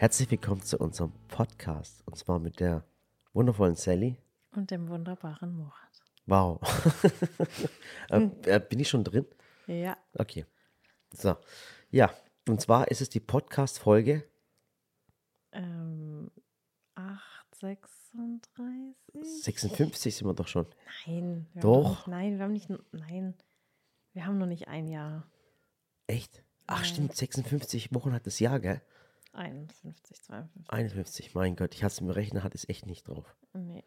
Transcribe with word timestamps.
Herzlich 0.00 0.30
willkommen 0.30 0.62
zu 0.62 0.78
unserem 0.78 1.12
Podcast. 1.28 2.02
Und 2.06 2.16
zwar 2.16 2.38
mit 2.38 2.58
der 2.58 2.86
wundervollen 3.34 3.74
Sally. 3.74 4.16
Und 4.56 4.70
dem 4.70 4.88
wunderbaren 4.88 5.54
Murat. 5.54 6.02
Wow. 6.24 6.58
äh, 8.08 8.30
äh, 8.46 8.60
bin 8.66 8.80
ich 8.80 8.88
schon 8.88 9.04
drin? 9.04 9.26
Ja. 9.66 9.98
Okay. 10.14 10.46
So. 11.12 11.36
Ja, 11.90 12.14
und 12.48 12.62
zwar 12.62 12.88
ist 12.88 13.02
es 13.02 13.10
die 13.10 13.20
Podcast-Folge 13.20 14.26
Ähm, 15.52 16.30
836? 16.94 19.44
56 19.44 20.16
sind 20.16 20.26
wir 20.26 20.32
doch 20.32 20.48
schon. 20.48 20.64
Nein. 21.06 21.46
Wir 21.52 21.60
Doch. 21.60 22.06
Haben 22.06 22.08
noch 22.08 22.08
nicht, 22.08 22.08
nein, 22.08 22.38
wir 22.38 22.44
haben 22.44 22.52
nicht. 22.54 22.70
Nein. 22.92 23.34
Wir 24.14 24.24
haben 24.24 24.38
noch 24.38 24.46
nicht 24.46 24.66
ein 24.66 24.88
Jahr. 24.88 25.30
Echt? 26.06 26.42
Ach 26.66 26.76
Nein. 26.76 26.84
stimmt, 26.86 27.16
56 27.16 27.94
Wochen 27.94 28.14
hat 28.14 28.26
das 28.26 28.40
Jahr, 28.40 28.60
gell? 28.60 28.80
51, 29.32 30.22
52. 30.22 30.70
51, 30.72 31.34
mein 31.34 31.56
Gott, 31.56 31.74
ich 31.74 31.82
hatte 31.84 31.92
es 31.92 31.98
im 32.00 32.10
Rechner, 32.10 32.42
hat 32.42 32.54
es 32.54 32.68
echt 32.68 32.86
nicht 32.86 33.06
drauf. 33.08 33.36
Nee. 33.52 33.84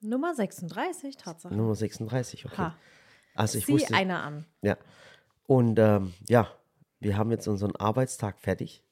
Nummer 0.00 0.34
36, 0.34 1.16
Tatsache. 1.16 1.54
Nummer 1.54 1.74
36, 1.74 2.44
okay. 2.46 2.56
Ha. 2.56 2.76
Also 3.34 3.58
ich 3.58 3.66
Sieh 3.66 3.72
wusste, 3.74 3.94
einer 3.94 4.22
an. 4.22 4.44
ja. 4.62 4.76
Und 5.46 5.78
ähm, 5.78 6.12
ja, 6.28 6.50
wir 7.00 7.16
haben 7.16 7.30
jetzt 7.30 7.46
unseren 7.46 7.76
Arbeitstag 7.76 8.38
fertig. 8.40 8.82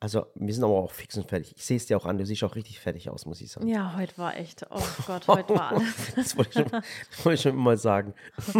Also 0.00 0.26
wir 0.34 0.52
sind 0.52 0.64
aber 0.64 0.74
auch 0.74 0.90
fix 0.92 1.16
und 1.18 1.28
fertig. 1.28 1.54
Ich 1.56 1.64
sehe 1.64 1.76
es 1.76 1.86
dir 1.86 1.96
auch 1.96 2.06
an, 2.06 2.18
du 2.18 2.24
siehst 2.26 2.42
auch 2.42 2.56
richtig 2.56 2.80
fertig 2.80 3.10
aus, 3.10 3.26
muss 3.26 3.40
ich 3.40 3.52
sagen. 3.52 3.68
Ja, 3.68 3.94
heute 3.96 4.16
war 4.18 4.36
echt. 4.36 4.66
Oh 4.70 4.82
Gott, 5.06 5.28
heute 5.28 5.54
war 5.54 5.68
alles. 5.76 6.14
Das 6.16 6.36
wollte 6.36 6.50
ich 6.50 6.68
schon, 6.68 6.70
das 6.82 7.24
wollte 7.24 7.34
ich 7.34 7.40
schon 7.42 7.56
mal 7.56 7.76
sagen. 7.76 8.14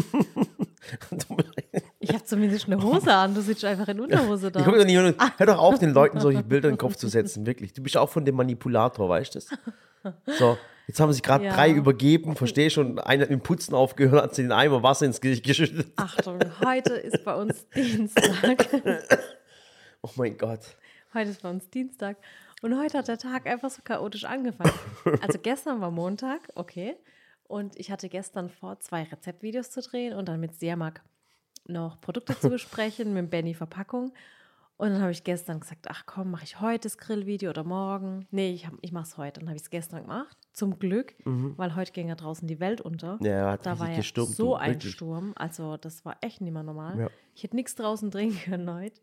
Ich 2.02 2.14
habe 2.14 2.24
zumindest 2.24 2.66
eine 2.66 2.82
Hose 2.82 3.12
an. 3.12 3.34
Du 3.34 3.42
sitzt 3.42 3.62
einfach 3.64 3.86
in 3.88 4.00
Unterhose 4.00 4.50
da. 4.50 4.58
Ich 4.60 4.64
guck 4.64 4.74
doch 4.74 4.84
nicht, 4.86 4.96
hör 4.96 5.46
doch 5.46 5.58
auf, 5.58 5.78
den 5.78 5.92
Leuten 5.92 6.18
solche 6.18 6.42
Bilder 6.42 6.68
in 6.70 6.74
den 6.74 6.78
Kopf 6.78 6.96
zu 6.96 7.08
setzen, 7.08 7.44
wirklich. 7.44 7.74
Du 7.74 7.82
bist 7.82 7.96
auch 7.98 8.08
von 8.08 8.24
dem 8.24 8.36
Manipulator, 8.36 9.06
weißt 9.08 9.34
du 9.34 9.38
das? 9.38 9.48
So, 10.38 10.56
jetzt 10.86 10.98
haben 10.98 11.12
sich 11.12 11.22
gerade 11.22 11.44
Ja. 11.44 11.54
drei 11.54 11.70
übergeben, 11.70 12.36
verstehe 12.36 12.70
schon. 12.70 12.98
Einer 12.98 13.24
hat 13.24 13.30
mit 13.30 13.38
dem 13.38 13.42
Putzen 13.42 13.74
aufgehört, 13.74 14.22
hat 14.24 14.34
sie 14.34 14.40
den 14.42 14.52
Eimer 14.52 14.82
Wasser 14.82 15.04
ins 15.04 15.20
Gesicht 15.20 15.44
geschüttet. 15.44 15.92
Achtung, 15.96 16.38
heute 16.64 16.94
ist 16.94 17.22
bei 17.22 17.34
uns 17.34 17.68
Dienstag. 17.68 18.66
Oh 20.02 20.08
mein 20.16 20.38
Gott. 20.38 20.60
Heute 21.12 21.28
ist 21.28 21.42
bei 21.42 21.50
uns 21.50 21.68
Dienstag. 21.68 22.16
Und 22.62 22.78
heute 22.80 22.96
hat 22.96 23.08
der 23.08 23.18
Tag 23.18 23.46
einfach 23.46 23.68
so 23.68 23.82
chaotisch 23.84 24.24
angefangen. 24.24 24.72
Also 25.20 25.38
gestern 25.42 25.82
war 25.82 25.90
Montag, 25.90 26.40
okay. 26.54 26.96
Und 27.44 27.78
ich 27.78 27.90
hatte 27.90 28.08
gestern 28.08 28.48
vor, 28.48 28.80
zwei 28.80 29.02
Rezeptvideos 29.02 29.70
zu 29.70 29.82
drehen 29.82 30.14
und 30.14 30.26
dann 30.30 30.40
mit 30.40 30.54
Siamak 30.54 31.02
noch 31.70 32.00
Produkte 32.00 32.38
zu 32.38 32.48
besprechen, 32.50 33.12
mit 33.14 33.30
Benny 33.30 33.54
Verpackung. 33.54 34.12
Und 34.76 34.88
dann 34.88 35.02
habe 35.02 35.12
ich 35.12 35.24
gestern 35.24 35.60
gesagt, 35.60 35.88
ach 35.90 36.04
komm, 36.06 36.30
mache 36.30 36.44
ich 36.44 36.58
heute 36.62 36.84
das 36.88 36.96
Grillvideo 36.96 37.50
oder 37.50 37.64
morgen? 37.64 38.26
Nee, 38.30 38.52
ich, 38.54 38.66
hab- 38.66 38.72
ich 38.80 38.92
mache 38.92 39.04
es 39.04 39.18
heute. 39.18 39.40
Dann 39.40 39.50
habe 39.50 39.56
ich 39.56 39.62
es 39.64 39.68
gestern 39.68 40.00
gemacht. 40.02 40.34
Zum 40.54 40.78
Glück, 40.78 41.14
weil 41.26 41.76
heute 41.76 41.92
ging 41.92 42.08
ja 42.08 42.14
draußen 42.14 42.48
die 42.48 42.60
Welt 42.60 42.80
unter. 42.80 43.16
Mhm. 43.20 43.26
Ja, 43.26 43.50
hat 43.52 43.66
da 43.66 43.78
war 43.78 43.90
ja 43.90 43.96
gestürmt, 43.98 44.34
so 44.34 44.56
ein 44.56 44.70
wirklich. 44.72 44.94
Sturm. 44.94 45.32
Also 45.36 45.76
das 45.76 46.04
war 46.06 46.16
echt 46.22 46.40
nicht 46.40 46.52
mehr 46.52 46.62
normal. 46.62 46.98
Ja. 46.98 47.10
Ich 47.34 47.42
hätte 47.42 47.56
nichts 47.56 47.74
draußen 47.74 48.10
drehen 48.10 48.34
können 48.44 48.72
heute. 48.72 49.00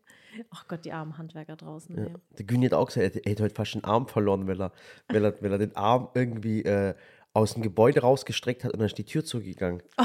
Ach 0.50 0.66
Gott, 0.66 0.84
die 0.84 0.92
armen 0.92 1.16
Handwerker 1.16 1.54
draußen. 1.54 1.96
Ja. 1.96 2.06
Der 2.36 2.44
Güni 2.44 2.66
hat 2.66 2.74
auch 2.74 2.86
gesagt, 2.86 3.14
er 3.16 3.30
hätte 3.30 3.44
heute 3.44 3.54
fast 3.54 3.74
den 3.74 3.84
Arm 3.84 4.08
verloren, 4.08 4.48
weil 4.48 4.60
er, 4.60 4.72
weil 5.08 5.24
er, 5.24 5.40
weil 5.40 5.52
er 5.52 5.58
den 5.58 5.76
Arm 5.76 6.08
irgendwie 6.14 6.64
äh, 6.64 6.94
aus 7.38 7.54
dem 7.54 7.62
Gebäude 7.62 8.00
rausgestreckt 8.00 8.64
hat 8.64 8.72
und 8.72 8.78
dann 8.80 8.86
ist 8.86 8.98
die 8.98 9.04
Tür 9.04 9.24
zugegangen. 9.24 9.82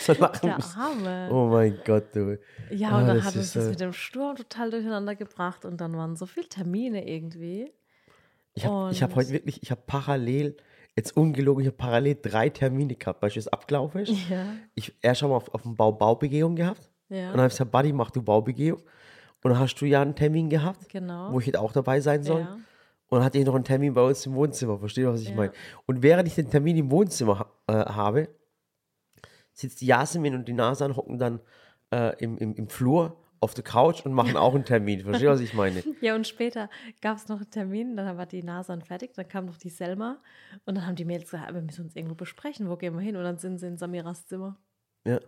so 0.00 0.12
lachen 0.14 0.46
Der. 0.46 0.58
Arme. 0.76 1.28
Oh 1.30 1.46
mein 1.48 1.78
Gott, 1.84 2.14
du. 2.14 2.38
Ja, 2.70 2.90
Ah, 2.90 3.00
und 3.00 3.06
dann 3.08 3.24
hat 3.24 3.36
uns 3.36 3.52
das 3.52 3.68
mit 3.68 3.80
dem 3.80 3.92
Sturm 3.92 4.36
total 4.36 4.70
durcheinander 4.70 5.14
gebracht 5.14 5.64
und 5.64 5.80
dann 5.80 5.96
waren 5.96 6.16
so 6.16 6.26
viele 6.26 6.48
Termine 6.48 7.08
irgendwie. 7.08 7.72
Ich 8.54 8.64
habe 8.66 8.90
ich 8.92 9.02
hab 9.02 9.14
heute 9.14 9.30
wirklich, 9.30 9.62
ich 9.62 9.70
habe 9.70 9.82
parallel, 9.86 10.56
jetzt 10.96 11.16
ungelogen, 11.16 11.62
ich 11.62 11.68
habe 11.68 11.76
parallel 11.76 12.18
drei 12.20 12.48
Termine 12.48 12.94
gehabt, 12.94 13.22
weil 13.22 13.30
es 13.34 13.48
abgelaufen 13.48 14.00
ist. 14.02 14.28
Ja. 14.28 14.46
Ich 14.74 14.92
erst 15.00 15.20
schon 15.20 15.30
mal 15.30 15.36
auf, 15.36 15.52
auf 15.54 15.62
dem 15.62 15.76
Bau 15.76 15.92
Baubegehung 15.92 16.56
gehabt. 16.56 16.88
Ja. 17.08 17.26
Und 17.26 17.32
dann 17.32 17.40
habe 17.40 17.46
ich 17.48 17.52
gesagt, 17.54 17.70
Buddy, 17.70 17.92
mach 17.92 18.10
du 18.10 18.22
Baubegehung. 18.22 18.80
Und 19.44 19.50
dann 19.52 19.58
hast 19.60 19.76
du 19.76 19.86
ja 19.86 20.02
einen 20.02 20.16
Termin 20.16 20.48
gehabt, 20.50 20.88
Genau. 20.88 21.32
wo 21.32 21.38
ich 21.40 21.46
hätte 21.46 21.60
auch 21.60 21.72
dabei 21.72 22.00
sein 22.00 22.22
sollen. 22.24 22.44
Ja. 22.46 22.58
Und 23.08 23.18
dann 23.18 23.24
hatte 23.24 23.38
ich 23.38 23.44
noch 23.46 23.54
einen 23.54 23.64
Termin 23.64 23.94
bei 23.94 24.02
uns 24.02 24.24
im 24.26 24.34
Wohnzimmer. 24.34 24.78
Versteht 24.78 25.04
ihr, 25.04 25.12
was 25.12 25.22
ich 25.22 25.30
Ja. 25.30 25.36
meine? 25.36 25.52
Und 25.86 26.02
während 26.02 26.28
ich 26.28 26.34
den 26.34 26.50
Termin 26.50 26.76
im 26.76 26.90
Wohnzimmer 26.90 27.38
ha 27.38 27.46
äh, 27.66 27.72
habe, 27.92 28.28
sitzt 29.52 29.80
die 29.80 29.86
Jasmin 29.86 30.34
und 30.34 30.46
die 30.46 30.52
Nasan 30.52 30.96
hocken 30.96 31.18
dann 31.18 31.40
äh, 31.92 32.16
im, 32.22 32.36
im, 32.38 32.54
im 32.54 32.68
Flur 32.68 33.16
auf 33.40 33.54
der 33.54 33.64
Couch 33.64 34.04
und 34.04 34.12
machen 34.12 34.36
auch 34.36 34.54
einen 34.54 34.64
Termin. 34.64 35.00
Versteht 35.00 35.22
ihr, 35.26 35.30
was 35.30 35.40
ich 35.40 35.54
meine? 35.54 35.82
Ja, 36.00 36.14
und 36.14 36.26
später 36.26 36.68
gab 37.00 37.16
es 37.16 37.28
noch 37.28 37.38
einen 37.38 37.50
Termin, 37.50 37.96
dann 37.96 38.16
war 38.18 38.26
die 38.26 38.42
Nasan 38.42 38.82
fertig, 38.82 39.14
dann 39.14 39.28
kam 39.28 39.46
noch 39.46 39.56
die 39.56 39.70
Selma 39.70 40.18
und 40.66 40.74
dann 40.76 40.86
haben 40.86 40.96
die 40.96 41.04
Mädels 41.04 41.30
gesagt, 41.30 41.54
wir 41.54 41.62
müssen 41.62 41.84
uns 41.84 41.96
irgendwo 41.96 42.14
besprechen, 42.14 42.68
wo 42.68 42.76
gehen 42.76 42.94
wir 42.94 43.00
hin? 43.00 43.16
Und 43.16 43.22
dann 43.24 43.38
sind 43.38 43.58
sie 43.58 43.66
in 43.68 43.78
Samiras 43.78 44.26
Zimmer. 44.26 44.56
Ja. 45.06 45.20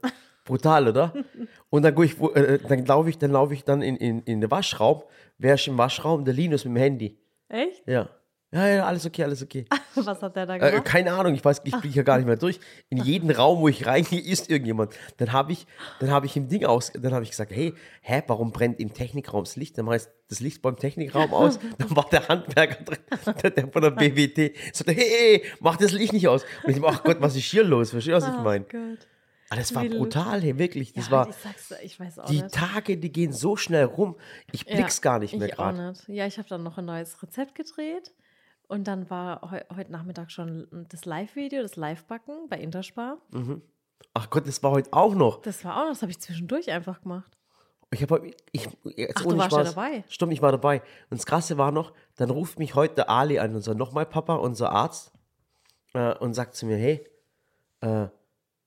Brutal, 0.44 0.88
oder? 0.88 1.12
Und 1.70 1.82
dann, 1.84 1.96
ich, 2.02 2.20
äh, 2.20 2.58
dann 2.66 2.84
laufe 2.86 3.08
ich, 3.10 3.18
dann 3.18 3.30
laufe 3.30 3.54
ich 3.54 3.62
dann 3.64 3.82
in, 3.82 3.96
in, 3.96 4.20
in 4.22 4.40
den 4.40 4.50
Waschraum. 4.50 5.02
Wer 5.38 5.54
ist 5.54 5.68
im 5.68 5.78
Waschraum? 5.78 6.24
Der 6.24 6.34
Linus 6.34 6.64
mit 6.64 6.74
dem 6.74 6.80
Handy. 6.82 7.18
Echt? 7.50 7.82
Ja. 7.86 8.08
Ja, 8.52 8.66
ja, 8.66 8.84
alles 8.84 9.06
okay, 9.06 9.22
alles 9.22 9.44
okay. 9.44 9.64
Was 9.94 10.20
hat 10.22 10.34
der 10.34 10.44
da 10.44 10.56
Äh, 10.56 10.70
gemacht? 10.72 10.84
keine 10.84 11.12
Ahnung, 11.12 11.34
ich 11.34 11.44
weiß, 11.44 11.60
ich 11.62 11.70
blicke 11.76 11.96
ja 11.98 12.02
gar 12.02 12.16
nicht 12.16 12.26
mehr 12.26 12.34
durch. 12.36 12.58
In 12.88 12.98
jeden 12.98 13.30
Raum, 13.36 13.60
wo 13.60 13.68
ich 13.68 13.86
reingehe, 13.86 14.20
ist 14.20 14.50
irgendjemand. 14.50 14.92
Dann 15.18 15.32
habe 15.32 15.52
ich, 15.52 15.68
dann 16.00 16.10
habe 16.10 16.26
ich 16.26 16.36
im 16.36 16.48
Ding 16.48 16.64
aus, 16.64 16.90
dann 16.92 17.12
habe 17.12 17.22
ich 17.22 17.30
gesagt, 17.30 17.52
hey, 17.52 17.74
hä, 18.02 18.22
warum 18.26 18.50
brennt 18.50 18.80
im 18.80 18.92
Technikraum 18.92 19.44
das 19.44 19.54
Licht? 19.54 19.78
Dann 19.78 19.84
mache 19.84 19.98
ich 19.98 20.02
das 20.28 20.40
Licht 20.40 20.62
beim 20.62 20.76
Technikraum 20.76 21.32
aus. 21.32 21.60
Dann 21.78 21.94
war 21.96 22.08
der 22.10 22.26
Handwerker 22.26 22.82
drin, 22.84 22.98
der, 23.40 23.50
der 23.50 23.68
von 23.68 23.82
der 23.82 23.90
BWT, 23.92 24.56
sagte, 24.74 24.92
hey, 24.94 25.08
hey, 25.08 25.42
mach 25.60 25.76
das 25.76 25.92
Licht 25.92 26.12
nicht 26.12 26.26
aus. 26.26 26.44
Und 26.64 26.70
ich 26.70 26.80
dachte, 26.80 26.88
ach 26.98 27.04
Gott, 27.04 27.20
was 27.20 27.36
ist 27.36 27.44
hier 27.44 27.62
los? 27.62 27.90
Verstehst 27.90 28.20
du, 28.22 28.26
was 28.28 28.34
ich 28.36 28.42
meine? 28.42 28.64
Gott. 28.64 29.06
Ah, 29.52 29.56
das 29.56 29.74
war 29.74 29.84
brutal, 29.84 30.40
hey, 30.42 30.58
wirklich. 30.58 30.92
Das 30.92 31.06
Ja, 31.06 31.12
war, 31.12 31.28
ich 31.28 31.82
ich 31.82 31.98
weiß 31.98 32.20
auch 32.20 32.26
die 32.26 32.42
nicht. 32.42 32.54
Tage, 32.54 32.96
die 32.96 33.10
gehen 33.10 33.32
so 33.32 33.56
schnell 33.56 33.84
rum. 33.84 34.16
Ich 34.52 34.64
Ja, 34.64 34.76
blick's 34.76 35.02
gar 35.02 35.18
nicht 35.18 35.36
mehr 35.36 35.48
gerade. 35.48 35.92
Ja, 36.06 36.24
ich 36.26 36.38
habe 36.38 36.48
dann 36.48 36.62
noch 36.62 36.78
ein 36.78 36.84
neues 36.84 37.20
Rezept 37.20 37.56
gedreht 37.56 38.12
und 38.68 38.86
dann 38.86 39.10
war 39.10 39.50
heu 39.50 39.60
heute 39.74 39.90
Nachmittag 39.90 40.30
schon 40.30 40.86
das 40.88 41.04
Live-Video, 41.04 41.62
das 41.62 41.74
Live-Backen 41.74 42.48
bei 42.48 42.60
Interspar. 42.60 43.18
Ach 44.14 44.30
Gott, 44.30 44.46
das 44.46 44.62
war 44.62 44.70
heute 44.70 44.92
auch 44.92 45.16
noch. 45.16 45.42
Das 45.42 45.64
war 45.64 45.78
auch 45.78 45.84
noch, 45.86 45.90
das 45.90 46.02
habe 46.02 46.12
ich 46.12 46.20
zwischendurch 46.20 46.70
einfach 46.70 47.02
gemacht. 47.02 47.36
Ich 47.90 48.02
habe 48.02 48.30
ich, 48.52 48.68
jetzt 48.84 49.16
Ach, 49.16 49.22
du 49.24 49.36
warst 49.36 49.50
ja 49.50 49.64
Spaß, 49.64 49.74
dabei. 49.74 50.04
Stimmt, 50.08 50.32
ich 50.32 50.42
war 50.42 50.52
dabei. 50.52 50.78
Und 51.10 51.18
das 51.18 51.26
Krasse 51.26 51.58
war 51.58 51.72
noch, 51.72 51.92
dann 52.14 52.30
ruft 52.30 52.60
mich 52.60 52.76
heute 52.76 52.94
der 52.94 53.10
Ali 53.10 53.40
an, 53.40 53.52
unser 53.52 53.74
nochmal 53.74 54.06
Papa, 54.06 54.36
unser 54.36 54.70
Arzt, 54.70 55.12
äh, 55.92 56.14
und 56.18 56.34
sagt 56.34 56.54
zu 56.54 56.66
mir, 56.66 56.76
hey, 56.76 57.04
äh, 57.80 58.06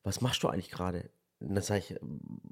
was 0.03 0.21
machst 0.21 0.43
du 0.43 0.47
eigentlich 0.49 0.69
gerade? 0.69 1.09
Und 1.39 1.55
dann 1.55 1.63
sage 1.63 1.79
ich, 1.89 1.95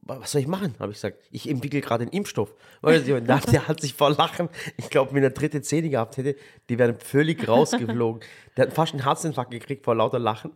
"Wa- 0.02 0.20
was 0.20 0.32
soll 0.34 0.42
ich 0.42 0.48
machen? 0.48 0.76
Habe 0.80 0.92
ich 0.92 0.98
gesagt, 0.98 1.20
ich 1.32 1.48
entwickle 1.50 1.80
gerade 1.80 2.06
den 2.06 2.12
Impfstoff. 2.14 2.54
Weißt 2.82 3.08
du, 3.08 3.16
und 3.16 3.28
der, 3.28 3.68
hat 3.68 3.80
sich 3.80 3.94
vor 3.94 4.10
Lachen, 4.12 4.50
ich 4.78 4.90
glaube, 4.90 5.14
wenn 5.14 5.24
er 5.24 5.30
dritte 5.30 5.62
Zähne 5.62 5.90
gehabt 5.90 6.18
hätte, 6.18 6.36
die 6.68 6.78
wären 6.78 7.00
völlig 7.00 7.48
rausgeflogen. 7.48 8.22
der 8.58 8.68
hat 8.68 8.74
fast 8.74 8.94
einen 8.94 9.04
Herzinfarkt 9.04 9.52
gekriegt 9.52 9.86
vor 9.86 9.96
lauter 9.96 10.20
Lachen. 10.20 10.52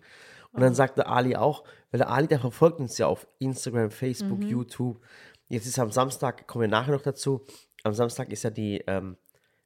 Und 0.52 0.62
dann 0.62 0.74
sagt 0.76 0.98
der 0.98 1.10
Ali 1.10 1.36
auch, 1.36 1.64
weil 1.92 2.00
der 2.00 2.10
Ali, 2.10 2.28
der 2.28 2.40
verfolgt 2.40 2.80
uns 2.80 2.98
ja 2.98 3.08
auf 3.08 3.28
Instagram, 3.40 3.92
Facebook, 3.92 4.42
YouTube. 4.44 5.02
Jetzt 5.48 5.66
ist 5.68 5.78
am 5.80 5.92
Samstag, 5.92 6.48
kommen 6.48 6.64
wir 6.64 6.68
nachher 6.70 6.92
noch 6.94 7.02
dazu, 7.02 7.46
am 7.84 7.94
Samstag 7.94 8.32
ist 8.32 8.44
ja 8.44 8.50
die, 8.50 8.82
ähm, 8.88 9.18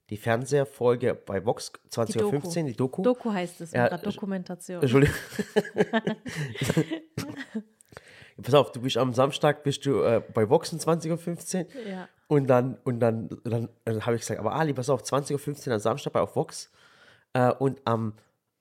die 0.10 0.18
Fernsehfolge 0.18 1.14
bei 1.14 1.46
Vox, 1.46 1.72
20.15 1.92 2.58
Uhr, 2.62 2.64
die 2.70 2.74
Doku. 2.76 3.02
Doku 3.04 3.32
heißt 3.32 3.62
es, 3.62 3.72
ja, 3.72 3.96
Dokumentation. 3.98 4.82
Entschuldigung. 4.82 5.16
Pass 8.42 8.54
auf, 8.54 8.72
du 8.72 8.82
bist 8.82 8.98
am 8.98 9.14
Samstag 9.14 9.64
bist 9.64 9.86
du 9.86 10.02
äh, 10.02 10.22
bei 10.34 10.50
Vox 10.50 10.72
um 10.74 10.80
20.15 10.80 11.66
Uhr. 11.66 11.88
Ja. 11.88 12.08
Und 12.28 12.48
dann, 12.48 12.78
und 12.84 13.00
dann, 13.00 13.30
dann, 13.44 13.70
dann 13.86 14.06
habe 14.06 14.16
ich 14.16 14.22
gesagt, 14.22 14.40
aber 14.40 14.54
Ali, 14.54 14.74
pass 14.74 14.90
auf, 14.90 15.02
20.15 15.04 15.68
Uhr 15.68 15.74
am 15.74 15.80
Samstag 15.80 16.14
bei 16.14 16.22
auf 16.22 16.36
Vox. 16.36 16.70
Äh, 17.34 17.52
und 17.54 17.82
am, 17.86 18.14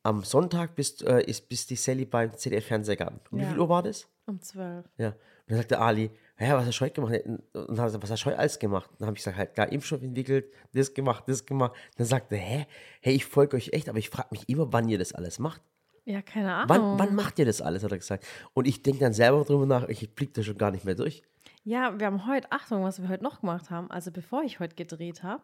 am 0.02 0.22
Sonntag 0.24 0.74
bist, 0.74 1.02
äh, 1.02 1.22
ist, 1.22 1.48
bist 1.48 1.70
die 1.70 1.76
Sally 1.76 2.04
beim 2.04 2.32
CDF 2.36 2.66
Fernsehgarten. 2.66 3.20
Um 3.30 3.38
wie 3.38 3.42
Ja. 3.42 3.50
viel 3.50 3.58
Uhr 3.60 3.68
war 3.68 3.82
das? 3.82 4.08
Um 4.26 4.40
zwölf. 4.40 4.84
Ja. 4.96 5.08
Und 5.08 5.14
dann 5.48 5.56
sagte 5.58 5.78
Ali, 5.78 6.10
ja, 6.38 6.56
was 6.56 6.66
hast 6.66 6.78
du 6.80 6.84
heute 6.84 6.94
gemacht? 7.00 7.14
Und 7.24 7.42
dann 7.78 7.78
er 7.78 8.02
was 8.02 8.10
hast 8.10 8.22
du 8.22 8.26
heute 8.26 8.38
alles 8.38 8.58
gemacht? 8.58 8.88
Und 8.90 9.00
dann 9.00 9.06
habe 9.08 9.16
ich 9.16 9.24
gesagt, 9.24 9.36
halt, 9.38 9.54
gar 9.54 9.70
Impfstoff 9.72 10.02
entwickelt, 10.02 10.46
das 10.72 10.94
gemacht, 10.94 11.24
das 11.26 11.44
gemacht. 11.46 11.72
Dann 11.96 12.06
sagte 12.06 12.36
er, 12.36 12.40
hä, 12.42 12.66
hey, 13.00 13.14
ich 13.14 13.24
folge 13.26 13.56
euch 13.56 13.70
echt, 13.72 13.88
aber 13.88 13.98
ich 13.98 14.08
frage 14.10 14.28
mich 14.30 14.48
immer, 14.48 14.72
wann 14.72 14.88
ihr 14.88 14.98
das 14.98 15.12
alles 15.14 15.38
macht. 15.38 15.60
Ja, 16.08 16.22
keine 16.22 16.54
Ahnung. 16.54 16.68
Wann, 16.70 16.98
wann 16.98 17.14
macht 17.14 17.38
ihr 17.38 17.44
das 17.44 17.60
alles, 17.60 17.84
hat 17.84 17.92
er 17.92 17.98
gesagt. 17.98 18.26
Und 18.54 18.66
ich 18.66 18.82
denke 18.82 19.00
dann 19.00 19.12
selber 19.12 19.44
drüber 19.44 19.66
nach, 19.66 19.86
ich 19.88 20.14
blicke 20.14 20.32
da 20.32 20.42
schon 20.42 20.56
gar 20.56 20.70
nicht 20.70 20.86
mehr 20.86 20.94
durch. 20.94 21.22
Ja, 21.64 21.98
wir 22.00 22.06
haben 22.06 22.26
heute, 22.26 22.50
Achtung, 22.50 22.82
was 22.82 23.02
wir 23.02 23.10
heute 23.10 23.22
noch 23.22 23.40
gemacht 23.40 23.68
haben. 23.68 23.90
Also 23.90 24.10
bevor 24.10 24.42
ich 24.42 24.58
heute 24.58 24.74
gedreht 24.74 25.22
habe, 25.22 25.42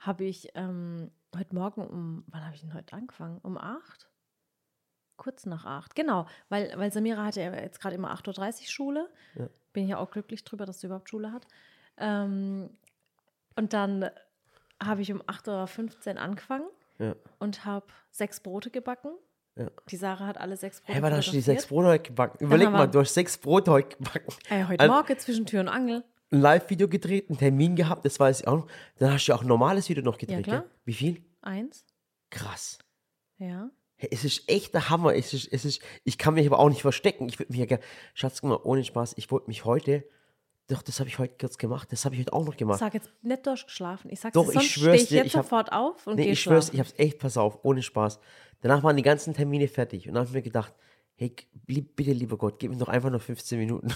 habe 0.00 0.24
ich 0.24 0.50
ähm, 0.56 1.10
heute 1.34 1.54
Morgen 1.54 1.86
um, 1.88 2.24
wann 2.26 2.44
habe 2.44 2.54
ich 2.54 2.60
denn 2.60 2.74
heute 2.74 2.94
angefangen? 2.94 3.38
Um 3.42 3.56
acht? 3.56 4.10
Kurz 5.16 5.46
nach 5.46 5.64
acht, 5.64 5.94
genau. 5.94 6.26
Weil, 6.50 6.74
weil 6.76 6.92
Samira 6.92 7.24
hatte 7.24 7.40
ja 7.40 7.54
jetzt 7.54 7.80
gerade 7.80 7.94
immer 7.94 8.12
8.30 8.14 8.60
Uhr 8.60 8.66
Schule. 8.66 9.10
Ja. 9.36 9.48
Bin 9.72 9.88
ja 9.88 9.96
auch 9.96 10.10
glücklich 10.10 10.44
drüber, 10.44 10.66
dass 10.66 10.80
sie 10.80 10.86
überhaupt 10.88 11.08
Schule 11.08 11.32
hat. 11.32 11.46
Ähm, 11.96 12.68
und 13.56 13.72
dann 13.72 14.10
habe 14.82 15.00
ich 15.00 15.10
um 15.10 15.22
8.15 15.22 16.16
Uhr 16.16 16.20
angefangen 16.20 16.68
Ja. 16.98 17.14
und 17.38 17.64
habe 17.64 17.86
sechs 18.10 18.40
Brote 18.40 18.68
gebacken. 18.68 19.12
Ja. 19.56 19.70
Die 19.88 19.96
Sarah 19.96 20.26
hat 20.26 20.38
alle 20.38 20.56
sechs 20.56 20.80
Brote 20.80 20.94
Hä, 20.94 21.02
wann 21.02 21.12
hast 21.12 21.28
du 21.28 21.32
die 21.32 21.40
sechs 21.40 21.66
Brote 21.66 21.86
heute 21.88 22.02
gebacken? 22.08 22.38
Überleg 22.44 22.70
mal, 22.70 22.86
du 22.88 22.98
hast 22.98 23.14
sechs 23.14 23.38
Brote 23.38 23.70
heute 23.70 23.96
gebacken. 23.96 24.34
Ey, 24.48 24.64
heute 24.68 24.80
Ein- 24.80 24.90
Morgen 24.90 25.18
zwischen 25.18 25.46
Tür 25.46 25.60
und 25.60 25.68
Angel. 25.68 26.02
Ein 26.32 26.40
Live-Video 26.40 26.88
gedreht, 26.88 27.28
einen 27.28 27.38
Termin 27.38 27.76
gehabt, 27.76 28.04
das 28.04 28.18
weiß 28.18 28.40
ich 28.40 28.48
auch 28.48 28.56
noch. 28.56 28.66
Dann 28.98 29.12
hast 29.12 29.26
du 29.26 29.32
ja 29.32 29.36
auch 29.38 29.42
ein 29.42 29.46
normales 29.46 29.88
Video 29.88 30.02
noch 30.02 30.18
gedreht, 30.18 30.44
klar. 30.44 30.60
gell? 30.62 30.70
Wie 30.84 30.94
viel? 30.94 31.24
Eins. 31.42 31.84
Krass. 32.30 32.78
Ja. 33.38 33.70
Hey, 33.96 34.08
Es 34.10 34.24
ist 34.24 34.48
echt 34.48 34.74
der 34.74 34.90
Hammer. 34.90 35.14
Es 35.14 35.32
ist, 35.32 35.46
es 35.52 35.64
ist, 35.64 35.80
ich 36.02 36.18
kann 36.18 36.34
mich 36.34 36.46
aber 36.48 36.58
auch 36.58 36.68
nicht 36.68 36.82
verstecken. 36.82 37.28
Ich 37.28 37.38
würde 37.38 37.52
mich 37.52 37.60
ja 37.60 37.66
gerne. 37.66 37.84
Schatz, 38.14 38.40
guck 38.40 38.50
mal, 38.50 38.58
ohne 38.64 38.82
Spaß, 38.82 39.14
ich 39.18 39.30
wollte 39.30 39.46
mich 39.46 39.64
heute. 39.64 40.04
Doch, 40.68 40.80
das 40.82 40.98
habe 40.98 41.08
ich 41.10 41.18
heute 41.18 41.34
kurz 41.38 41.58
gemacht. 41.58 41.92
Das 41.92 42.04
habe 42.04 42.14
ich 42.14 42.22
heute 42.22 42.32
auch 42.32 42.44
noch 42.46 42.56
gemacht. 42.56 42.78
Sag 42.78 42.94
jetzt 42.94 43.10
nicht 43.22 43.46
durchgeschlafen. 43.46 44.10
Ich 44.10 44.20
sag's 44.20 44.32
Doch, 44.34 44.44
dir, 44.44 44.48
ich 44.50 44.54
sonst 44.54 44.70
schwör's 44.70 44.82
stehe 44.84 44.94
ich 45.02 45.08
dir, 45.08 45.16
jetzt 45.18 45.26
ich 45.26 45.36
hab- 45.36 45.44
sofort 45.44 45.72
auf 45.72 46.06
und 46.06 46.16
Nee, 46.16 46.24
gehe 46.24 46.32
ich 46.32 46.40
schwör's, 46.40 46.66
schlafen. 46.68 46.74
ich 46.76 46.80
hab's 46.80 46.94
echt, 46.98 47.18
pass 47.18 47.36
auf, 47.36 47.58
ohne 47.64 47.82
Spaß. 47.82 48.18
Danach 48.62 48.82
waren 48.82 48.96
die 48.96 49.02
ganzen 49.02 49.34
Termine 49.34 49.68
fertig. 49.68 50.08
Und 50.08 50.14
dann 50.14 50.20
habe 50.22 50.28
ich 50.30 50.34
mir 50.34 50.42
gedacht, 50.42 50.72
hey, 51.16 51.34
bitte, 51.66 52.12
lieber 52.12 52.38
Gott, 52.38 52.58
gib 52.58 52.70
mir 52.72 52.78
doch 52.78 52.88
einfach 52.88 53.10
nur 53.10 53.20
15 53.20 53.58
Minuten. 53.58 53.88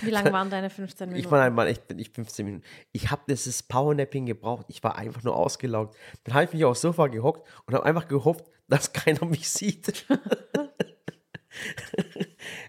Wie 0.00 0.10
lange 0.10 0.32
waren 0.32 0.48
deine 0.48 0.70
15 0.70 1.08
Minuten? 1.10 1.24
Ich 1.26 1.30
war 1.30 1.42
einmal 1.42 1.68
echt 1.68 1.88
nicht 1.94 2.14
15 2.14 2.46
Minuten. 2.46 2.64
Ich 2.92 3.10
habe 3.10 3.22
dieses 3.28 3.62
Powernapping 3.62 4.24
gebraucht. 4.26 4.66
Ich 4.68 4.82
war 4.82 4.96
einfach 4.96 5.22
nur 5.22 5.36
ausgelaugt. 5.36 5.94
Dann 6.24 6.34
habe 6.34 6.44
ich 6.46 6.52
mich 6.54 6.64
aufs 6.64 6.80
Sofa 6.80 7.08
gehockt 7.08 7.46
und 7.66 7.74
habe 7.74 7.84
einfach 7.84 8.08
gehofft, 8.08 8.46
dass 8.66 8.92
keiner 8.94 9.26
mich 9.26 9.48
sieht. 9.50 10.06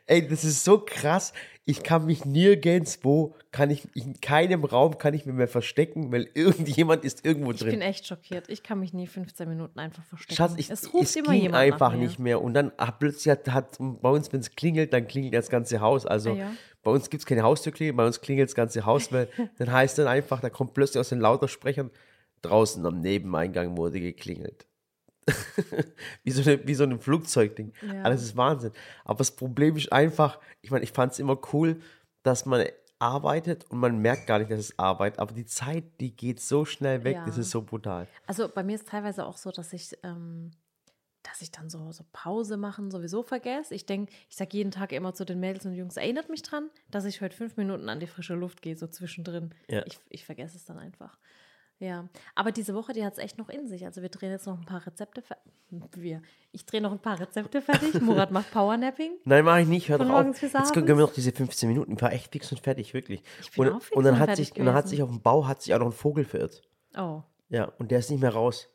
Ey, 0.06 0.28
das 0.28 0.44
ist 0.44 0.64
so 0.66 0.80
krass. 0.86 1.32
Ich 1.66 1.82
kann 1.82 2.06
mich 2.06 2.26
nirgendwo, 2.26 3.36
kann 3.52 3.70
ich, 3.70 3.88
in 3.96 4.20
keinem 4.20 4.66
Raum 4.66 4.98
kann 4.98 5.14
ich 5.14 5.26
mich 5.26 5.34
mehr 5.34 5.48
verstecken, 5.48 6.12
weil 6.12 6.28
irgendjemand 6.34 7.06
ist 7.06 7.26
irgendwo 7.26 7.52
ich 7.52 7.60
drin. 7.60 7.70
bin 7.72 7.82
echt 7.82 8.06
schockiert. 8.06 8.50
Ich 8.50 8.64
kann 8.64 8.80
mich 8.82 8.92
nie 8.94 9.08
15 9.08 9.48
Minuten 9.48 9.80
einfach 9.80 10.04
verstecken. 10.04 10.36
Schatz, 10.36 10.54
ich, 10.58 10.70
es 10.70 10.94
ruft 10.94 11.06
es 11.06 11.16
immer 11.16 11.32
ging 11.32 11.44
jemand 11.44 11.64
einfach 11.64 11.96
nicht 11.96 12.20
mehr. 12.20 12.42
Und 12.42 12.54
dann 12.54 12.74
hat 12.78 13.00
plötzlich 13.00 13.32
hat, 13.32 13.48
hat 13.50 13.78
bei 13.80 14.10
uns, 14.10 14.34
wenn 14.34 14.42
es 14.42 14.54
klingelt, 14.56 14.92
dann 14.92 15.08
klingelt 15.08 15.34
das 15.36 15.50
ganze 15.50 15.80
Haus. 15.80 16.06
Also 16.06 16.32
Ah, 16.32 16.36
ja. 16.36 16.52
bei 16.84 16.92
uns 16.92 17.10
gibt 17.10 17.22
es 17.22 17.26
keine 17.26 17.44
Haustürklingel, 17.44 17.94
bei 17.94 18.06
uns 18.06 18.20
klingelt 18.20 18.50
das 18.50 18.56
ganze 18.56 18.86
Haus, 18.86 19.14
weil 19.14 19.30
dann 19.58 19.72
heißt 19.72 19.98
dann 20.00 20.08
einfach, 20.08 20.42
da 20.42 20.50
kommt 20.50 20.74
plötzlich 20.74 21.00
aus 21.00 21.10
den 21.10 21.22
Lautersprechern, 21.22 21.92
draußen 22.42 22.86
am 22.86 23.00
Nebeneingang 23.00 23.78
wurde 23.78 24.02
geklingelt. 24.02 24.66
Wie, 26.24 26.32
so 26.32 26.42
eine, 26.50 26.68
wie 26.68 26.76
so 26.76 26.84
ein 26.84 27.00
Flugzeugding. 27.00 27.74
Ja. 27.82 28.04
Alles 28.04 28.24
ist 28.24 28.38
Wahnsinn. 28.38 28.72
Aber 29.06 29.18
das 29.20 29.32
Problem 29.36 29.76
ist 29.78 29.92
einfach, 29.92 30.40
ich 30.62 30.72
meine, 30.72 30.84
ich 30.84 30.92
fand 30.92 31.14
es 31.14 31.20
immer 31.20 31.40
cool, 31.54 31.80
dass 32.24 32.46
man 32.46 32.66
arbeitet 33.00 33.70
und 33.70 33.80
man 33.80 33.98
merkt 34.00 34.28
gar 34.28 34.40
nicht, 34.40 34.50
dass 34.50 34.60
es 34.60 34.80
Arbeit, 34.80 35.20
aber 35.20 35.34
die 35.34 35.46
Zeit, 35.46 35.84
die 36.00 36.16
geht 36.16 36.40
so 36.40 36.64
schnell 36.64 37.04
weg, 37.04 37.18
Ja. 37.18 37.26
das 37.26 37.38
ist 37.38 37.52
so 37.52 37.62
brutal. 37.62 38.08
Also 38.28 38.48
bei 38.48 38.64
mir 38.64 38.76
ist 38.76 38.88
teilweise 38.88 39.26
auch 39.26 39.36
so, 39.36 39.52
dass 39.52 39.74
ich, 39.74 39.92
ähm, 40.04 40.52
dass 41.22 41.42
ich 41.42 41.52
dann 41.52 41.70
so, 41.70 41.92
so 41.92 42.06
Pause 42.14 42.56
machen 42.56 42.92
sowieso 42.92 43.22
vergesse. 43.24 43.76
Ich 43.76 43.86
denke, 43.86 44.14
ich 44.30 44.36
sage 44.38 44.56
jeden 44.56 44.72
Tag 44.72 44.94
immer 44.94 45.14
zu 45.14 45.26
den 45.26 45.40
Mädels 45.42 45.66
und 45.66 45.74
Jungs, 45.74 45.98
erinnert 45.98 46.30
mich 46.30 46.44
dran, 46.44 46.70
dass 46.92 47.04
ich 47.04 47.20
heute 47.20 47.36
fünf 47.36 47.58
Minuten 47.58 47.90
an 47.90 48.00
die 48.00 48.08
frische 48.08 48.36
Luft 48.36 48.62
gehe, 48.62 48.78
so 48.78 48.88
zwischendrin. 48.88 49.54
Ja. 49.70 49.84
Ich, 49.86 50.00
ich 50.10 50.26
vergesse 50.26 50.56
es 50.56 50.64
dann 50.66 50.78
einfach. 50.80 51.18
Ja, 51.84 52.08
aber 52.34 52.54
diese 52.54 52.74
Woche, 52.76 52.94
die 52.94 53.04
hat 53.04 53.12
es 53.12 53.20
echt 53.20 53.38
noch 53.38 53.50
in 53.50 53.68
sich. 53.68 53.86
Also 53.86 54.02
wir 54.02 54.08
drehen 54.08 54.32
jetzt 54.32 54.48
noch 54.48 54.58
ein 54.58 54.64
paar 54.64 54.86
Rezepte 54.86 55.22
fertig. 55.22 55.52
Wir. 55.98 56.22
Ich 56.54 56.66
drehe 56.66 56.80
noch 56.80 56.94
ein 56.94 57.00
paar 57.00 57.20
Rezepte 57.20 57.62
fertig. 57.62 57.94
Murat 58.02 58.32
macht 58.32 58.52
Powernapping. 58.52 59.12
Nein, 59.26 59.44
mache 59.44 59.62
ich 59.62 59.68
nicht. 59.68 59.90
Hör 59.90 59.98
Von 59.98 60.08
doch 60.08 60.16
auf. 60.16 60.42
Jetzt 60.42 60.74
können 60.74 60.88
wir 60.88 60.96
noch 60.96 61.12
diese 61.12 61.34
15 61.34 61.68
Minuten. 61.68 61.94
Ich 61.94 62.02
war 62.02 62.14
echt 62.14 62.32
fix 62.32 62.50
und 62.54 62.62
fertig, 62.62 62.94
wirklich. 62.94 63.22
Ich 63.42 63.52
bin 63.52 63.68
und, 63.68 63.74
auch 63.74 63.82
fix 63.82 63.98
und 63.98 64.06
dann 64.06 64.14
und 64.14 64.20
hat 64.22 64.30
fertig 64.30 64.48
sich 64.48 64.58
und 64.58 64.66
dann 64.66 64.76
hat 64.76 64.86
gewesen. 64.86 64.96
sich 64.96 65.04
auf 65.04 65.10
dem 65.10 65.22
Bau 65.22 65.46
hat 65.46 65.62
sich 65.62 65.76
auch 65.76 65.80
noch 65.80 65.88
ein 65.88 65.92
Vogel 65.92 66.24
verirrt. 66.24 66.62
Oh. 66.98 67.22
Ja, 67.50 67.66
und 67.80 67.92
der 67.92 68.00
ist 68.00 68.10
nicht 68.10 68.22
mehr 68.22 68.34
raus. 68.34 68.70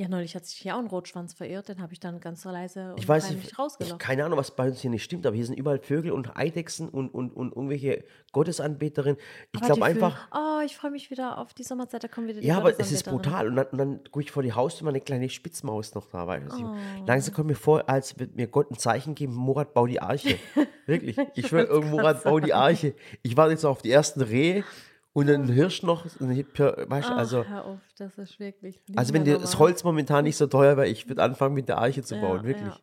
Ja, 0.00 0.08
neulich 0.08 0.34
hat 0.34 0.46
sich 0.46 0.56
hier 0.56 0.76
auch 0.76 0.78
ein 0.78 0.86
Rotschwanz 0.86 1.34
verirrt. 1.34 1.68
Den 1.68 1.82
habe 1.82 1.92
ich 1.92 2.00
dann 2.00 2.20
ganz 2.20 2.42
leise 2.46 2.92
und 2.92 3.00
Ich 3.00 3.06
weiß 3.06 3.32
nicht, 3.32 3.48
ich, 3.52 3.58
rausgelockt. 3.58 3.98
keine 4.00 4.24
Ahnung, 4.24 4.38
was 4.38 4.50
bei 4.50 4.68
uns 4.68 4.80
hier 4.80 4.88
nicht 4.88 5.04
stimmt, 5.04 5.26
aber 5.26 5.36
hier 5.36 5.44
sind 5.44 5.58
überall 5.58 5.78
Vögel 5.78 6.12
und 6.12 6.38
Eidechsen 6.38 6.88
und, 6.88 7.10
und, 7.10 7.32
und 7.36 7.54
irgendwelche 7.54 8.02
Gottesanbeterinnen. 8.32 9.20
Ich 9.52 9.60
glaube 9.60 9.84
einfach, 9.84 10.28
Oh, 10.34 10.62
ich 10.64 10.74
freue 10.74 10.90
mich 10.90 11.10
wieder 11.10 11.36
auf 11.36 11.52
die 11.52 11.64
Sommerzeit. 11.64 12.02
Da 12.02 12.08
kommen 12.08 12.28
wieder 12.28 12.40
die 12.40 12.46
ja, 12.46 12.56
aber 12.56 12.80
es 12.80 12.90
ist 12.90 13.04
brutal. 13.04 13.48
Und 13.48 13.56
dann, 13.56 13.66
und 13.66 13.76
dann 13.76 14.04
gucke 14.04 14.22
ich 14.22 14.30
vor 14.30 14.42
die 14.42 14.54
Haustür, 14.54 14.86
meine 14.86 15.02
kleine 15.02 15.28
Spitzmaus 15.28 15.94
noch 15.94 16.06
da. 16.06 16.24
Du? 16.38 16.64
Oh. 16.64 16.76
Langsam 17.06 17.34
kommt 17.34 17.48
mir 17.48 17.54
vor, 17.54 17.86
als 17.86 18.18
würde 18.18 18.32
mir 18.36 18.46
Gott 18.46 18.70
ein 18.70 18.78
Zeichen 18.78 19.14
geben, 19.14 19.34
Murat, 19.34 19.74
bau 19.74 19.86
die 19.86 20.00
Arche. 20.00 20.38
Wirklich. 20.86 21.18
Ich 21.34 21.48
schwöre, 21.48 21.66
irgendwo 21.66 21.96
Murat, 21.96 22.24
bau 22.24 22.40
die 22.40 22.54
Arche. 22.54 22.94
Ich 23.20 23.36
warte 23.36 23.52
jetzt 23.52 23.64
noch 23.64 23.72
auf 23.72 23.82
die 23.82 23.90
ersten 23.90 24.22
Rehe 24.22 24.64
und 25.12 25.28
einen 25.30 25.48
Hirsch 25.48 25.82
noch. 25.82 26.04
Weißt 26.04 27.08
Ach, 27.10 27.16
also. 27.16 27.42
auf, 27.42 27.78
das 27.98 28.16
ist 28.18 28.38
wirklich. 28.38 28.80
Also 28.96 29.12
wenn 29.14 29.24
dir 29.24 29.38
das. 29.38 29.58
Holz 29.58 29.84
momentan 29.84 30.24
nicht 30.24 30.36
so 30.36 30.46
teuer 30.46 30.76
wäre, 30.76 30.88
ich 30.88 31.08
würde 31.08 31.22
anfangen 31.22 31.54
mit 31.54 31.68
der 31.68 31.78
Arche 31.78 32.02
zu 32.02 32.14
Ja, 32.16 32.20
bauen, 32.20 32.44
wirklich. 32.44 32.68
ja. 32.68 32.78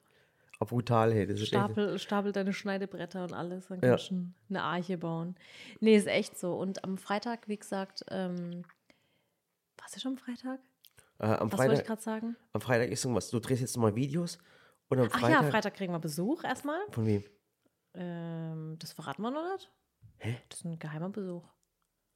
Aber 0.59 0.69
brutal, 0.69 1.13
hey, 1.13 1.27
das 1.27 1.35
ist 1.35 1.41
echt. 1.43 1.49
Stapel, 1.49 1.99
stapel 1.99 2.31
deine 2.31 2.51
Schneidebretter 2.51 3.23
und 3.23 3.33
alles, 3.33 3.67
dann 3.67 3.79
Ja. 3.81 3.89
kannst 3.89 4.09
du 4.11 4.25
eine 4.49 4.63
Arche 4.63 4.97
bauen. 4.97 5.35
Nee, 5.79 5.95
ist 5.95 6.07
echt 6.07 6.37
so. 6.39 6.55
Und 6.55 6.83
am 6.83 6.97
Freitag, 6.97 7.47
wie 7.47 7.57
gesagt, 7.57 8.03
ähm, 8.09 8.63
was 9.81 9.95
ist 9.95 10.05
am 10.05 10.17
Freitag? 10.17 10.59
Äh, 11.19 11.25
am, 11.27 11.51
Was 11.51 11.59
wollte 11.59 11.73
ich 11.73 11.79
Freitag, 11.79 11.85
gerade 11.85 12.01
sagen? 12.01 12.35
am 12.53 12.61
Freitag 12.61 12.89
ist 12.89 13.05
irgendwas. 13.05 13.29
Du 13.29 13.39
drehst 13.39 13.61
jetzt 13.61 13.77
mal 13.77 13.95
Videos 13.95 14.39
und 14.89 14.99
am 14.99 15.07
Ach 15.11 15.19
Freitag. 15.19 15.43
ja, 15.43 15.49
Freitag 15.49 15.73
kriegen 15.75 15.93
wir 15.93 15.99
Besuch 15.99 16.43
erstmal. 16.43 16.79
Von 16.89 17.05
wem? 17.05 17.23
Ähm, 17.93 18.75
das 18.79 18.93
verraten 18.93 19.21
wir 19.21 19.31
noch 19.31 19.53
nicht. 19.53 19.71
Hä? 20.17 20.37
Das 20.49 20.59
ist 20.59 20.65
ein 20.65 20.77
geheimer 20.79 21.09
Besuch. 21.09 21.43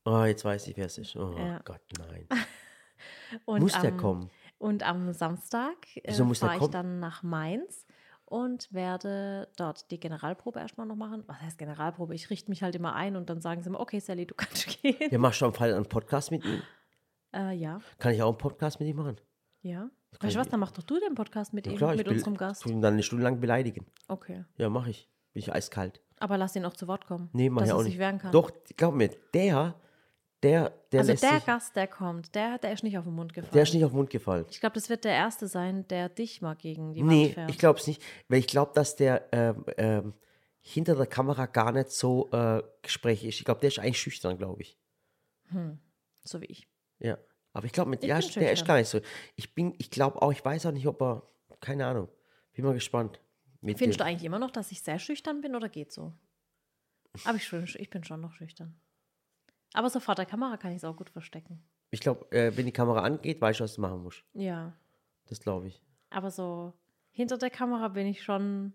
Oh, 0.06 0.24
jetzt 0.24 0.44
weiß 0.46 0.68
ich, 0.68 0.78
wer 0.78 0.86
es 0.88 0.98
ist. 0.98 1.16
Oh 1.16 1.36
Ja. 1.38 1.60
Gott, 1.64 1.82
nein. 1.98 2.28
Muss 3.46 3.74
der 3.80 3.92
am- 3.92 3.98
kommen? 3.98 4.30
Und 4.58 4.84
am 4.88 5.12
Samstag 5.14 5.76
äh, 5.96 6.02
der 6.14 6.26
fahre 6.36 6.58
ich 6.60 6.68
dann 6.68 7.00
nach 7.00 7.24
Mainz 7.24 7.86
und 8.26 8.72
werde 8.72 9.48
dort 9.58 9.90
die 9.90 10.00
Generalprobe 10.00 10.60
erstmal 10.60 10.86
noch 10.86 10.96
machen. 10.96 11.24
Was 11.28 11.42
heißt 11.42 11.58
Generalprobe? 11.58 12.14
Ich 12.14 12.30
richte 12.30 12.50
mich 12.52 12.62
halt 12.62 12.76
immer 12.76 12.94
ein 12.94 13.16
und 13.16 13.30
dann 13.30 13.42
sagen 13.42 13.64
sie 13.64 13.70
mir, 13.72 13.80
okay, 13.80 14.00
Sally, 14.00 14.26
du 14.28 14.36
kannst 14.38 14.68
gehen. 14.82 14.96
Ja, 15.12 15.18
machst 15.18 15.42
du 15.42 15.46
am 15.46 15.54
Freitag 15.54 15.76
einen 15.78 15.86
Podcast 15.88 16.30
mit 16.32 16.46
ihm? 16.46 16.62
Äh, 17.34 17.54
ja, 17.56 17.80
Kann 17.98 18.14
ich 18.14 18.22
auch 18.22 18.30
einen 18.30 18.38
Podcast 18.38 18.80
mit 18.80 18.90
ihm 18.90 18.98
machen? 18.98 19.20
ja. 19.62 19.90
Weißt 20.20 20.36
du 20.36 20.40
was, 20.40 20.48
ich- 20.48 20.52
dann 20.52 20.60
mach 20.60 20.72
doch 20.72 20.84
du 20.84 21.00
den 21.00 21.16
Podcast 21.16 21.54
mit 21.54 21.66
Ja, 21.66 21.72
ihm, 21.72 21.78
klar, 21.78 21.92
ich 21.94 21.98
mit 22.00 22.08
unserem 22.10 22.36
Gast. 22.36 22.64
Tu 22.64 22.70
ihn 22.70 22.82
dann 22.82 22.94
eine 22.96 23.04
Stunde 23.04 23.24
lang 23.24 23.40
beleidigen. 23.40 23.86
Okay. 24.10 24.44
Ja, 24.58 24.70
mache 24.70 24.90
ich. 24.90 25.10
Bin 25.32 25.40
ich 25.42 25.54
eiskalt. 25.54 26.02
Aber 26.20 26.38
lass 26.38 26.54
ihn 26.58 26.66
auch 26.66 26.74
zu 26.74 26.86
Wort 26.90 27.06
kommen. 27.08 27.30
Nee, 27.32 27.50
mach 27.50 27.64
ich 27.64 27.72
auch 27.72 27.82
nicht. 27.82 27.98
wehren 27.98 28.18
kann. 28.20 28.34
Doch, 28.34 28.52
glaub 28.76 28.94
mir, 28.94 29.08
der, 29.34 29.74
der, 30.44 30.72
der 30.92 31.02
also 31.02 31.14
der 31.14 31.36
sich, 31.38 31.46
Gast, 31.46 31.76
der 31.76 31.88
kommt, 31.88 32.34
der, 32.34 32.58
der 32.58 32.74
ist 32.74 32.84
nicht 32.84 32.98
auf 32.98 33.04
den 33.06 33.14
Mund 33.14 33.34
gefallen. 33.34 33.54
der 33.54 33.64
ist 33.64 33.74
nicht 33.74 33.84
auf 33.86 33.92
den 33.92 33.98
Mund 33.98 34.10
gefallen. 34.10 34.46
ich 34.50 34.60
glaube, 34.60 34.74
das 34.74 34.90
wird 34.90 35.04
der 35.04 35.14
Erste 35.14 35.48
sein, 35.48 35.88
der 35.88 36.10
dich 36.10 36.42
mal 36.42 36.56
gegen 36.56 36.94
die 36.94 37.02
Wand 37.02 37.10
Nee, 37.10 37.30
fährt. 37.30 37.50
ich 37.50 37.58
glaube 37.58 37.80
es 37.80 37.88
nicht, 37.88 38.02
weil 38.28 38.40
ich 38.40 38.48
glaube, 38.48 38.72
dass 38.74 38.96
der 38.96 39.28
ähm, 39.32 39.66
ähm, 39.78 40.14
hinter 40.62 40.96
der 40.96 41.08
Kamera 41.08 41.46
gar 41.46 41.72
nicht 41.72 41.92
so 41.92 42.30
äh, 42.32 42.62
gesprächig 42.82 43.30
ist. 43.30 43.40
Ich 43.40 43.46
glaube, 43.46 43.62
der 43.62 43.70
ist 43.70 43.80
eigentlich 43.80 44.00
schüchtern, 44.00 44.38
glaube 44.38 44.62
ich. 44.62 44.78
so 46.24 46.42
wie 46.42 46.46
ich. 46.46 46.68
Ja. 47.00 47.18
Aber 47.54 47.66
ich 47.66 47.74
glaube, 47.74 47.90
mit 47.90 48.04
Ich 48.04 48.10
ja, 48.10 48.20
der 48.20 48.54
ist 48.54 48.66
gar 48.66 48.78
nicht 48.78 48.88
so. 48.88 49.02
Ich 49.36 49.54
bin, 49.54 49.76
ich 49.78 49.92
glaube 49.92 50.22
auch, 50.22 50.32
ich 50.32 50.44
weiß 50.44 50.66
auch 50.68 50.72
nicht, 50.72 50.88
ob 50.88 51.02
er, 51.02 51.24
keine 51.60 51.86
Ahnung. 51.86 52.08
Bin 52.54 52.66
mal 52.66 52.74
gespannt. 52.74 53.20
Findest 53.62 54.00
du 54.00 54.04
dem. 54.04 54.08
eigentlich 54.08 54.24
immer 54.24 54.40
noch, 54.40 54.52
dass 54.52 54.72
ich 54.72 54.82
sehr 54.82 55.00
schüchtern 55.00 55.42
bin 55.42 55.56
oder 55.56 55.70
geht 55.70 55.92
so? 55.92 56.14
Aber 57.26 57.38
ich, 57.38 57.52
ich 57.54 57.90
bin 57.90 58.04
schon 58.04 58.22
noch 58.22 58.34
schüchtern. 58.34 58.80
Aber 59.74 59.90
so 59.90 60.00
vor 60.00 60.16
der 60.16 60.26
Kamera 60.26 60.58
kann 60.58 60.72
ich 60.72 60.78
es 60.78 60.84
auch 60.84 60.96
gut 60.96 61.10
verstecken. 61.10 61.62
Ich 61.92 62.00
glaube, 62.00 62.30
äh, 62.32 62.56
wenn 62.56 62.66
die 62.66 62.72
Kamera 62.72 63.02
angeht, 63.02 63.42
weißt 63.42 63.60
du, 63.60 63.64
was 63.64 63.76
du 63.76 63.82
machen 63.82 64.04
musst. 64.04 64.24
Ja. 64.34 64.74
Das 65.28 65.40
glaube 65.40 65.68
ich. 65.68 65.82
Aber 66.10 66.30
so 66.32 66.74
hinter 67.12 67.38
der 67.38 67.50
Kamera 67.50 67.88
bin 67.90 68.08
ich 68.08 68.24
schon 68.24 68.74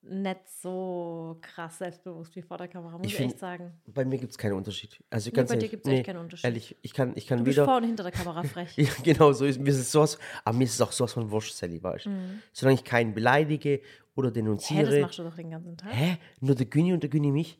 nicht 0.00 0.48
so 0.48 1.38
krass 1.40 1.78
selbstbewusst 1.78 2.34
wie 2.36 2.42
vor 2.42 2.56
der 2.56 2.68
Kamera, 2.68 2.96
muss 2.98 3.06
Ich 3.06 3.12
ich, 3.12 3.16
find- 3.18 3.32
echt 3.32 3.40
sagen. 3.40 3.72
Bei 3.86 4.04
mir 4.04 4.16
gibt 4.18 4.30
es 4.30 4.38
keinen 4.38 4.52
Unterschied. 4.52 5.02
Also 5.10 5.28
Nee, 5.30 5.34
ganz 5.36 5.48
bei 5.48 5.56
dir 5.56 5.58
ehrlich, 5.62 5.70
gibt's 5.72 5.88
echt 5.88 6.06
keinen 6.06 6.18
Unterschied. 6.18 6.44
Ehrlich, 6.44 6.76
ich 6.82 6.92
kann, 6.94 7.12
ich 7.16 7.26
kann 7.26 7.38
Du 7.38 7.44
bist 7.44 7.56
weder. 7.56 7.64
vor 7.66 7.76
und 7.78 7.84
hinter 7.84 8.04
der 8.04 8.12
Kamera 8.12 8.42
frech. 8.44 8.74
Ja, 8.76 8.90
genau, 9.02 9.32
so 9.32 9.44
ist 9.44 9.58
mir 9.60 9.70
ist 9.70 9.78
es 9.78 9.90
sowas, 9.90 10.18
aber 10.44 10.56
mir 10.56 10.64
ist 10.64 10.74
es 10.74 10.80
auch 10.80 10.92
sowas 10.92 11.12
von 11.12 11.28
Wurscht, 11.30 11.54
Sally, 11.54 11.82
weißt 11.82 12.06
du. 12.06 12.10
Solange 12.52 12.76
ich 12.76 12.84
keinen 12.84 13.12
beleidige 13.12 13.80
oder 14.14 14.28
Mhm. 14.28 14.34
Hä, 14.34 14.40
denunziere. 14.40 14.90
das 14.90 15.00
machst 15.00 15.18
du 15.18 15.22
doch 15.24 15.34
den 15.34 15.50
ganzen 15.50 15.76
Tag. 15.76 15.92
Hä? 15.92 16.16
Nur 16.40 16.54
der 16.54 16.66
Günni 16.66 16.92
und 16.92 17.02
der 17.02 17.10
Günni 17.10 17.32
mich? 17.32 17.58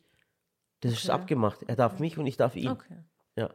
Das 0.81 0.93
ist 0.93 1.05
Okay. 1.05 1.13
abgemacht. 1.13 1.63
Er 1.67 1.77
darf 1.77 1.99
mich 1.99 2.19
und 2.19 2.27
ich 2.27 2.37
darf 2.37 2.57
ihn. 2.57 2.69
Okay. 2.69 2.99
Ja. 3.37 3.51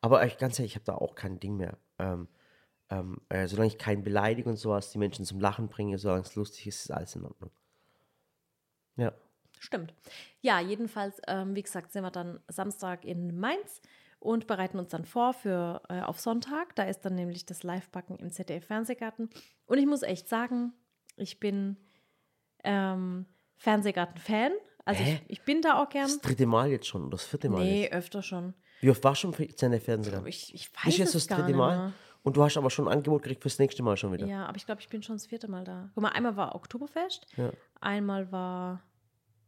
Aber 0.00 0.22
echt 0.22 0.38
ganz 0.38 0.58
ehrlich, 0.58 0.72
ich 0.72 0.76
habe 0.76 0.84
da 0.84 0.94
auch 0.94 1.14
kein 1.14 1.40
Ding 1.40 1.56
mehr. 1.56 1.78
Ähm, 1.98 2.28
ähm, 2.90 3.18
äh, 3.28 3.46
solange 3.46 3.68
ich 3.68 3.78
keinen 3.78 4.02
beleidige 4.02 4.48
und 4.48 4.56
sowas, 4.56 4.90
die 4.90 4.98
Menschen 4.98 5.24
zum 5.24 5.40
Lachen 5.40 5.68
bringe, 5.68 5.96
solange 5.98 6.22
es 6.22 6.34
lustig 6.34 6.66
ist, 6.66 6.80
ist 6.84 6.90
alles 6.90 7.16
in 7.16 7.24
Ordnung. 7.24 7.50
Ja. 8.96 9.12
Stimmt. 9.58 9.94
Ja, 10.40 10.60
jedenfalls, 10.60 11.20
ähm, 11.26 11.54
wie 11.54 11.62
gesagt, 11.62 11.92
sind 11.92 12.02
wir 12.02 12.10
dann 12.10 12.40
Samstag 12.48 13.04
in 13.04 13.38
Mainz 13.38 13.80
und 14.18 14.46
bereiten 14.46 14.78
uns 14.78 14.90
dann 14.90 15.04
vor 15.06 15.32
für 15.32 15.80
äh, 15.88 16.00
auf 16.02 16.20
Sonntag. 16.20 16.74
Da 16.76 16.82
ist 16.84 17.00
dann 17.00 17.14
nämlich 17.14 17.46
das 17.46 17.62
Live-Backen 17.62 18.16
im 18.16 18.30
ZDF-Fernsehgarten. 18.30 19.30
Und 19.66 19.78
ich 19.78 19.86
muss 19.86 20.02
echt 20.02 20.28
sagen, 20.28 20.74
ich 21.16 21.40
bin 21.40 21.76
ähm, 22.62 23.26
Fernsehgarten-Fan. 23.56 24.52
Also 24.84 25.02
ich, 25.02 25.22
ich 25.28 25.42
bin 25.42 25.62
da 25.62 25.82
auch 25.82 25.88
gern. 25.88 26.06
Das 26.06 26.20
dritte 26.20 26.46
Mal 26.46 26.68
jetzt 26.70 26.86
schon 26.86 27.02
oder 27.02 27.12
das 27.12 27.24
vierte 27.24 27.48
Mal 27.48 27.64
Nee, 27.64 27.82
jetzt. 27.84 27.92
öfter 27.94 28.22
schon. 28.22 28.54
Wie 28.80 28.90
oft 28.90 29.02
warst 29.02 29.24
du 29.24 29.32
schon? 29.32 30.14
Aber 30.14 30.26
ich, 30.28 30.54
ich 30.54 30.70
weiß 30.76 30.84
Nicht 30.86 30.98
jetzt 30.98 31.14
das 31.14 31.26
dritte 31.26 31.54
Mal. 31.54 31.92
Und 32.22 32.36
du 32.38 32.42
hast 32.42 32.56
aber 32.56 32.70
schon 32.70 32.88
ein 32.88 32.92
Angebot 32.94 33.22
gekriegt 33.22 33.42
fürs 33.42 33.58
nächste 33.58 33.82
Mal 33.82 33.96
schon 33.98 34.12
wieder. 34.12 34.26
Ja, 34.26 34.46
aber 34.46 34.56
ich 34.56 34.64
glaube, 34.66 34.80
ich 34.80 34.88
bin 34.88 35.02
schon 35.02 35.16
das 35.16 35.26
vierte 35.26 35.46
Mal 35.48 35.64
da. 35.64 35.90
Guck 35.94 36.02
mal, 36.02 36.08
einmal 36.10 36.36
war 36.36 36.54
Oktoberfest, 36.54 37.26
Ja. 37.36 37.50
einmal 37.82 38.32
war, 38.32 38.82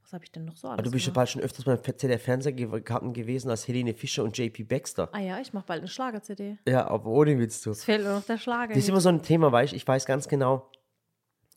was 0.03 0.13
habe 0.13 0.25
ich 0.25 0.31
denn 0.33 0.45
noch 0.45 0.57
so 0.59 0.69
alles 0.69 0.75
Aber 0.75 0.83
du 0.83 0.91
bist 0.91 1.07
ja 1.07 1.13
bald 1.13 1.29
schon 1.31 1.41
öfters 1.41 1.65
beim 1.65 1.83
ZDF 1.83 2.23
Fernsehkarten 2.23 3.15
gewesen 3.15 3.49
als 3.51 3.67
Helene 3.67 3.95
Fischer 3.95 4.25
und 4.25 4.37
JP 4.37 4.65
Baxter. 4.65 5.09
Ah 5.13 5.21
ja, 5.21 5.41
ich 5.41 5.55
mache 5.55 5.65
bald 5.67 5.81
eine 5.81 5.89
Schlager-CD. 5.89 6.59
Ja, 6.69 6.87
aber 6.87 7.07
ohne 7.11 7.39
Witz 7.39 7.63
du. 7.63 7.71
Es 7.71 7.83
fehlt 7.83 8.03
nur 8.05 8.13
noch 8.13 8.25
der 8.25 8.37
Schlager. 8.39 8.75
Das 8.75 8.83
ist 8.83 8.89
immer 8.91 9.01
so 9.01 9.09
ein 9.09 9.23
Thema, 9.23 9.51
weißt 9.51 9.73
du, 9.73 9.77
ich 9.77 9.87
weiß 9.89 10.05
ganz 10.05 10.29
genau, 10.29 10.71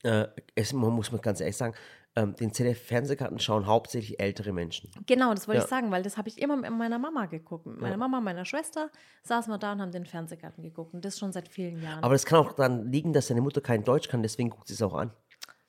äh, 0.04 0.26
es, 0.56 0.72
man 0.72 0.92
muss 0.94 1.12
man 1.12 1.20
ganz 1.22 1.42
ehrlich 1.42 1.58
sagen, 1.58 1.76
ähm, 2.16 2.36
den 2.36 2.52
ZDF-Fernsehkarten 2.54 3.40
schauen 3.40 3.66
hauptsächlich 3.68 4.20
ältere 4.20 4.52
Menschen. 4.52 4.92
Genau, 5.06 5.34
das 5.34 5.48
wollte 5.48 5.60
Ja. 5.60 5.64
ich 5.66 5.70
sagen, 5.70 5.92
weil 5.92 6.04
das 6.04 6.18
habe 6.18 6.28
ich 6.28 6.42
immer 6.42 6.56
mit 6.58 6.70
meiner 6.72 7.00
Mama 7.00 7.28
geguckt. 7.28 7.66
Mit 7.66 7.80
meiner 7.80 7.98
Mama, 7.98 8.20
meiner 8.20 8.46
Schwester 8.46 8.90
saßen 9.24 9.52
wir 9.54 9.58
da 9.58 9.74
und 9.74 9.82
haben 9.82 9.92
den 9.92 10.06
Fernsehgarten 10.06 10.64
geguckt. 10.64 10.94
Und 10.94 11.06
das 11.06 11.20
schon 11.20 11.32
seit 11.32 11.48
vielen 11.48 11.82
Jahren. 11.82 12.04
Aber 12.04 12.14
das 12.16 12.26
kann 12.26 12.40
auch 12.40 12.54
daran 12.54 12.92
liegen, 12.92 13.14
dass 13.14 13.28
deine 13.28 13.42
Mutter 13.42 13.62
kein 13.62 13.84
Deutsch 13.84 14.10
kann, 14.10 14.24
deswegen 14.24 14.50
guckt 14.50 14.68
sie 14.68 14.74
es 14.74 14.82
auch 14.82 14.96
an. 14.96 15.12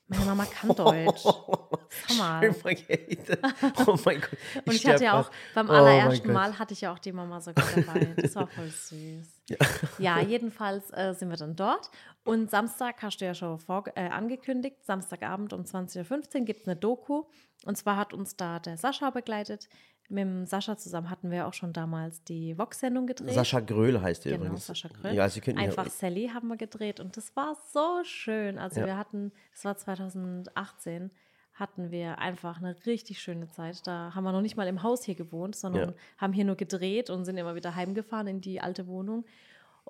Meine 0.08 0.24
Mama 0.24 0.44
kann 0.44 0.74
Deutsch. 0.74 1.22
Schön. 2.08 3.38
Oh 3.86 3.96
mein 4.04 4.20
Gott. 4.20 4.30
Und 4.66 4.74
ich 4.74 4.84
hatte 4.86 5.04
ja 5.04 5.20
auch, 5.20 5.30
beim 5.54 5.68
Oh 5.68 5.72
allerersten 5.72 6.26
Gott. 6.26 6.34
Mal 6.34 6.58
hatte 6.58 6.72
ich 6.74 6.80
ja 6.80 6.92
auch 6.92 6.98
die 6.98 7.12
Mama 7.12 7.40
sogar 7.40 7.64
dabei. 7.76 8.14
Das 8.16 8.34
war 8.34 8.46
voll 8.48 8.68
süß. 8.68 9.36
Ja, 9.98 10.20
jedenfalls 10.20 10.90
äh, 10.92 11.12
sind 11.12 11.28
wir 11.28 11.36
dann 11.36 11.56
dort. 11.56 11.90
Und 12.24 12.50
Samstag 12.50 13.02
hast 13.02 13.20
du 13.20 13.24
ja 13.24 13.34
schon 13.34 13.58
vor, 13.58 13.84
äh, 13.94 14.08
angekündigt, 14.08 14.84
Samstagabend 14.84 15.52
um 15.52 15.62
20.15 15.62 16.40
Uhr 16.40 16.44
gibt 16.44 16.60
es 16.62 16.66
eine 16.68 16.76
Doku. 16.76 17.24
Und 17.64 17.76
zwar 17.76 17.96
hat 17.96 18.12
uns 18.12 18.36
da 18.36 18.58
der 18.58 18.76
Sascha 18.76 19.10
begleitet. 19.10 19.68
Mit 20.08 20.24
dem 20.24 20.44
Sascha 20.44 20.76
zusammen 20.76 21.08
hatten 21.08 21.30
wir 21.30 21.46
auch 21.46 21.54
schon 21.54 21.72
damals 21.72 22.22
die 22.24 22.58
Vox-Sendung 22.58 23.06
gedreht. 23.06 23.32
Sascha 23.32 23.60
Gröhl 23.60 24.02
heißt 24.02 24.26
er 24.26 24.32
Genau, 24.32 24.44
übrigens. 24.46 24.66
Sascha 24.66 24.88
Gröll. 24.88 25.14
Ja, 25.14 25.28
sie 25.28 25.40
könnten 25.40 25.60
Einfach 25.60 25.84
ja, 25.84 25.90
Sally 25.90 26.30
haben 26.34 26.48
wir 26.48 26.56
gedreht 26.56 26.98
und 27.00 27.16
das 27.16 27.34
war 27.36 27.56
so 27.72 28.02
schön. 28.04 28.58
Also 28.58 28.80
Ja. 28.80 28.86
wir 28.86 28.96
hatten, 28.98 29.32
das 29.52 29.64
war 29.64 29.76
2018, 29.76 31.10
hatten 31.54 31.90
wir 31.90 32.18
einfach 32.18 32.58
eine 32.58 32.74
richtig 32.86 33.20
schöne 33.20 33.48
Zeit. 33.48 33.86
Da 33.86 34.12
haben 34.14 34.24
wir 34.24 34.32
noch 34.32 34.40
nicht 34.40 34.56
mal 34.56 34.66
im 34.66 34.82
Haus 34.82 35.04
hier 35.04 35.14
gewohnt, 35.14 35.54
sondern 35.56 35.90
Ja. 35.90 35.94
haben 36.18 36.32
hier 36.32 36.44
nur 36.44 36.56
gedreht 36.56 37.08
und 37.08 37.24
sind 37.24 37.36
immer 37.36 37.54
wieder 37.54 37.74
heimgefahren 37.76 38.26
in 38.26 38.40
die 38.40 38.60
alte 38.60 38.86
Wohnung. 38.86 39.24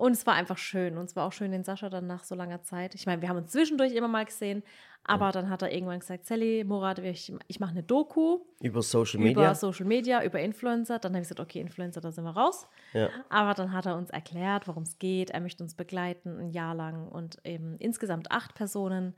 Und 0.01 0.13
es 0.13 0.25
war 0.25 0.33
einfach 0.33 0.57
schön. 0.57 0.97
Und 0.97 1.05
es 1.05 1.15
war 1.15 1.27
auch 1.27 1.31
schön, 1.31 1.51
den 1.51 1.63
Sascha 1.63 1.87
dann 1.87 2.07
nach 2.07 2.23
so 2.23 2.33
langer 2.33 2.63
Zeit. 2.63 2.95
Ich 2.95 3.05
meine, 3.05 3.21
wir 3.21 3.29
haben 3.29 3.37
uns 3.37 3.51
zwischendurch 3.51 3.93
immer 3.93 4.07
mal 4.07 4.25
gesehen, 4.25 4.63
aber 5.03 5.31
dann 5.31 5.47
hat 5.47 5.61
er 5.61 5.71
irgendwann 5.71 5.99
gesagt, 5.99 6.25
Sally, 6.25 6.63
Murat, 6.63 6.97
ich, 6.97 7.31
ich 7.45 7.59
mache 7.59 7.69
eine 7.69 7.83
Doku 7.83 8.39
über 8.61 8.81
Social 8.81 9.19
über 9.19 9.29
Media. 9.29 9.53
Social 9.53 9.85
Media, 9.85 10.23
über 10.23 10.39
Influencer. 10.39 10.97
Dann 10.97 11.11
habe 11.11 11.21
ich 11.21 11.29
gesagt, 11.29 11.39
okay, 11.39 11.59
Influencer, 11.59 12.01
da 12.01 12.11
sind 12.11 12.23
wir 12.23 12.31
raus. 12.31 12.67
Ja. 12.93 13.09
Aber 13.29 13.53
dann 13.53 13.73
hat 13.73 13.85
er 13.85 13.95
uns 13.95 14.09
erklärt, 14.09 14.67
worum 14.67 14.81
es 14.81 14.97
geht. 14.97 15.29
Er 15.29 15.39
möchte 15.39 15.61
uns 15.61 15.75
begleiten 15.75 16.39
ein 16.39 16.49
Jahr 16.49 16.73
lang 16.73 17.07
und 17.07 17.37
eben 17.45 17.77
insgesamt 17.77 18.31
acht 18.31 18.55
Personen. 18.55 19.13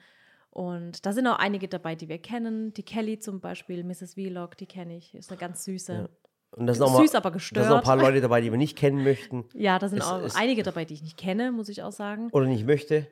Und 0.49 1.05
da 1.05 1.13
sind 1.13 1.27
auch 1.27 1.39
einige 1.39 1.69
dabei, 1.69 1.95
die 1.95 2.09
wir 2.09 2.19
kennen. 2.19 2.73
Die 2.73 2.83
Kelly 2.83 3.19
zum 3.19 3.39
Beispiel, 3.39 3.85
Mrs. 3.85 4.15
Vlog, 4.15 4.57
die 4.57 4.67
kenne 4.67 4.97
ich. 4.97 5.15
Ist 5.15 5.31
eine 5.31 5.39
ganz 5.39 5.63
süße. 5.63 6.09
Und 6.55 6.67
da 6.67 6.73
sind, 6.73 6.83
auch 6.83 6.91
mal, 6.93 7.01
Süß, 7.01 7.15
aber 7.15 7.31
da 7.31 7.39
sind 7.39 7.57
auch 7.57 7.61
ein 7.65 7.67
gestört. 7.79 7.83
paar 7.83 7.97
Leute 7.97 8.21
dabei, 8.21 8.41
die 8.41 8.51
wir 8.51 8.57
nicht 8.57 8.77
kennen 8.77 9.03
möchten 9.03 9.45
Ja, 9.53 9.79
da 9.79 9.89
sind 9.89 9.99
Es 9.99 10.05
auch 10.07 10.21
ist- 10.21 10.35
einige 10.37 10.63
dabei, 10.63 10.85
die 10.85 10.93
ich 10.93 11.01
nicht 11.03 11.17
kenne, 11.17 11.51
muss 11.51 11.69
ich 11.69 11.83
auch 11.83 11.91
sagen. 11.91 12.29
oder 12.31 12.45
nicht 12.45 12.65
möchte. 12.65 13.07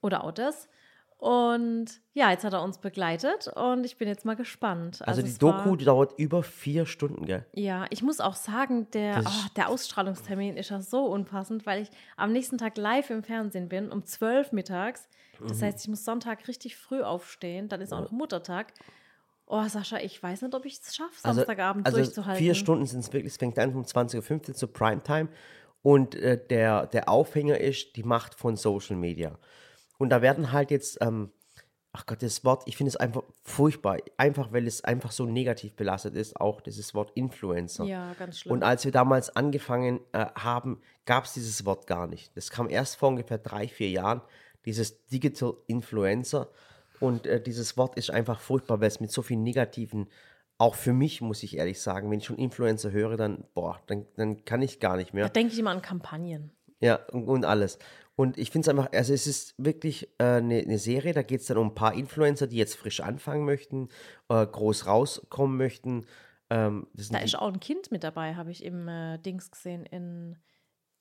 Oder 0.00 0.24
auch 0.24 0.32
das. 0.32 0.68
Und 1.18 1.86
ja, 2.14 2.30
jetzt 2.30 2.44
hat 2.44 2.52
er 2.52 2.62
uns 2.62 2.78
begleitet 2.78 3.48
und 3.48 3.84
ich 3.84 3.98
bin 3.98 4.06
jetzt 4.06 4.24
mal 4.24 4.36
gespannt. 4.36 5.00
Also, 5.04 5.20
die 5.20 5.28
es 5.30 5.38
Doku 5.38 5.74
die 5.74 5.84
dauert 5.84 6.16
über 6.16 6.44
vier 6.44 6.86
Stunden, 6.86 7.26
gell? 7.26 7.44
Ja, 7.54 7.86
ich 7.90 8.04
muss 8.04 8.20
auch 8.20 8.36
sagen, 8.36 8.88
der, 8.92 9.16
Das 9.16 9.26
oh, 9.26 9.28
ist- 9.46 9.56
der 9.56 9.68
Ausstrahlungstermin 9.68 10.56
ist 10.56 10.70
ja 10.70 10.80
so 10.80 11.06
unpassend, 11.06 11.66
weil 11.66 11.82
ich 11.82 11.90
am 12.16 12.32
nächsten 12.32 12.56
Tag 12.56 12.76
live 12.76 13.10
im 13.10 13.24
Fernsehen 13.24 13.68
bin, 13.68 13.90
um 13.90 14.04
12 14.04 14.52
mittags. 14.52 15.08
Mhm. 15.40 15.48
Das 15.48 15.60
heißt, 15.60 15.80
ich 15.82 15.88
muss 15.88 16.04
Sonntag 16.04 16.46
richtig 16.46 16.76
früh 16.76 17.02
aufstehen, 17.02 17.68
dann 17.68 17.80
ist 17.80 17.92
auch 17.92 18.00
noch 18.00 18.12
Muttertag. 18.12 18.72
Oh, 19.50 19.66
Sascha, 19.66 19.98
ich 19.98 20.22
weiß 20.22 20.42
nicht, 20.42 20.54
ob 20.54 20.64
ich 20.66 20.78
es 20.78 20.94
schaffe, 20.94 21.14
Also, 21.22 21.40
Samstagabend 21.40 21.86
also 21.86 21.98
durchzuhalten. 21.98 22.38
vier 22.38 22.54
Stunden 22.54 22.86
sind 22.86 23.00
es 23.00 23.12
wirklich, 23.12 23.32
es 23.32 23.38
fängt 23.38 23.58
an 23.58 23.74
um 23.74 23.82
20.15 23.82 24.48
Uhr 24.50 24.54
zur 24.54 24.72
Primetime 24.72 25.28
und 25.82 26.14
äh, 26.16 26.38
der, 26.48 26.86
der 26.86 27.08
Aufhänger 27.08 27.58
ist 27.58 27.96
die 27.96 28.02
Macht 28.02 28.34
von 28.34 28.56
Social 28.56 28.96
Media. 28.96 29.38
Und 29.96 30.10
da 30.10 30.20
werden 30.22 30.52
halt 30.52 30.70
jetzt, 30.70 30.98
ähm, 31.00 31.32
ach 31.92 32.04
Gott, 32.04 32.22
das 32.22 32.44
Wort, 32.44 32.62
ich 32.66 32.76
finde 32.76 32.88
es 32.88 32.96
einfach 32.96 33.22
furchtbar, 33.42 33.98
einfach 34.18 34.52
weil 34.52 34.66
es 34.66 34.84
einfach 34.84 35.12
so 35.12 35.24
negativ 35.24 35.74
belastet 35.74 36.14
ist, 36.14 36.38
auch 36.38 36.60
dieses 36.60 36.94
Wort 36.94 37.12
Influencer. 37.14 37.84
Ja, 37.84 38.12
ganz 38.18 38.40
schlimm. 38.40 38.52
Und 38.52 38.62
als 38.64 38.84
wir 38.84 38.92
damals 38.92 39.34
angefangen 39.34 40.00
äh, 40.12 40.26
haben, 40.34 40.80
gab 41.06 41.24
es 41.24 41.32
dieses 41.32 41.64
Wort 41.64 41.86
gar 41.86 42.06
nicht. 42.06 42.36
Das 42.36 42.50
kam 42.50 42.68
erst 42.68 42.96
vor 42.96 43.08
ungefähr 43.08 43.38
drei, 43.38 43.66
vier 43.66 43.88
Jahren, 43.88 44.20
dieses 44.66 45.06
Digital 45.06 45.54
Influencer. 45.66 46.50
Und 47.00 47.26
äh, 47.26 47.40
dieses 47.40 47.76
Wort 47.76 47.96
ist 47.96 48.10
einfach 48.10 48.40
furchtbar, 48.40 48.80
weil 48.80 48.88
es 48.88 49.00
mit 49.00 49.10
so 49.12 49.22
vielen 49.22 49.42
negativen, 49.42 50.08
auch 50.58 50.74
für 50.74 50.92
mich, 50.92 51.20
muss 51.20 51.42
ich 51.42 51.56
ehrlich 51.56 51.80
sagen, 51.80 52.10
wenn 52.10 52.18
ich 52.18 52.24
schon 52.24 52.38
Influencer 52.38 52.90
höre, 52.90 53.16
dann, 53.16 53.44
boah, 53.54 53.80
dann, 53.86 54.06
dann 54.16 54.44
kann 54.44 54.60
ich 54.62 54.80
gar 54.80 54.96
nicht 54.96 55.10
da 55.10 55.16
mehr. 55.16 55.28
denke 55.28 55.52
ich 55.52 55.58
immer 55.58 55.70
an 55.70 55.82
Kampagnen. 55.82 56.50
Ja, 56.80 56.96
und, 57.12 57.28
und 57.28 57.44
alles. 57.44 57.78
Und 58.16 58.36
ich 58.38 58.50
finde 58.50 58.64
es 58.64 58.68
einfach, 58.68 58.90
also 58.92 59.12
es 59.14 59.28
ist 59.28 59.54
wirklich 59.58 60.08
eine 60.18 60.38
äh, 60.38 60.62
ne- 60.62 60.66
ne 60.66 60.78
Serie, 60.78 61.12
da 61.12 61.22
geht 61.22 61.40
es 61.40 61.46
dann 61.46 61.56
um 61.58 61.68
ein 61.68 61.74
paar 61.74 61.94
Influencer, 61.94 62.48
die 62.48 62.56
jetzt 62.56 62.74
frisch 62.74 63.00
anfangen 63.00 63.44
möchten, 63.44 63.88
äh, 64.28 64.44
groß 64.44 64.86
rauskommen 64.86 65.56
möchten. 65.56 66.06
Ähm, 66.50 66.88
Da 67.10 67.18
ist 67.18 67.38
auch 67.38 67.52
ein 67.52 67.60
Kind 67.60 67.92
mit 67.92 68.02
dabei, 68.02 68.34
habe 68.34 68.50
ich 68.50 68.64
im 68.64 68.88
äh, 68.88 69.18
Dings 69.18 69.50
gesehen, 69.52 69.86
in, 69.86 70.36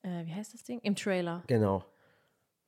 äh, 0.04 0.26
wie 0.26 0.34
heißt 0.34 0.54
das 0.54 0.64
Ding? 0.64 0.80
Im 0.84 0.96
Trailer. 0.96 1.44
Genau. 1.48 1.84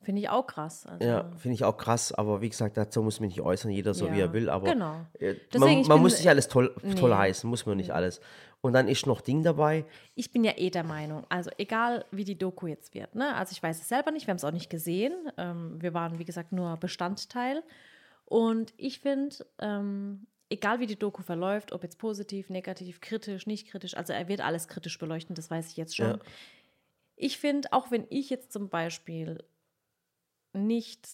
Finde 0.01 0.21
ich 0.21 0.29
auch 0.29 0.47
krass. 0.47 0.85
Also, 0.85 1.05
Ja, 1.05 1.29
finde 1.37 1.55
ich 1.55 1.63
auch 1.65 1.75
krass, 1.77 2.13
aber 2.13 2.41
wie 2.41 2.49
gesagt, 2.49 2.77
dazu 2.77 3.03
muss 3.03 3.19
man 3.19 3.27
nicht 3.27 3.41
äußern, 3.41 3.69
jeder 3.69 3.93
so 3.93 4.05
wie 4.11 4.17
Ja, 4.19 4.25
er 4.27 4.33
will, 4.33 4.49
aber 4.49 4.71
genau. 4.71 5.05
äh, 5.19 5.35
Deswegen, 5.53 5.81
man, 5.81 5.87
man 5.89 5.97
bin- 5.97 6.01
muss 6.03 6.17
nicht 6.17 6.29
alles 6.29 6.47
toll, 6.47 6.73
toll 6.97 7.09
Nee. 7.09 7.15
heißen, 7.17 7.49
muss 7.49 7.65
man 7.65 7.75
nicht 7.77 7.91
alles. 7.91 8.21
Und 8.61 8.73
dann 8.73 8.87
ist 8.87 9.05
noch 9.05 9.19
Ding 9.21 9.43
dabei, 9.43 9.85
Ich 10.15 10.31
bin 10.31 10.43
ja 10.45 10.53
eh 10.57 10.69
der 10.69 10.83
Meinung, 10.83 11.25
also 11.29 11.49
egal 11.57 12.05
wie 12.11 12.23
die 12.23 12.37
Doku 12.37 12.67
jetzt 12.67 12.93
wird, 12.93 13.13
ne? 13.13 13.35
Also 13.35 13.51
ich 13.51 13.61
weiß 13.61 13.79
es 13.81 13.87
selber 13.89 14.11
nicht, 14.11 14.25
wir 14.27 14.31
haben 14.31 14.37
es 14.37 14.43
auch 14.45 14.51
nicht 14.51 14.69
gesehen. 14.69 15.13
Ähm, 15.37 15.81
wir 15.81 15.93
waren, 15.93 16.17
wie 16.17 16.25
gesagt, 16.25 16.51
nur 16.53 16.75
Bestandteil. 16.77 17.61
Und 18.25 18.73
ich 18.77 18.99
finde, 19.01 19.35
ähm, 19.59 20.27
egal 20.49 20.79
wie 20.79 20.87
die 20.87 20.97
Doku 20.99 21.23
verläuft, 21.23 21.71
ob 21.73 21.83
jetzt 21.83 21.97
positiv, 21.99 22.49
negativ, 22.49 23.01
kritisch, 23.01 23.47
nicht 23.47 23.67
kritisch, 23.69 23.95
also 23.97 24.13
er 24.13 24.27
wird 24.29 24.41
alles 24.41 24.67
kritisch 24.67 24.97
beleuchten, 24.97 25.35
das 25.35 25.49
weiß 25.51 25.69
ich 25.71 25.77
jetzt 25.77 25.95
schon. 25.97 26.07
Ja. 26.07 26.19
Ich 27.21 27.37
finde, 27.37 27.73
auch 27.73 27.91
wenn 27.91 28.05
ich 28.09 28.29
jetzt 28.29 28.51
zum 28.53 28.69
Beispiel 28.69 29.43
nicht 30.53 31.07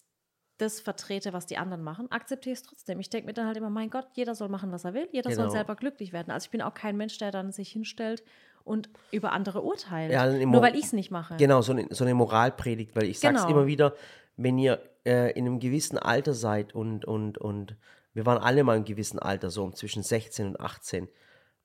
das 0.58 0.80
vertrete, 0.80 1.32
was 1.34 1.44
die 1.46 1.58
anderen 1.58 1.82
machen, 1.82 2.10
akzeptiere 2.10 2.54
ich 2.54 2.60
es 2.60 2.62
trotzdem. 2.62 2.98
Ich 2.98 3.10
denke 3.10 3.26
mir 3.26 3.34
dann 3.34 3.46
halt 3.46 3.56
immer, 3.58 3.68
mein 3.68 3.90
Gott, 3.90 4.06
jeder 4.14 4.34
soll 4.34 4.48
machen, 4.48 4.72
was 4.72 4.84
er 4.84 4.94
will, 4.94 5.06
jeder 5.12 5.30
soll 5.30 5.44
Genau. 5.44 5.50
selber 5.50 5.76
glücklich 5.76 6.12
werden. 6.14 6.30
Also 6.30 6.46
ich 6.46 6.50
bin 6.50 6.62
auch 6.62 6.72
kein 6.72 6.96
Mensch, 6.96 7.18
der 7.18 7.30
dann 7.30 7.52
sich 7.52 7.70
hinstellt 7.70 8.24
und 8.64 8.88
über 9.10 9.32
andere 9.32 9.62
urteilt. 9.62 10.12
Ja, 10.12 10.26
nur 10.32 10.62
weil 10.62 10.74
ich 10.74 10.86
es 10.86 10.92
nicht 10.94 11.10
mache. 11.10 11.36
genau, 11.36 11.60
so 11.60 11.72
eine, 11.72 11.86
so 11.90 12.04
eine 12.04 12.14
Moralpredigt, 12.14 12.96
weil 12.96 13.04
ich 13.04 13.18
sage 13.20 13.36
es 13.36 13.42
Genau. 13.42 13.52
immer 13.52 13.66
wieder, 13.66 13.94
wenn 14.38 14.56
ihr 14.58 14.80
äh, 15.04 15.30
in 15.32 15.46
einem 15.46 15.60
gewissen 15.60 15.98
Alter 15.98 16.32
seid 16.32 16.74
und, 16.74 17.04
und, 17.04 17.36
und 17.36 17.76
wir 18.14 18.24
waren 18.24 18.38
alle 18.38 18.64
mal 18.64 18.78
im 18.78 18.84
gewissen 18.86 19.18
Alter, 19.18 19.50
so 19.50 19.62
um 19.62 19.74
zwischen 19.74 20.02
16 20.02 20.46
und 20.46 20.60
18 20.60 21.06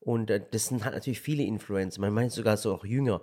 und 0.02 0.30
äh, 0.30 0.46
das 0.52 0.66
sind 0.68 0.84
halt 0.84 0.96
natürlich 0.96 1.22
viele 1.22 1.44
Influencer, 1.44 2.02
man 2.02 2.14
meint 2.14 2.34
sogar 2.34 2.58
so 2.58 2.74
auch 2.74 2.84
jünger. 2.84 3.22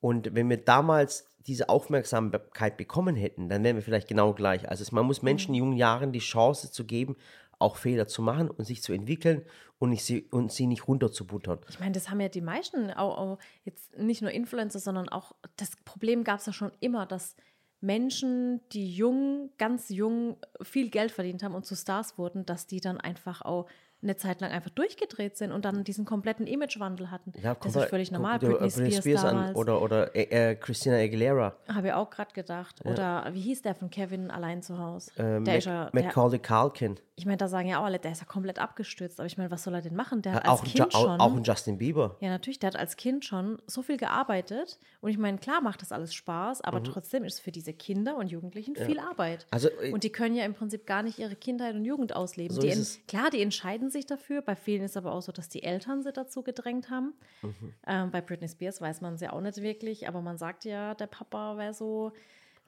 Und 0.00 0.34
wenn 0.34 0.48
wir 0.48 0.58
damals 0.58 1.26
diese 1.46 1.68
Aufmerksamkeit 1.68 2.76
bekommen 2.76 3.16
hätten, 3.16 3.48
dann 3.48 3.64
wären 3.64 3.76
wir 3.76 3.82
vielleicht 3.82 4.08
genau 4.08 4.34
gleich. 4.34 4.68
Also 4.68 4.84
man 4.94 5.06
muss 5.06 5.22
Menschen 5.22 5.54
in 5.54 5.60
jungen 5.60 5.76
Jahren 5.76 6.12
die 6.12 6.18
Chance 6.18 6.70
zu 6.70 6.84
geben, 6.84 7.16
auch 7.58 7.76
Fehler 7.76 8.06
zu 8.06 8.22
machen 8.22 8.50
und 8.50 8.64
sich 8.64 8.82
zu 8.82 8.92
entwickeln 8.92 9.44
und, 9.78 9.90
nicht 9.90 10.04
sie, 10.04 10.22
und 10.30 10.52
sie 10.52 10.66
nicht 10.66 10.86
runterzubuttern. 10.86 11.60
Ich 11.68 11.80
meine, 11.80 11.92
das 11.92 12.10
haben 12.10 12.20
ja 12.20 12.28
die 12.28 12.40
meisten, 12.40 12.90
auch, 12.92 13.18
auch 13.18 13.38
jetzt 13.64 13.96
nicht 13.96 14.22
nur 14.22 14.30
Influencer, 14.30 14.78
sondern 14.78 15.08
auch 15.08 15.32
das 15.56 15.70
Problem 15.84 16.22
gab 16.22 16.40
es 16.40 16.46
ja 16.46 16.52
schon 16.52 16.72
immer, 16.80 17.06
dass 17.06 17.34
Menschen, 17.80 18.60
die 18.72 18.92
jung, 18.92 19.50
ganz 19.56 19.88
jung 19.88 20.36
viel 20.62 20.90
Geld 20.90 21.12
verdient 21.12 21.42
haben 21.42 21.54
und 21.54 21.64
zu 21.64 21.76
Stars 21.76 22.18
wurden, 22.18 22.44
dass 22.44 22.66
die 22.66 22.80
dann 22.80 23.00
einfach 23.00 23.42
auch 23.42 23.68
eine 24.02 24.16
Zeit 24.16 24.40
lang 24.40 24.50
einfach 24.52 24.70
durchgedreht 24.70 25.36
sind 25.36 25.50
und 25.50 25.64
dann 25.64 25.82
diesen 25.82 26.04
kompletten 26.04 26.46
Imagewandel 26.46 27.10
hatten. 27.10 27.32
Ja, 27.42 27.54
das 27.54 27.74
ist 27.74 27.84
völlig 27.86 28.12
normal. 28.12 28.36
äh, 28.36 28.46
Britney 28.46 28.92
Spears, 28.92 29.22
damals. 29.22 29.56
oder, 29.56 29.82
oder 29.82 30.14
äh, 30.14 30.50
äh, 30.52 30.54
Christina 30.54 30.96
Aguilera. 30.96 31.56
Habe 31.72 31.88
ich 31.88 31.92
auch 31.92 32.08
gerade 32.10 32.32
gedacht. 32.32 32.80
Oder 32.84 33.28
wie 33.32 33.40
hieß 33.40 33.62
der 33.62 33.74
von 33.74 33.90
Kevin 33.90 34.30
allein 34.30 34.62
zu 34.62 34.78
Hause? 34.78 35.10
Äh, 35.16 35.22
der 35.22 35.40
Mac- 35.40 35.56
ist 35.58 35.64
ja, 35.64 35.90
Macaulay 35.92 36.38
Culkin. 36.38 37.00
ich 37.16 37.26
meine, 37.26 37.38
da 37.38 37.48
sagen 37.48 37.68
ja 37.68 37.80
auch 37.80 37.84
alle, 37.86 37.98
der 37.98 38.12
ist 38.12 38.20
ja 38.20 38.26
komplett 38.26 38.58
abgestürzt. 38.60 39.18
Aber 39.18 39.26
ich 39.26 39.36
meine, 39.36 39.50
was 39.50 39.64
soll 39.64 39.74
er 39.74 39.82
denn 39.82 39.96
machen? 39.96 40.22
Der 40.22 40.34
hat 40.34 40.46
als 40.48 40.62
Kind 40.62 40.78
Ju- 40.78 40.90
schon. 40.96 41.20
auch, 41.20 41.34
ein 41.34 41.42
Justin 41.42 41.78
Bieber. 41.78 42.16
Ja, 42.20 42.28
natürlich, 42.28 42.60
der 42.60 42.68
hat 42.68 42.76
als 42.76 42.96
Kind 42.96 43.24
schon 43.24 43.58
so 43.66 43.82
viel 43.82 43.96
gearbeitet. 43.96 44.78
Und 45.00 45.10
ich 45.10 45.18
meine, 45.18 45.38
klar 45.38 45.60
macht 45.60 45.82
das 45.82 45.90
alles 45.92 46.14
Spaß, 46.14 46.58
Mhm. 46.58 46.64
aber 46.64 46.82
trotzdem 46.84 47.24
ist 47.24 47.34
es 47.34 47.40
für 47.40 47.50
diese 47.52 47.72
Kinder 47.72 48.16
und 48.16 48.28
Jugendlichen 48.30 48.76
viel 48.76 48.98
Arbeit. 49.00 49.46
Also, 49.50 49.68
äh, 49.82 49.92
und 49.92 50.04
die 50.04 50.10
können 50.10 50.34
ja 50.36 50.44
im 50.44 50.54
Prinzip 50.54 50.86
gar 50.86 51.02
nicht 51.02 51.18
ihre 51.18 51.34
Kindheit 51.36 51.74
und 51.74 51.84
Jugend 51.84 52.14
ausleben. 52.14 52.54
So 52.54 52.60
die 52.62 52.68
es. 52.68 53.00
klar, 53.08 53.30
die 53.30 53.42
entscheiden 53.42 53.87
entscheiden 53.88 53.90
sich 53.90 54.06
dafür. 54.06 54.42
Bei 54.42 54.54
vielen 54.56 54.82
ist 54.82 54.96
aber 54.96 55.12
auch 55.12 55.20
so, 55.22 55.32
dass 55.32 55.48
die 55.48 55.62
Eltern 55.62 56.02
sie 56.02 56.12
dazu 56.12 56.42
gedrängt 56.42 56.90
haben. 56.90 57.14
Mhm. 57.42 57.74
Ähm, 57.86 58.10
bei 58.10 58.20
Britney 58.20 58.48
Spears 58.48 58.80
weiß 58.80 59.00
man 59.00 59.14
es 59.14 59.20
ja 59.20 59.32
auch 59.32 59.40
nicht 59.40 59.60
wirklich, 59.62 60.06
aber 60.08 60.20
man 60.20 60.36
sagt 60.38 60.64
ja, 60.64 60.94
der 60.94 61.06
Papa 61.06 61.56
wäre 61.56 61.74
so 61.74 62.12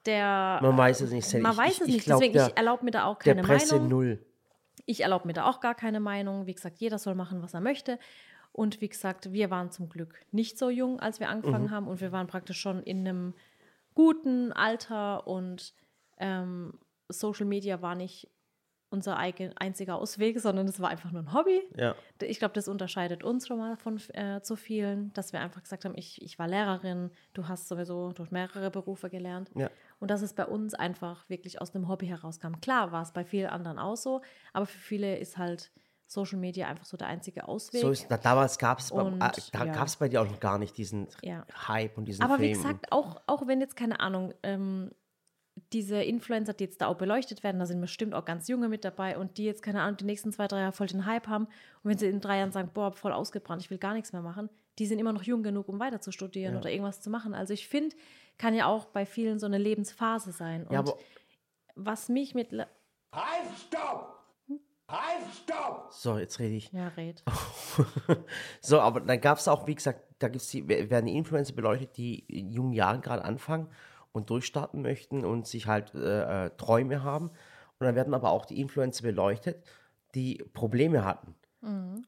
der. 0.07 0.59
Man 0.63 0.77
weiß 0.77 1.03
es 1.03 1.11
nicht. 1.13 1.27
Sally. 1.27 1.43
Man 1.43 1.53
Ich- 1.53 1.59
weiß 1.59 1.81
es 1.83 1.89
ich 1.89 1.95
nicht, 1.95 2.05
glaub, 2.07 2.19
deswegen 2.21 2.35
der- 2.35 2.49
ich 2.49 2.57
erlaube 2.57 2.85
mir 2.85 2.91
da 2.91 3.05
auch 3.05 3.19
Der 3.23 3.35
keine 3.35 3.47
Presse 3.47 3.75
Meinung. 3.77 3.89
null. 3.91 4.27
Ich 4.87 5.03
erlaube 5.03 5.27
mir 5.27 5.35
da 5.35 5.45
auch 5.49 5.61
gar 5.61 5.75
keine 5.75 6.01
Meinung. 6.01 6.47
Wie 6.47 6.55
gesagt, 6.55 6.79
jeder 6.79 6.99
soll 6.99 7.15
machen, 7.15 7.43
was 7.43 7.55
er 7.55 7.61
möchte. 7.61 7.99
Und 8.53 8.81
wie 8.81 8.89
gesagt, 8.89 9.33
wir 9.33 9.51
waren 9.51 9.71
zum 9.71 9.89
Glück 9.89 10.15
nicht 10.33 10.59
so 10.59 10.71
jung, 10.71 10.99
als 10.99 11.21
wir 11.21 11.29
angefangen 11.29 11.67
Mhm. 11.67 11.71
haben. 11.71 11.87
Und 11.89 12.01
wir 12.01 12.11
waren 12.13 12.27
praktisch 12.27 12.59
schon 12.61 12.83
in 12.83 13.07
einem 13.07 13.35
guten 13.95 14.53
Alter. 14.53 15.27
Und 15.29 15.75
ähm, 16.19 16.79
Social 17.09 17.47
Media 17.47 17.83
war 17.83 17.95
nicht 17.95 18.29
unser 18.91 19.17
eigen, 19.17 19.57
einziger 19.57 19.97
Ausweg, 19.97 20.41
sondern 20.41 20.67
es 20.67 20.81
war 20.81 20.91
einfach 20.91 21.13
nur 21.13 21.23
ein 21.23 21.33
Hobby. 21.33 21.63
Ja. 21.77 21.95
Ich 22.21 22.39
glaube, 22.39 22.55
das 22.55 22.69
unterscheidet 22.69 23.23
uns 23.23 23.47
schon 23.47 23.59
mal 23.59 23.77
von 23.77 24.01
äh, 24.15 24.43
zu 24.43 24.57
vielen, 24.57 25.13
dass 25.13 25.33
wir 25.33 25.41
einfach 25.41 25.63
gesagt 25.63 25.85
haben, 25.85 25.97
ich, 25.97 26.21
ich 26.23 26.39
war 26.39 26.49
Lehrerin, 26.49 27.11
du 27.33 27.49
hast 27.49 27.69
sowieso 27.69 28.13
durch 28.13 28.31
mehrere 28.31 28.71
Berufe 28.71 29.09
gelernt. 29.09 29.51
Ja. 29.55 29.71
Und 30.01 30.11
dass 30.11 30.23
es 30.23 30.35
bei 30.35 30.45
uns 30.45 30.75
einfach 30.75 31.29
wirklich 31.29 31.61
aus 31.61 31.75
einem 31.75 31.89
Hobby 31.89 32.07
herauskam. 32.07 32.61
Klar 32.61 32.91
war 32.91 33.03
es 33.03 33.13
bei 33.13 33.25
vielen 33.25 33.49
anderen 33.49 33.79
auch 33.79 33.97
so, 33.97 34.23
aber 34.53 34.67
für 34.67 34.79
viele 34.79 35.19
ist 35.19 35.39
halt 35.39 35.71
Social 36.11 36.41
Media 36.41 36.67
einfach 36.67 36.85
so 36.85 36.97
der 36.97 37.07
einzige 37.07 37.47
Ausweg. 37.47 37.83
So 37.83 37.91
ist, 37.91 38.07
na, 38.11 38.17
damals 38.17 38.59
gab 38.59 38.81
es 38.81 38.89
da 38.89 39.65
ja. 39.65 39.87
bei 40.01 40.09
dir 40.09 40.21
auch 40.21 40.29
noch 40.29 40.41
gar 40.41 40.59
nicht 40.59 40.77
diesen 40.77 41.07
Ja. 41.23 41.47
Hype 41.69 41.97
und 41.97 42.07
diesen 42.07 42.25
aber 42.25 42.35
Fame. 42.35 42.43
wie 42.43 42.53
gesagt, 42.53 42.91
auch, 42.91 43.23
auch 43.29 43.47
wenn 43.47 43.61
jetzt 43.61 43.77
keine 43.77 44.01
Ahnung, 44.01 44.35
ähm, 44.43 44.91
diese 45.73 46.03
Influencer, 46.03 46.53
die 46.53 46.65
jetzt 46.65 46.81
da 46.81 46.87
auch 46.87 46.97
beleuchtet 46.97 47.43
werden, 47.43 47.59
da 47.59 47.67
sind 47.67 47.81
bestimmt 47.81 48.15
auch 48.15 48.25
ganz 48.25 48.49
junge 48.49 48.69
mit 48.69 48.85
dabei 48.85 49.19
und 49.19 49.37
die 49.39 49.45
jetzt, 49.45 49.63
keine 49.63 49.83
Ahnung, 49.83 49.97
die 49.99 50.05
nächsten 50.05 50.33
zwei, 50.33 50.47
drei 50.49 50.61
Jahre 50.61 50.73
voll 50.73 50.87
den 50.87 51.07
Hype 51.07 51.29
haben. 51.29 51.45
Und 51.45 51.91
wenn 51.91 51.99
sie 51.99 52.07
in 52.07 52.21
drei 52.21 52.39
Jahren 52.39 52.53
sagen, 52.53 52.71
boah, 52.73 52.93
voll 52.93 53.13
ausgebrannt, 53.13 53.63
ich 53.63 53.71
will 53.71 53.79
gar 53.79 53.95
nichts 53.95 54.13
mehr 54.13 54.23
machen, 54.23 54.49
die 54.79 54.87
sind 54.87 54.99
immer 54.99 55.13
noch 55.13 55.23
jung 55.23 55.43
genug, 55.43 55.69
um 55.69 55.79
weiter 55.79 56.01
zu 56.01 56.13
studieren 56.13 56.55
Ja. 56.55 56.61
oder 56.61 56.71
irgendwas 56.71 57.01
zu 57.01 57.11
machen. 57.11 57.35
Also 57.35 57.53
ich 57.53 57.69
finde, 57.69 57.95
kann 58.39 58.55
ja 58.55 58.67
auch 58.67 58.87
bei 58.87 59.05
vielen 59.05 59.39
so 59.39 59.47
eine 59.47 59.59
Lebensphase 59.59 60.33
sein. 60.33 60.65
Und 60.67 60.73
ja, 60.73 60.79
aber 60.79 60.97
was 61.75 62.09
mich 62.09 62.35
mit. 62.35 62.53
Halt, 62.53 62.67
stopp! 63.67 64.17
Halt, 64.89 65.25
stopp! 65.43 65.89
so, 65.93 66.19
jetzt 66.19 66.39
rede 66.39 66.55
ich. 66.55 66.73
Ja, 66.73 66.89
red. 66.97 67.23
So, 68.61 68.81
aber 68.81 69.01
dann 69.01 69.21
gab 69.21 69.39
es 69.39 69.47
auch, 69.49 69.67
wie 69.67 69.75
gesagt, 69.75 70.01
da 70.19 70.29
gibt's 70.29 70.49
die, 70.49 70.67
werden 70.69 71.07
die 71.07 71.17
Influencer 71.17 71.55
beleuchtet, 71.55 71.97
die 71.97 72.21
in 72.21 72.51
jungen 72.51 72.73
Jahren 72.73 73.01
gerade 73.01 73.25
anfangen 73.25 73.69
und 74.13 74.31
durchstarten 74.31 74.83
möchten 74.83 75.25
und 75.25 75.47
sich 75.47 75.67
halt 75.67 75.95
äh, 75.95 76.47
äh, 76.47 76.51
Träume 76.57 77.03
haben. 77.03 77.29
Und 77.79 77.87
dann 77.87 77.95
werden 77.95 78.15
aber 78.15 78.31
auch 78.31 78.45
die 78.45 78.61
Influencer 78.61 79.03
beleuchtet, 79.03 79.65
die 80.15 80.45
Probleme 80.53 81.05
hatten 81.05 81.35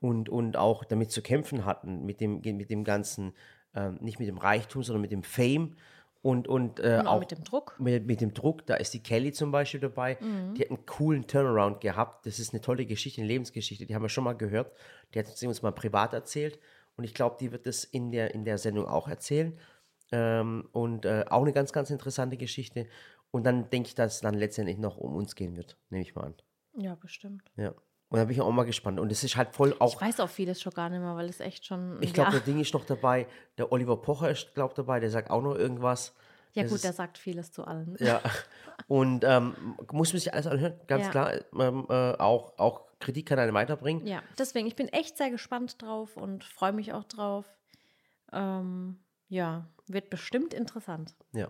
und, 0.00 0.28
und 0.28 0.56
auch 0.56 0.84
damit 0.84 1.10
zu 1.10 1.22
kämpfen 1.22 1.64
hatten, 1.64 2.04
mit 2.04 2.20
dem, 2.20 2.40
mit 2.40 2.70
dem 2.70 2.84
ganzen, 2.84 3.32
ähm, 3.74 3.98
nicht 4.00 4.18
mit 4.18 4.28
dem 4.28 4.38
Reichtum, 4.38 4.82
sondern 4.82 5.02
mit 5.02 5.12
dem 5.12 5.22
Fame 5.22 5.76
und, 6.22 6.46
und, 6.46 6.78
äh, 6.80 6.98
Und 7.00 7.06
auch 7.06 7.14
auch 7.14 7.20
mit 7.20 7.32
dem 7.32 7.44
Druck. 7.44 7.76
mit, 7.78 8.06
mit 8.06 8.20
dem 8.20 8.32
Druck, 8.32 8.64
da 8.66 8.76
ist 8.76 8.94
die 8.94 9.02
Kelly 9.02 9.32
zum 9.32 9.50
Beispiel 9.50 9.80
dabei, 9.80 10.18
die 10.54 10.62
hat 10.62 10.70
einen 10.70 10.86
coolen 10.86 11.26
Turnaround 11.26 11.80
gehabt. 11.80 12.26
Das 12.26 12.38
ist 12.38 12.52
eine 12.52 12.60
tolle 12.60 12.86
Geschichte, 12.86 13.20
eine 13.20 13.28
Lebensgeschichte, 13.28 13.86
die 13.86 13.94
haben 13.94 14.02
wir 14.02 14.08
schon 14.08 14.24
mal 14.24 14.36
gehört. 14.36 14.72
Die 15.12 15.18
hat 15.18 15.26
sie 15.26 15.46
uns 15.46 15.62
mal 15.62 15.72
privat 15.72 16.12
erzählt 16.12 16.58
und 16.96 17.04
ich 17.04 17.14
glaube, 17.14 17.36
die 17.40 17.52
wird 17.52 17.66
das 17.66 17.84
in 17.84 18.12
der, 18.12 18.34
in 18.34 18.44
der 18.44 18.58
Sendung 18.58 18.86
auch 18.86 19.08
erzählen. 19.08 19.58
Ähm, 20.12 20.68
und 20.72 21.04
äh, 21.06 21.24
auch 21.30 21.42
eine 21.42 21.52
ganz, 21.52 21.72
ganz 21.72 21.90
interessante 21.90 22.36
Geschichte. 22.36 22.86
Und 23.30 23.44
dann 23.44 23.70
denke 23.70 23.88
ich, 23.88 23.94
dass 23.94 24.16
es 24.16 24.20
dann 24.20 24.34
letztendlich 24.34 24.78
noch 24.78 24.98
um 24.98 25.14
uns 25.16 25.34
gehen 25.34 25.56
wird, 25.56 25.78
nehme 25.88 26.02
ich 26.02 26.14
mal 26.14 26.24
an. 26.24 26.34
Ja, 26.76 26.94
bestimmt. 26.94 27.50
Ja. 27.56 27.70
Und 28.08 28.18
da 28.18 28.24
bin 28.26 28.34
ich 28.34 28.42
auch 28.42 28.50
mal 28.52 28.64
gespannt. 28.64 29.00
Und 29.00 29.10
es 29.10 29.24
ist 29.24 29.36
halt 29.36 29.54
voll 29.54 29.74
auch. 29.78 29.94
Ich 29.94 30.00
weiß 30.00 30.20
auch 30.20 30.28
vieles 30.28 30.60
schon 30.60 30.72
gar 30.74 30.90
nicht 30.90 31.00
mehr, 31.00 31.16
weil 31.16 31.28
es 31.30 31.40
echt 31.40 31.64
schon. 31.64 31.96
Ich 32.02 32.12
glaube, 32.12 32.32
ja. 32.32 32.38
der 32.38 32.44
Ding 32.46 32.60
ist 32.60 32.74
noch 32.74 32.84
dabei. 32.84 33.26
Der 33.56 33.72
Oliver 33.72 33.96
Pocher 33.96 34.30
ist, 34.30 34.54
glaube 34.54 34.74
dabei. 34.74 35.00
Der 35.00 35.08
sagt 35.10 35.30
auch 35.30 35.40
noch 35.40 35.54
irgendwas. 35.54 36.14
ja, 36.52 36.62
das 36.62 36.70
gut, 36.70 36.76
ist- 36.76 36.84
der 36.84 36.92
sagt 36.92 37.16
vieles 37.16 37.50
zu 37.52 37.64
allen. 37.64 37.96
Ja. 38.00 38.20
Und 38.88 39.24
ähm, 39.24 39.54
muss 39.92 40.12
man 40.12 40.20
sich 40.20 40.32
alles 40.34 40.46
anhören, 40.46 40.78
ganz 40.88 41.04
Ja. 41.06 41.10
klar. 41.10 41.32
Ähm, 41.58 41.86
äh, 41.88 42.12
auch, 42.18 42.58
auch 42.58 42.82
Kritik 43.00 43.26
kann 43.26 43.38
einen 43.38 43.54
weiterbringen. 43.54 44.06
Ja, 44.06 44.22
deswegen, 44.38 44.66
ich 44.66 44.76
bin 44.76 44.88
echt 44.88 45.16
sehr 45.16 45.30
gespannt 45.30 45.80
drauf 45.80 46.16
und 46.16 46.44
freue 46.44 46.72
mich 46.72 46.92
auch 46.92 47.04
drauf. 47.04 47.46
Ähm, 48.32 48.98
ja, 49.32 49.66
wird 49.86 50.10
bestimmt 50.10 50.52
interessant. 50.52 51.14
Ja. 51.32 51.48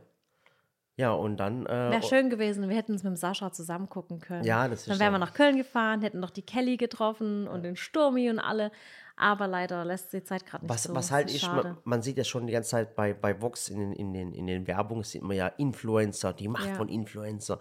Ja, 0.96 1.12
und 1.12 1.38
dann. 1.38 1.66
Äh, 1.66 1.90
Wäre 1.90 2.02
schön 2.02 2.30
gewesen, 2.30 2.68
wir 2.68 2.76
hätten 2.76 2.94
es 2.94 3.02
mit 3.02 3.12
dem 3.12 3.16
Sascha 3.16 3.50
zusammen 3.50 3.88
gucken 3.88 4.20
können. 4.20 4.44
Ja, 4.44 4.68
das 4.68 4.80
ist 4.80 4.90
Dann 4.90 5.00
wären 5.00 5.12
wir 5.12 5.18
nach 5.18 5.34
Köln 5.34 5.56
gefahren, 5.56 6.00
hätten 6.02 6.20
noch 6.20 6.30
die 6.30 6.42
Kelly 6.42 6.76
getroffen 6.76 7.48
und 7.48 7.62
den 7.64 7.76
Sturmi 7.76 8.30
und 8.30 8.38
alle. 8.38 8.70
Aber 9.16 9.48
leider 9.48 9.84
lässt 9.84 10.12
die 10.12 10.22
Zeit 10.22 10.46
gerade 10.46 10.64
nicht 10.64 10.72
was, 10.72 10.84
so. 10.84 10.94
was 10.94 11.10
halt 11.10 11.34
ist, 11.34 11.42
man, 11.46 11.78
man 11.84 12.02
sieht 12.02 12.18
ja 12.18 12.24
schon 12.24 12.46
die 12.46 12.52
ganze 12.52 12.70
Zeit 12.70 12.94
bei, 12.94 13.14
bei 13.14 13.40
Vox 13.40 13.68
in 13.68 13.78
den, 13.80 13.92
in, 13.92 14.12
den, 14.12 14.32
in 14.32 14.46
den 14.46 14.66
Werbungen, 14.66 15.02
sieht 15.02 15.22
man 15.22 15.36
ja 15.36 15.48
Influencer, 15.48 16.32
die 16.34 16.48
Macht 16.48 16.68
Ja. 16.68 16.74
von 16.74 16.88
Influencer. 16.88 17.58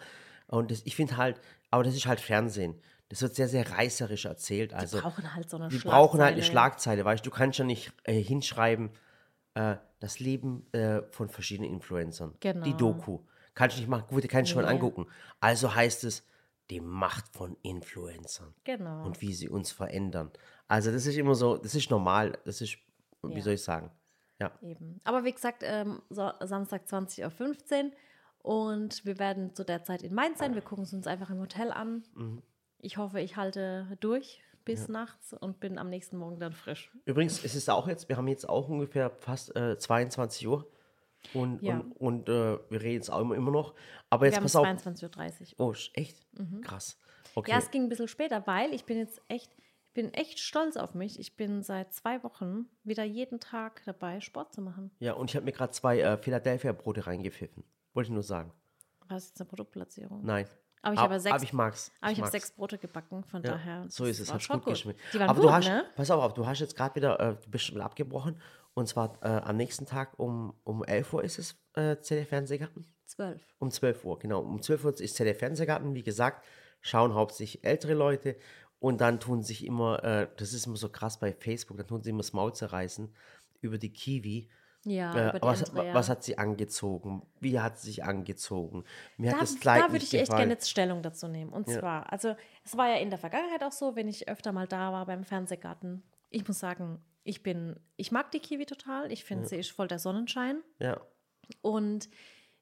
Und 0.48 0.70
das, 0.70 0.82
ich 0.86 0.96
finde 0.96 1.18
halt, 1.18 1.40
aber 1.72 1.84
das 1.84 1.96
ist 1.96 2.06
halt 2.06 2.20
Fernsehen. 2.20 2.76
Das 3.10 3.22
wird 3.22 3.36
sehr, 3.36 3.48
sehr 3.48 3.70
reißerisch 3.72 4.26
erzählt. 4.26 4.74
Also, 4.74 4.98
die 4.98 5.04
brauchen 5.04 5.34
halt 5.34 5.50
so 5.50 5.58
eine 5.58 5.70
die 5.70 5.80
Schlagzeile. 5.80 6.02
brauchen 6.02 6.22
halt 6.22 6.34
eine 6.34 6.44
Schlagzeile, 6.44 7.06
weißt 7.06 7.26
du, 7.26 7.30
du 7.30 7.36
kannst 7.36 7.60
ja 7.60 7.66
nicht 7.66 7.92
äh, 8.04 8.22
hinschreiben, 8.22 8.92
äh, 9.56 9.78
das 10.02 10.20
Leben 10.20 10.66
äh, 10.74 11.04
von 11.12 11.30
verschiedenen 11.30 11.72
Influencern. 11.72 12.34
Die 12.44 12.52
Genau. 12.52 12.78
Doku. 12.78 13.20
Kannst 13.54 13.78
du 13.78 13.82
nicht 13.82 13.90
machen, 13.90 14.06
gut, 14.10 14.24
die 14.24 14.28
kannst 14.28 14.52
du 14.52 14.56
schon 14.56 14.64
Nee. 14.66 14.70
angucken. 14.72 15.08
Also 15.40 15.74
heißt 15.74 16.04
es, 16.04 16.26
die 16.70 16.82
Macht 16.82 17.28
von 17.34 17.56
Influencern 17.62 18.54
Genau. 18.64 19.06
und 19.06 19.22
wie 19.22 19.34
sie 19.34 19.48
uns 19.50 19.72
verändern. 19.72 20.32
Also 20.68 20.92
das 20.92 21.06
ist 21.06 21.18
immer 21.18 21.36
so, 21.36 21.58
das 21.58 21.76
ist 21.76 21.90
normal, 21.90 22.38
das 22.46 22.62
ist, 22.62 22.78
wie 23.22 23.36
Ja. 23.36 23.42
soll 23.42 23.54
ich 23.54 23.64
sagen? 23.64 23.92
Ja, 24.40 24.52
Eben. 24.62 25.00
Aber 25.04 25.24
wie 25.24 25.32
gesagt, 25.34 25.64
ähm, 25.66 26.02
so, 26.10 26.32
Samstag 26.42 26.88
20.15 26.88 27.86
Uhr 27.86 27.92
und 28.44 29.06
wir 29.06 29.20
werden 29.20 29.54
zu 29.54 29.64
der 29.64 29.84
Zeit 29.84 30.02
in 30.02 30.16
Mainz 30.16 30.40
sein. 30.40 30.56
Wir 30.56 30.62
gucken 30.64 30.84
es 30.86 30.94
uns 30.94 31.06
einfach 31.06 31.30
im 31.30 31.40
Hotel 31.40 31.72
an. 31.72 32.04
Mhm. 32.16 32.42
Ich 32.80 32.98
hoffe, 32.98 33.20
ich 33.20 33.36
halte 33.36 33.96
durch 34.00 34.42
bis 34.66 34.88
nachts 34.88 35.34
und 35.34 35.60
bin 35.60 35.78
am 35.78 35.90
nächsten 35.90 36.18
Morgen 36.18 36.40
dann 36.40 36.54
frisch. 36.54 36.92
Übrigens, 37.06 37.44
es 37.44 37.56
ist 37.56 37.70
auch 37.70 37.88
jetzt, 37.88 38.10
wir 38.10 38.18
haben 38.18 38.28
jetzt 38.28 38.48
auch 38.48 38.70
ungefähr 38.70 39.10
fast 39.10 39.56
äh, 39.56 39.78
22 39.78 40.48
Uhr 40.48 40.68
und, 41.34 41.62
Ja. 41.62 41.80
und, 41.80 41.92
und 41.98 42.30
äh, 42.30 42.58
wir 42.70 42.82
reden 42.82 42.96
jetzt 42.96 43.10
auch 43.12 43.22
immer, 43.22 43.36
immer 43.36 43.52
noch. 43.52 43.74
Aber 44.10 44.26
jetzt 44.26 44.36
wir 44.36 44.38
haben 44.38 44.44
pass 44.44 44.56
auf. 44.56 44.66
22.30 44.68 45.60
Uhr. 45.60 45.68
Oh, 45.68 45.74
echt? 45.94 46.28
Krass. 46.62 46.98
Okay. 47.36 47.52
Ja, 47.52 47.58
es 47.60 47.72
ging 47.72 47.84
ein 47.84 47.90
bisschen 47.90 48.08
später, 48.08 48.46
weil 48.48 48.74
ich 48.74 48.86
bin 48.86 48.98
jetzt 48.98 49.22
echt, 49.28 49.56
ich 49.88 49.94
bin 49.94 50.14
echt 50.14 50.40
stolz 50.40 50.76
auf 50.78 50.94
mich. 50.96 51.20
Ich 51.20 51.38
bin 51.38 51.64
seit 51.64 51.94
zwei 51.94 52.24
Wochen 52.24 52.66
wieder 52.84 53.04
jeden 53.04 53.40
Tag 53.40 53.82
dabei, 53.86 54.20
Sport 54.20 54.54
zu 54.54 54.62
machen. 54.62 54.92
Ja, 55.00 55.14
und 55.14 55.30
ich 55.30 55.36
habe 55.36 55.46
mir 55.46 55.52
gerade 55.54 55.72
zwei 55.72 56.00
äh, 56.02 56.18
Philadelphia-Brote 56.18 57.08
reingepfiffen. 57.08 57.64
Wollte 57.94 58.08
ich 58.08 58.14
nur 58.14 58.24
sagen. 58.24 58.54
Was 59.08 59.24
ist 59.26 59.30
jetzt 59.32 59.42
eine 59.42 59.50
Produktplatzierung? 59.50 60.24
Nein. 60.26 60.48
Aber 60.82 60.94
ich 60.94 61.00
Ab- 61.00 61.06
habe 61.12 61.20
sechs- 61.20 61.34
Aber 61.36 61.44
ich 61.44 61.54
mag's. 61.54 61.92
Aber 62.02 62.12
ich 62.12 62.18
habe 62.18 62.22
mag's. 62.26 62.32
sechs 62.32 62.52
Brote 62.52 62.78
gebacken, 62.78 63.24
von 63.24 63.44
Ja, 63.44 63.52
daher. 63.52 63.86
so 63.90 64.06
ist 64.06 64.20
es. 64.20 64.34
Hat 64.34 64.42
schon 64.42 64.58
gut 64.62 64.74
geschmeckt. 64.74 65.00
Die 65.14 65.20
waren 65.20 65.30
aber 65.30 65.40
gut, 65.42 65.50
du 65.50 65.54
hast, 65.54 65.68
ne? 65.68 65.86
pass 65.96 66.10
auf, 66.12 66.34
du 66.34 66.46
hast 66.46 66.60
jetzt 66.60 66.76
gerade 66.76 66.96
wieder, 66.96 67.20
äh, 67.20 67.36
du 67.44 67.50
bist 67.52 67.66
schon 67.66 67.78
mal 67.78 67.84
abgebrochen. 67.86 68.42
Und 68.74 68.88
zwar 68.88 69.18
äh, 69.22 69.28
am 69.28 69.58
nächsten 69.58 69.86
Tag 69.86 70.18
um, 70.18 70.54
um 70.64 70.84
11 70.84 71.14
Uhr 71.14 71.24
ist 71.24 71.38
es 71.40 71.56
äh, 71.76 71.98
ZDF 72.00 72.30
Fernsehgarten. 72.30 72.88
Zwölf. 73.06 73.42
Um 73.60 73.70
12 73.70 74.06
Uhr, 74.06 74.18
genau. 74.18 74.40
Um 74.42 74.62
12 74.62 74.86
Uhr 74.86 75.00
ist 75.00 75.16
ZDF 75.16 75.38
Fernsehgarten. 75.40 75.94
Wie 75.94 76.04
gesagt, 76.04 76.46
schauen 76.80 77.14
hauptsächlich 77.14 77.64
ältere 77.66 77.94
Leute. 77.94 78.38
Und 78.80 79.02
dann 79.02 79.20
tun 79.20 79.44
sich 79.44 79.66
immer, 79.66 80.04
äh, 80.04 80.28
das 80.38 80.54
ist 80.54 80.66
immer 80.66 80.78
so 80.78 80.90
krass 80.90 81.20
bei 81.20 81.34
Facebook, 81.34 81.78
dann 81.78 81.86
tun 81.88 82.02
sie 82.02 82.10
immer 82.10 82.20
das 82.24 82.34
Maul 82.34 82.54
zerreißen 82.56 83.14
über 83.60 83.78
die 83.78 83.94
Kiwi. 83.94 84.50
Ja, 84.84 85.34
Äh, 85.36 85.42
was, 85.42 85.76
was 85.76 86.10
hat 86.10 86.24
sie 86.24 86.38
angezogen? 86.38 87.22
Wie 87.40 87.60
hat 87.60 87.78
sie 87.80 87.88
sich 87.88 88.04
angezogen? 88.04 88.84
Mir 89.18 89.30
da, 89.32 89.36
hat 89.38 89.44
das 89.44 89.60
Kleid 89.60 89.84
da 89.84 89.92
würde 89.92 90.04
ich 90.04 90.14
echt 90.14 90.36
gerne 90.36 90.54
jetzt 90.54 90.70
Stellung 90.70 91.02
dazu 91.04 91.28
nehmen. 91.28 91.52
Und 91.54 91.70
zwar, 91.70 92.12
also 92.12 92.36
es 92.64 92.76
war 92.76 92.90
ja 92.90 92.96
in 92.96 93.10
der 93.10 93.20
Vergangenheit 93.20 93.64
auch 93.64 93.72
so, 93.72 93.96
wenn 93.96 94.08
ich 94.08 94.28
öfter 94.28 94.52
mal 94.52 94.68
da 94.68 94.92
war 94.92 95.06
beim 95.06 95.24
Fernsehgarten. 95.24 96.02
Ich 96.30 96.48
muss 96.48 96.60
sagen, 96.60 97.00
ich 97.24 97.44
bin, 97.44 97.80
ich 97.96 98.12
mag 98.12 98.32
die 98.32 98.40
Kiwi 98.40 98.66
total. 98.66 99.12
Ich 99.12 99.24
finde, 99.24 99.48
sie 99.48 99.58
ist 99.58 99.72
voll 99.72 99.88
der 99.88 100.00
Sonnenschein. 100.00 100.62
Ja, 100.80 101.00
Und 101.62 102.10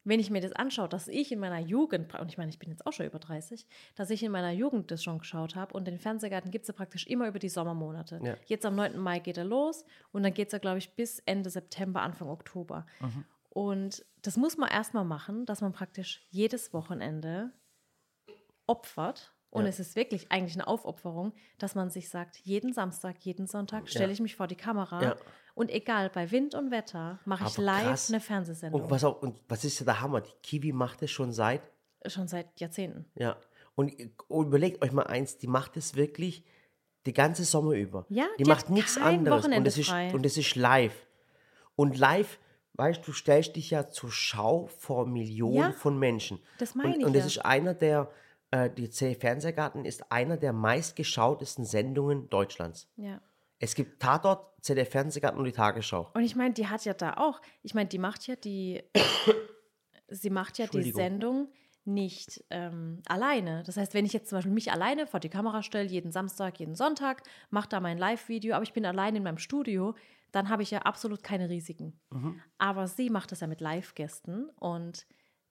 wenn 0.09 0.19
ich 0.19 0.29
mir 0.29 0.41
das 0.41 0.51
anschaue, 0.53 0.89
dass 0.89 1.07
ich 1.07 1.31
in 1.31 1.39
meiner 1.39 1.59
Jugend, 1.59 2.13
und 2.19 2.27
ich 2.29 2.37
meine, 2.37 2.49
ich 2.49 2.59
bin 2.59 2.69
jetzt 2.69 2.85
auch 2.85 2.91
schon 2.93 3.05
über 3.05 3.19
30, 3.19 3.65
dass 3.95 4.09
ich 4.09 4.21
in 4.23 4.31
meiner 4.31 4.51
Jugend 4.51 4.91
das 4.91 5.03
schon 5.03 5.19
geschaut 5.19 5.55
habe 5.55 5.73
und 5.73 5.85
den 5.85 5.99
Fernsehgarten 5.99 6.51
gibt 6.51 6.63
es 6.63 6.67
ja 6.67 6.73
praktisch 6.73 7.07
immer 7.07 7.27
über 7.27 7.39
die 7.39 7.49
Sommermonate. 7.49 8.19
Ja. 8.23 8.35
Jetzt 8.45 8.65
am 8.65 8.75
9. 8.75 8.97
Mai 8.97 9.19
geht 9.19 9.37
er 9.37 9.45
los 9.45 9.85
und 10.11 10.23
dann 10.23 10.33
geht 10.33 10.47
es 10.47 10.51
ja, 10.53 10.59
glaube 10.59 10.79
ich, 10.79 10.95
bis 10.95 11.19
Ende 11.19 11.49
September, 11.49 12.01
Anfang 12.01 12.27
Oktober. 12.29 12.85
Und 13.49 14.05
das 14.21 14.35
muss 14.35 14.57
man 14.57 14.69
erstmal 14.69 15.05
machen, 15.05 15.45
dass 15.45 15.61
man 15.61 15.71
praktisch 15.71 16.25
jedes 16.29 16.73
Wochenende 16.73 17.51
opfert. 18.67 19.33
Und 19.51 19.63
Ja. 19.63 19.69
es 19.69 19.79
ist 19.79 19.95
wirklich 19.95 20.31
eigentlich 20.31 20.53
eine 20.53 20.67
Aufopferung, 20.67 21.33
dass 21.57 21.73
man 21.73 21.89
sich 21.89 22.09
sagt, 22.09 22.37
jeden 22.37 22.71
Samstag, 22.71 23.17
jeden 23.21 23.47
Sonntag 23.47 23.89
stelle 23.89 24.05
Ja. 24.07 24.11
ich 24.11 24.19
mich 24.21 24.35
vor 24.35 24.45
die 24.45 24.55
Kamera 24.55 25.01
Ja. 25.01 25.15
Und 25.59 25.69
egal, 25.69 26.09
bei 26.09 26.31
Wind 26.31 26.55
und 26.55 26.71
Wetter 26.71 27.19
mache 27.25 27.45
ich 27.47 27.57
live 27.57 27.83
krass. 27.83 28.09
eine 28.09 28.19
Fernsehsendung. 28.21 28.81
und 28.81 28.87
pass 28.87 29.03
auf, 29.03 29.21
und 29.21 29.41
was 29.47 29.65
ist 29.65 29.79
ja 29.79 29.85
der 29.85 30.01
Hammer? 30.01 30.21
Die 30.21 30.31
Kiwi 30.41 30.71
macht 30.71 31.01
es 31.01 31.11
schon 31.11 31.31
seit 31.31 31.61
Schon 32.07 32.27
seit 32.27 32.59
Jahrzehnten. 32.59 33.05
Ja. 33.15 33.35
Und, 33.75 33.93
und 34.29 34.47
überlegt 34.47 34.81
euch 34.81 34.91
mal 34.91 35.07
eins, 35.07 35.37
die 35.37 35.47
macht 35.47 35.75
es 35.75 35.95
wirklich 35.95 36.45
die 37.05 37.13
ganze 37.13 37.43
Sommer 37.43 37.73
über. 37.73 38.05
Ja, 38.09 38.27
die, 38.37 38.43
die 38.43 38.49
macht 38.49 38.69
nichts 38.69 38.97
anderes. 38.97 39.45
Und 39.45 39.67
es, 39.67 39.77
ist, 39.77 39.91
und 40.13 40.25
es 40.25 40.37
ist 40.37 40.55
live. 40.55 40.95
Und 41.75 41.97
live, 41.97 42.39
weißt 42.73 43.05
du, 43.05 43.11
stellst 43.11 43.55
dich 43.55 43.71
ja 43.71 43.89
zur 43.89 44.11
Schau 44.11 44.67
vor 44.67 45.05
Millionen 45.07 45.55
Ja, 45.55 45.71
von 45.71 45.97
Menschen. 45.99 46.39
das 46.57 46.75
meine 46.75 46.93
und, 46.93 46.99
ich 46.99 47.05
Und 47.05 47.15
das 47.15 47.23
ja. 47.23 47.27
ist 47.41 47.45
einer 47.45 47.73
der, 47.73 48.09
äh, 48.51 48.69
die 48.69 48.89
C 48.89 49.15
Fernsehgarten 49.15 49.85
ist 49.85 50.11
einer 50.11 50.37
der 50.37 50.53
meistgeschautesten 50.53 51.65
Sendungen 51.65 52.29
Deutschlands. 52.29 52.89
Ja. 52.95 53.21
Es 53.59 53.75
gibt 53.75 54.01
Tatort, 54.01 54.63
ZDF 54.63 54.89
Fernsehgarten 54.89 55.37
und 55.37 55.45
die 55.45 55.51
Tagesschau. 55.51 56.09
Und 56.13 56.23
ich 56.23 56.35
meine, 56.35 56.53
die 56.53 56.67
hat 56.67 56.85
ja 56.85 56.93
da 56.93 57.15
auch, 57.15 57.41
ich 57.61 57.73
meine, 57.73 57.89
die 57.89 57.99
macht 57.99 58.27
ja 58.27 58.35
die, 58.35 58.83
sie 60.07 60.29
macht 60.29 60.57
ja 60.57 60.67
die. 60.67 60.91
Sendung 60.91 61.49
nicht 61.85 62.43
ähm, 62.49 63.01
alleine. 63.07 63.63
Das 63.63 63.77
heißt, 63.77 63.93
wenn 63.93 64.05
ich 64.05 64.13
jetzt 64.13 64.29
zum 64.29 64.37
Beispiel 64.37 64.53
mich 64.53 64.71
alleine 64.71 65.07
vor 65.07 65.19
die 65.19 65.29
Kamera 65.29 65.63
stelle, 65.63 65.89
jeden 65.89 66.11
Samstag, 66.11 66.59
jeden 66.59 66.75
Sonntag, 66.75 67.23
mache 67.49 67.69
da 67.69 67.79
mein 67.79 67.97
Live-Video, 67.97 68.53
aber 68.53 68.63
ich 68.63 68.73
bin 68.73 68.85
allein 68.85 69.15
in 69.15 69.23
meinem 69.23 69.37
Studio, 69.37 69.95
dann 70.31 70.49
habe 70.49 70.61
ich 70.61 70.71
ja 70.71 70.79
absolut 70.79 71.23
keine 71.23 71.49
Risiken. 71.49 71.99
Mhm. 72.11 72.41
Aber 72.57 72.87
sie 72.87 73.09
macht 73.09 73.31
das 73.31 73.39
ja 73.39 73.47
mit 73.47 73.61
Live-Gästen 73.61 74.49
und 74.59 75.07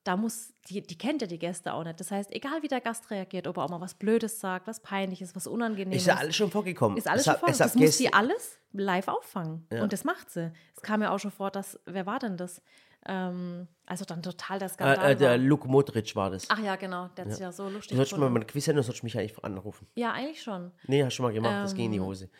da 0.09 0.17
muss, 0.17 0.55
die, 0.71 0.81
die 0.81 0.97
kennt 0.97 1.21
ja 1.21 1.29
die 1.29 1.39
Gäste 1.39 1.75
auch 1.75 1.85
nicht. 1.85 2.01
Das 2.01 2.11
heißt, 2.11 2.33
egal 2.35 2.63
wie 2.63 2.69
der 2.69 2.81
Gast 2.81 3.11
reagiert, 3.11 3.47
ob 3.47 3.59
er 3.59 3.65
auch 3.65 3.69
mal 3.69 3.83
was 3.83 3.93
Blödes 3.95 4.41
sagt, 4.41 4.67
was 4.67 4.81
Peinliches, 4.81 5.37
was 5.37 5.47
Unangenehmes. 5.47 5.99
Ist 6.03 6.07
ja 6.07 6.17
alles 6.17 6.35
schon 6.35 6.51
vorgekommen. 6.51 6.97
Ist 6.97 7.07
alles 7.07 7.21
Es 7.21 7.25
schon 7.27 7.33
hat- 7.35 7.41
vor. 7.41 7.49
es 7.51 7.61
hat 7.61 7.67
Das 7.67 7.75
muss 7.75 7.99
sie 7.99 8.11
alles 8.11 8.59
live 8.73 9.09
auffangen. 9.09 9.67
Ja. 9.71 9.83
Und 9.83 9.93
das 9.93 10.05
macht 10.05 10.31
sie. 10.31 10.51
Es 10.75 10.83
kam 10.83 11.03
ja 11.03 11.11
auch 11.11 11.19
schon 11.19 11.31
vor, 11.31 11.51
dass, 11.51 11.79
wer 11.85 12.07
war 12.07 12.19
denn 12.21 12.39
das? 12.39 12.63
Ähm, 13.07 13.69
also 13.89 14.05
dann 14.05 14.23
total 14.23 14.59
der 14.59 14.69
Skandal. 14.69 15.07
Äh, 15.09 15.13
äh, 15.13 15.17
der. 15.17 15.39
Luke 15.39 15.67
Modric 15.67 16.15
war 16.15 16.31
das. 16.31 16.47
Ach 16.49 16.59
ja, 16.59 16.77
genau. 16.77 17.09
Der 17.17 17.25
hat 17.25 17.33
sich 17.33 17.41
ja 17.41 17.51
so 17.53 17.69
lustig 17.69 17.89
Du 17.91 17.97
sollst 17.97 18.13
mal 18.13 18.19
gefunden. 18.19 18.33
meine 18.35 18.45
Quizsendung 18.47 18.83
sollst 18.85 19.03
du 19.03 19.07
mich 19.07 19.19
eigentlich 19.19 19.43
anrufen. 19.43 19.87
Ja, 19.95 20.13
eigentlich 20.13 20.43
schon. 20.43 20.73
Nee, 20.87 21.03
hast 21.05 21.19
du 21.19 21.23
mal 21.23 21.33
gemacht, 21.33 21.65
das 21.65 21.75
ging 21.75 21.87
in 21.87 21.93
die 21.93 21.99
Ähm. 21.99 22.05
Hose. 22.05 22.29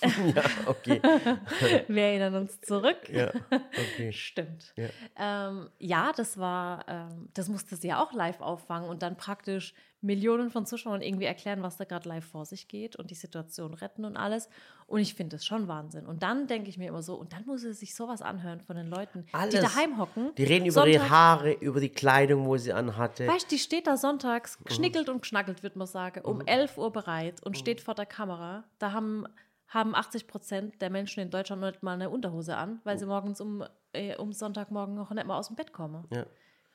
ja, 0.02 0.42
okay. 0.66 1.00
Wir 1.88 2.02
erinnern 2.02 2.34
uns 2.36 2.60
zurück. 2.60 3.08
Ja, 3.12 3.32
okay. 3.50 4.12
Stimmt. 4.12 4.72
Ja. 4.76 4.88
Ähm, 5.18 5.68
ja, 5.78 6.12
das 6.16 6.38
war, 6.38 6.84
ähm, 6.88 7.28
das 7.34 7.48
musste 7.48 7.76
sie 7.76 7.88
ja 7.88 8.02
auch 8.02 8.12
live 8.12 8.40
auffangen 8.40 8.88
und 8.88 9.02
dann 9.02 9.16
praktisch 9.16 9.74
Millionen 10.00 10.50
von 10.50 10.64
Zuschauern 10.64 11.02
irgendwie 11.02 11.24
erklären, 11.24 11.62
was 11.62 11.76
da 11.76 11.84
gerade 11.84 12.08
live 12.08 12.24
vor 12.24 12.44
sich 12.44 12.68
geht 12.68 12.94
und 12.94 13.10
die 13.10 13.16
Situation 13.16 13.74
retten 13.74 14.04
und 14.04 14.16
alles. 14.16 14.48
Und 14.86 15.00
ich 15.00 15.14
finde 15.14 15.36
das 15.36 15.44
schon 15.44 15.66
Wahnsinn. 15.66 16.06
Und 16.06 16.22
dann 16.22 16.46
denke 16.46 16.70
ich 16.70 16.78
mir 16.78 16.88
immer 16.88 17.02
so, 17.02 17.16
und 17.16 17.32
dann 17.32 17.44
muss 17.46 17.62
sie 17.62 17.72
sich 17.74 17.96
sowas 17.96 18.22
anhören 18.22 18.60
von 18.60 18.76
den 18.76 18.86
Leuten, 18.86 19.26
die 19.26 19.34
Alles. 19.34 19.60
daheim 19.60 19.98
hocken. 19.98 20.30
Die 20.38 20.44
reden 20.44 20.66
über 20.66 20.77
ihre 20.86 20.98
Sonntag- 21.00 21.10
Haare, 21.10 21.52
über 21.52 21.80
die 21.80 21.88
Kleidung, 21.88 22.46
wo 22.46 22.56
sie 22.56 22.72
anhatte. 22.72 23.26
Weißt 23.26 23.46
du, 23.50 23.56
die 23.56 23.58
steht 23.58 23.86
da 23.86 23.92
Mhm. 23.92 23.96
sonntags, 23.96 24.58
geschnickelt 24.64 25.08
und 25.08 25.22
geschnackelt, 25.22 25.62
würde 25.62 25.78
man 25.78 25.86
sagen, 25.86 26.20
um 26.24 26.40
11 26.42 26.78
Uhr 26.78 26.92
bereit 26.92 27.40
Mhm. 27.40 27.46
und 27.46 27.58
steht 27.58 27.80
vor 27.80 27.94
der 27.94 28.06
Kamera. 28.06 28.64
Da 28.78 28.92
haben, 28.92 29.26
haben 29.68 29.94
80 29.94 30.26
Prozent 30.26 30.80
der 30.80 30.90
Menschen 30.90 31.20
in 31.20 31.30
Deutschland 31.30 31.60
noch 31.60 31.68
nicht 31.70 31.82
mal 31.82 31.94
eine 31.94 32.10
Unterhose 32.10 32.56
an, 32.56 32.80
weil 32.84 32.98
sie 32.98 33.06
morgens 33.06 33.40
um, 33.40 33.64
äh, 33.92 34.16
um 34.16 34.32
Sonntagmorgen 34.32 34.94
noch 34.94 35.10
nicht 35.10 35.26
mal 35.26 35.38
aus 35.38 35.48
dem 35.48 35.56
Bett 35.56 35.72
kommen. 35.72 36.06
Ja. 36.12 36.24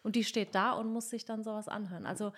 Und 0.04 0.16
die 0.18 0.24
steht 0.26 0.54
da 0.54 0.74
und 0.74 0.92
muss 0.92 1.10
sich 1.10 1.24
dann 1.26 1.44
sowas 1.44 1.68
anhören. 1.70 2.06
Also 2.06 2.34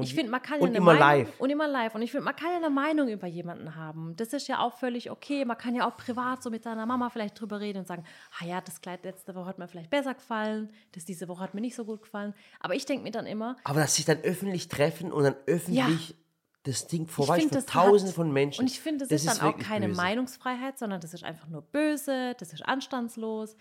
Und 0.00 0.06
ich 0.06 0.14
finde, 0.14 0.30
man 0.30 0.42
kann 0.42 0.58
ja 0.58 0.62
und 0.62 0.68
eine 0.70 0.78
immer 0.78 0.94
Meinung, 0.94 1.00
live. 1.26 1.40
Und 1.40 1.50
immer 1.50 1.68
live. 1.68 1.94
Und 1.94 2.02
ich 2.02 2.10
finde, 2.10 2.24
man 2.24 2.36
kann 2.36 2.50
ja 2.50 2.56
eine 2.56 2.70
Meinung 2.70 3.08
über 3.08 3.26
jemanden 3.26 3.74
haben. 3.76 4.14
Das 4.16 4.32
ist 4.32 4.48
ja 4.48 4.58
auch 4.60 4.76
völlig 4.78 5.10
okay. 5.10 5.44
Man 5.44 5.56
kann 5.56 5.74
ja 5.74 5.88
auch 5.88 5.96
privat 5.96 6.42
so 6.42 6.50
mit 6.50 6.62
seiner 6.64 6.86
Mama 6.86 7.10
vielleicht 7.10 7.40
drüber 7.40 7.60
reden 7.60 7.78
und 7.78 7.86
sagen, 7.86 8.04
ah 8.40 8.44
ja, 8.44 8.60
das 8.60 8.80
Kleid 8.80 9.04
letzte 9.04 9.34
Woche 9.34 9.46
hat 9.46 9.58
mir 9.58 9.68
vielleicht 9.68 9.90
besser 9.90 10.14
gefallen, 10.14 10.70
das 10.92 11.04
diese 11.04 11.28
Woche 11.28 11.42
hat 11.42 11.54
mir 11.54 11.60
nicht 11.60 11.74
so 11.76 11.84
gut 11.84 12.02
gefallen. 12.02 12.34
Aber 12.60 12.74
ich 12.74 12.86
denke 12.86 13.04
mir 13.04 13.12
dann 13.12 13.26
immer, 13.26 13.56
Aber 13.64 13.80
dass 13.80 13.94
sich 13.96 14.04
dann 14.04 14.20
öffentlich 14.22 14.68
treffen 14.68 15.12
und 15.12 15.24
dann 15.24 15.36
öffentlich 15.46 16.16
das 16.64 16.86
Ding 16.86 17.08
vorbei 17.08 17.38
tausenden 17.66 18.08
hat- 18.08 18.14
von 18.14 18.32
Menschen. 18.32 18.60
Und 18.60 18.70
ich 18.70 18.80
finde, 18.80 19.06
das, 19.06 19.08
das 19.08 19.24
ist 19.24 19.40
dann 19.42 19.48
auch 19.54 19.58
keine 19.58 19.86
böse. 19.88 19.96
Meinungsfreiheit, 19.96 20.78
sondern 20.78 21.00
das 21.00 21.14
ist 21.14 21.24
einfach 21.24 21.48
nur 21.48 21.62
böse, 21.62 22.34
das 22.38 22.52
ist 22.52 22.66
anstandslos. 22.66 23.56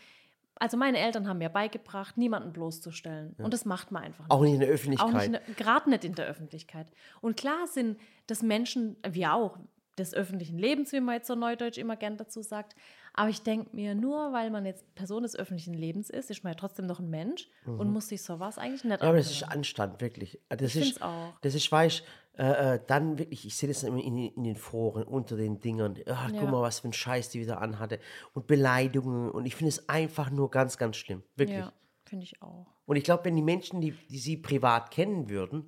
Also 0.60 0.76
meine 0.78 1.00
Eltern 1.00 1.28
haben 1.28 1.38
mir 1.40 1.50
beigebracht, 1.50 2.18
niemanden 2.18 2.52
bloßzustellen. 2.52 3.34
Und 3.38 3.54
das 3.54 3.64
macht 3.66 3.92
man 3.92 4.04
einfach 4.04 4.26
nicht. 4.26 4.32
Auch 4.32 4.42
nicht 4.42 4.54
in 4.54 4.60
der 4.60 4.70
Auch 4.70 4.74
Öffentlichkeit. 4.74 5.32
nicht, 5.32 5.58
gerade 5.58 5.90
nicht 5.90 6.04
in 6.04 6.16
der 6.16 6.26
Öffentlichkeit. 6.28 6.88
Und 7.22 7.38
klar 7.38 7.66
sind 7.68 7.98
das 8.28 8.42
Menschen, 8.44 8.98
wir 9.08 9.34
auch, 9.34 9.58
des 9.98 10.14
öffentlichen 10.14 10.58
Lebens, 10.58 10.94
wie 10.94 11.02
man 11.02 11.16
jetzt 11.16 11.28
so 11.28 11.36
neudeutsch 11.36 11.78
immer 11.78 11.98
gern 11.98 12.16
dazu 12.16 12.42
sagt. 12.42 12.74
Aber 13.14 13.30
ich 13.30 13.42
denke 13.42 13.76
mir, 13.76 13.96
nur 13.96 14.32
weil 14.32 14.50
man 14.50 14.66
jetzt 14.66 14.96
Person 14.96 15.24
des 15.24 15.36
öffentlichen 15.36 15.74
Lebens 15.74 16.10
ist, 16.10 16.32
ist 16.32 16.44
man 16.46 16.54
ja 16.54 16.58
trotzdem 16.58 16.86
noch 16.86 17.00
ein 17.00 17.10
Mensch 17.10 17.50
und 17.66 17.92
muss 17.92 18.08
sich 18.08 18.22
sowas 18.24 18.58
eigentlich 18.58 18.86
nicht 18.86 19.00
Mhm. 19.00 19.04
Ja, 19.04 19.10
aber 19.10 19.18
das 19.18 19.30
ist. 19.30 19.44
Anstand, 19.44 20.00
wirklich. 20.00 20.40
Das 20.48 20.74
Ich 20.76 20.92
ist, 20.92 21.02
auch. 21.02 21.34
Das 21.42 21.54
ist, 21.54 21.70
weißt 21.70 22.04
äh, 22.40 22.76
äh, 22.76 22.80
dann 22.88 23.18
wirklich, 23.20 23.46
ich 23.46 23.58
sehe 23.58 23.68
das 23.68 23.84
immer 23.84 24.02
in, 24.02 24.18
in 24.18 24.44
den 24.46 24.56
Foren, 24.56 25.04
unter 25.04 25.36
den 25.36 25.60
Dingern. 25.60 25.98
Ach, 26.08 26.32
Ja. 26.32 26.40
guck 26.40 26.50
mal, 26.50 26.62
was 26.62 26.80
für 26.80 26.88
ein 26.88 26.94
Scheiß 26.94 27.28
die 27.30 27.42
wieder 27.42 27.60
anhatte. 27.62 28.00
Und 28.34 28.48
Beleidigungen. 28.48 29.30
Und 29.30 29.46
ich 29.46 29.56
finde 29.58 29.70
es 29.70 29.90
einfach 29.90 30.30
nur 30.32 30.50
ganz, 30.50 30.78
ganz 30.78 30.96
schlimm. 30.96 31.22
Wirklich. 31.36 31.58
Ja, 31.60 31.74
finde 32.06 32.24
ich 32.24 32.42
auch. 32.42 32.68
Und 32.86 32.96
ich 32.96 33.04
glaube, 33.04 33.26
wenn 33.26 33.36
die 33.36 33.42
Menschen, 33.42 33.82
die, 33.82 33.92
die 33.92 34.18
sie 34.20 34.38
privat 34.38 34.90
kennen 34.90 35.30
würden, 35.30 35.66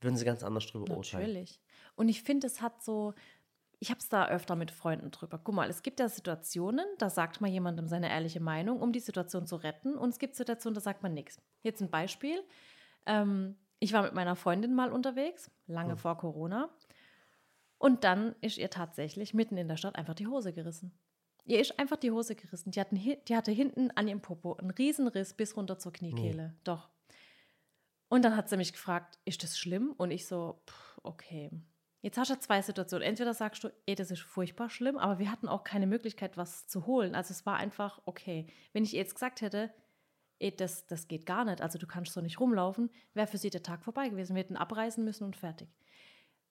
würden 0.00 0.16
sie 0.16 0.24
ganz 0.24 0.42
anders 0.42 0.66
drüber 0.66 0.96
urteilen. 0.96 1.26
Natürlich. 1.28 1.60
Und 1.94 2.08
ich 2.08 2.22
finde, 2.22 2.46
es 2.46 2.62
hat 2.62 2.82
so, 2.82 3.12
ich 3.78 3.90
habe 3.90 4.00
es 4.00 4.08
da 4.08 4.26
öfter 4.26 4.56
mit 4.56 4.70
Freunden 4.70 5.10
drüber. 5.10 5.38
Guck 5.44 5.54
mal, 5.54 5.68
es 5.68 5.82
gibt 5.82 6.00
ja 6.00 6.08
Situationen, 6.08 6.86
da 6.96 7.10
sagt 7.10 7.42
man 7.42 7.52
jemandem 7.52 7.86
seine 7.86 8.08
ehrliche 8.08 8.40
Meinung, 8.40 8.80
um 8.80 8.92
die 8.92 9.00
Situation 9.00 9.46
zu 9.46 9.56
retten. 9.56 9.94
Und 9.94 10.08
es 10.08 10.18
gibt 10.18 10.36
Situationen, 10.36 10.74
da 10.74 10.80
sagt 10.80 11.02
man 11.02 11.12
nichts. 11.12 11.38
Jetzt 11.62 11.82
ein 11.82 11.90
Beispiel. 11.90 12.42
Ähm, 13.06 13.56
ich 13.78 13.92
war 13.92 14.02
mit 14.02 14.14
meiner 14.14 14.36
Freundin 14.36 14.74
mal 14.74 14.92
unterwegs, 14.92 15.50
lange 15.66 15.96
vor 15.96 16.16
Corona. 16.16 16.70
Und 17.78 18.04
dann 18.04 18.34
ist 18.40 18.58
ihr 18.58 18.70
tatsächlich 18.70 19.34
mitten 19.34 19.56
in 19.56 19.68
der 19.68 19.76
Stadt 19.76 19.96
einfach 19.96 20.14
die 20.14 20.26
Hose 20.26 20.52
gerissen. 20.52 20.98
Ihr 21.44 21.60
ist 21.60 21.78
einfach 21.78 21.98
die 21.98 22.10
Hose 22.10 22.34
gerissen. 22.34 22.70
Die, 22.70 22.80
hatten, 22.80 22.96
die 22.96 23.36
hatte 23.36 23.52
hinten 23.52 23.90
an 23.90 24.08
ihrem 24.08 24.22
Popo 24.22 24.54
einen 24.54 24.70
Riesenriss 24.70 25.34
bis 25.34 25.56
runter 25.56 25.78
zur 25.78 25.92
Kniekehle. 25.92 26.54
Doch. 26.64 26.88
Und 28.08 28.24
dann 28.24 28.36
hat 28.36 28.48
sie 28.48 28.56
mich 28.56 28.72
gefragt, 28.72 29.18
ist 29.24 29.42
das 29.42 29.58
schlimm? 29.58 29.92
Und 29.96 30.10
ich 30.10 30.26
so, 30.26 30.62
pff, 30.66 31.00
okay. 31.02 31.50
Jetzt 32.00 32.16
hast 32.18 32.30
du 32.30 32.38
zwei 32.38 32.62
Situationen. 32.62 33.06
Entweder 33.06 33.34
sagst 33.34 33.64
du, 33.64 33.68
ey, 33.86 33.94
das 33.94 34.10
ist 34.10 34.20
furchtbar 34.20 34.70
schlimm, 34.70 34.96
aber 34.96 35.18
wir 35.18 35.30
hatten 35.30 35.48
auch 35.48 35.64
keine 35.64 35.86
Möglichkeit, 35.86 36.36
was 36.36 36.66
zu 36.66 36.86
holen. 36.86 37.14
Also 37.14 37.32
es 37.32 37.44
war 37.44 37.56
einfach 37.56 38.00
okay. 38.04 38.46
Wenn 38.72 38.84
ich 38.84 38.94
ihr 38.94 39.00
jetzt 39.00 39.14
gesagt 39.14 39.40
hätte, 39.40 39.72
ey, 40.44 40.54
das, 40.54 40.86
das 40.86 41.08
geht 41.08 41.24
gar 41.24 41.44
nicht, 41.44 41.62
also 41.62 41.78
du 41.78 41.86
kannst 41.86 42.12
so 42.12 42.20
nicht 42.20 42.38
rumlaufen, 42.38 42.90
wäre 43.14 43.26
für 43.26 43.38
sie 43.38 43.50
der 43.50 43.62
Tag 43.62 43.82
vorbei 43.82 44.10
gewesen. 44.10 44.36
Wir 44.36 44.42
hätten 44.42 44.56
abreisen 44.56 45.04
müssen 45.04 45.24
und 45.24 45.36
fertig. 45.36 45.68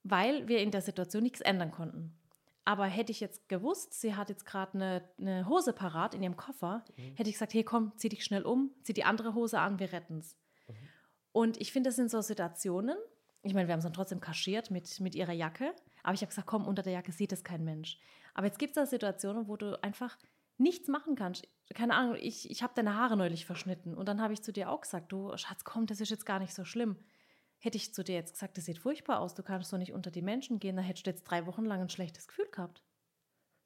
Weil 0.03 0.47
wir 0.47 0.60
in 0.60 0.71
der 0.71 0.82
Situation 0.82 1.23
nichts 1.23 1.41
ändern 1.41 1.71
konnten. 1.71 2.17
Aber 2.65 2.86
hätte 2.86 3.12
ich 3.12 3.19
jetzt 3.19 3.47
gewusst, 3.49 3.93
sie 3.93 4.15
hat 4.15 4.29
jetzt 4.29 4.45
gerade 4.45 4.73
eine, 4.73 5.10
eine 5.19 5.47
Hose 5.47 5.73
parat 5.73 6.15
in 6.15 6.23
ihrem 6.23 6.38
Koffer, 6.38 6.84
hätte 6.95 7.29
ich 7.29 7.36
gesagt, 7.36 7.53
hey 7.53 7.63
komm, 7.63 7.91
zieh 7.97 8.10
dich 8.10 8.23
schnell 8.23 8.43
um, 8.43 8.71
zieh 8.82 8.93
die 8.93 9.03
andere 9.03 9.36
Hose 9.36 9.60
an, 9.60 9.79
wir 9.79 9.91
retten's. 9.93 10.38
Und 11.32 11.60
ich 11.60 11.71
finde, 11.71 11.89
das 11.89 11.95
sind 11.95 12.10
so 12.10 12.21
Situationen, 12.21 12.97
ich 13.43 13.53
meine, 13.53 13.67
wir 13.67 13.73
haben 13.73 13.79
es 13.79 13.84
dann 13.84 13.93
trotzdem 13.93 14.21
kaschiert 14.21 14.71
mit, 14.71 14.99
mit 15.01 15.13
ihrer 15.13 15.34
Jacke, 15.34 15.73
aber 16.01 16.13
ich 16.13 16.21
habe 16.21 16.29
gesagt, 16.29 16.47
komm, 16.47 16.65
unter 16.65 16.82
der 16.82 16.93
Jacke 16.93 17.12
sieht 17.12 17.34
es 17.34 17.43
kein 17.43 17.63
Mensch. 17.63 17.99
Aber 18.34 18.47
jetzt 18.47 18.60
gibt 18.60 18.71
es 18.71 18.75
da 18.75 18.86
Situationen, 18.86 19.47
wo 19.47 19.58
du 19.58 19.82
einfach 19.84 20.17
nichts 20.63 20.88
machen 20.88 21.15
kannst. 21.15 21.47
Keine 21.73 21.95
Ahnung, 21.95 22.17
ich, 22.19 22.49
ich 22.49 22.63
habe 22.63 22.73
deine 22.76 22.95
Haare 22.95 23.17
neulich 23.17 23.45
verschnitten 23.45 23.95
und 23.95 24.08
dann 24.08 24.21
habe 24.21 24.34
ich 24.34 24.41
zu 24.41 24.52
dir 24.52 24.69
auch 24.69 24.82
gesagt, 24.82 25.12
du 25.12 25.36
Schatz, 25.38 25.63
komm, 25.63 25.86
das 25.86 26.02
ist 26.02 26.10
jetzt 26.10 26.26
gar 26.26 26.39
nicht 26.39 26.54
so 26.54 26.65
schlimm. 26.65 26.97
Hätte 27.60 27.78
ich 27.78 27.93
zu 27.93 28.04
dir 28.04 28.15
jetzt 28.15 28.34
gesagt, 28.34 28.58
das 28.58 28.65
sieht 28.65 28.80
furchtbar 28.80 29.19
aus, 29.19 29.36
du 29.36 29.43
kannst 29.43 29.69
so 29.69 29.78
nicht 29.78 29.93
unter 29.93 30.12
die 30.12 30.21
Menschen 30.21 30.60
gehen, 30.60 30.76
dann 30.76 30.86
hättest 30.86 31.06
du 31.06 31.12
jetzt 31.12 31.23
drei 31.23 31.45
Wochen 31.45 31.65
lang 31.65 31.82
ein 31.82 31.89
schlechtes 31.89 32.28
Gefühl 32.28 32.49
gehabt. 32.52 32.84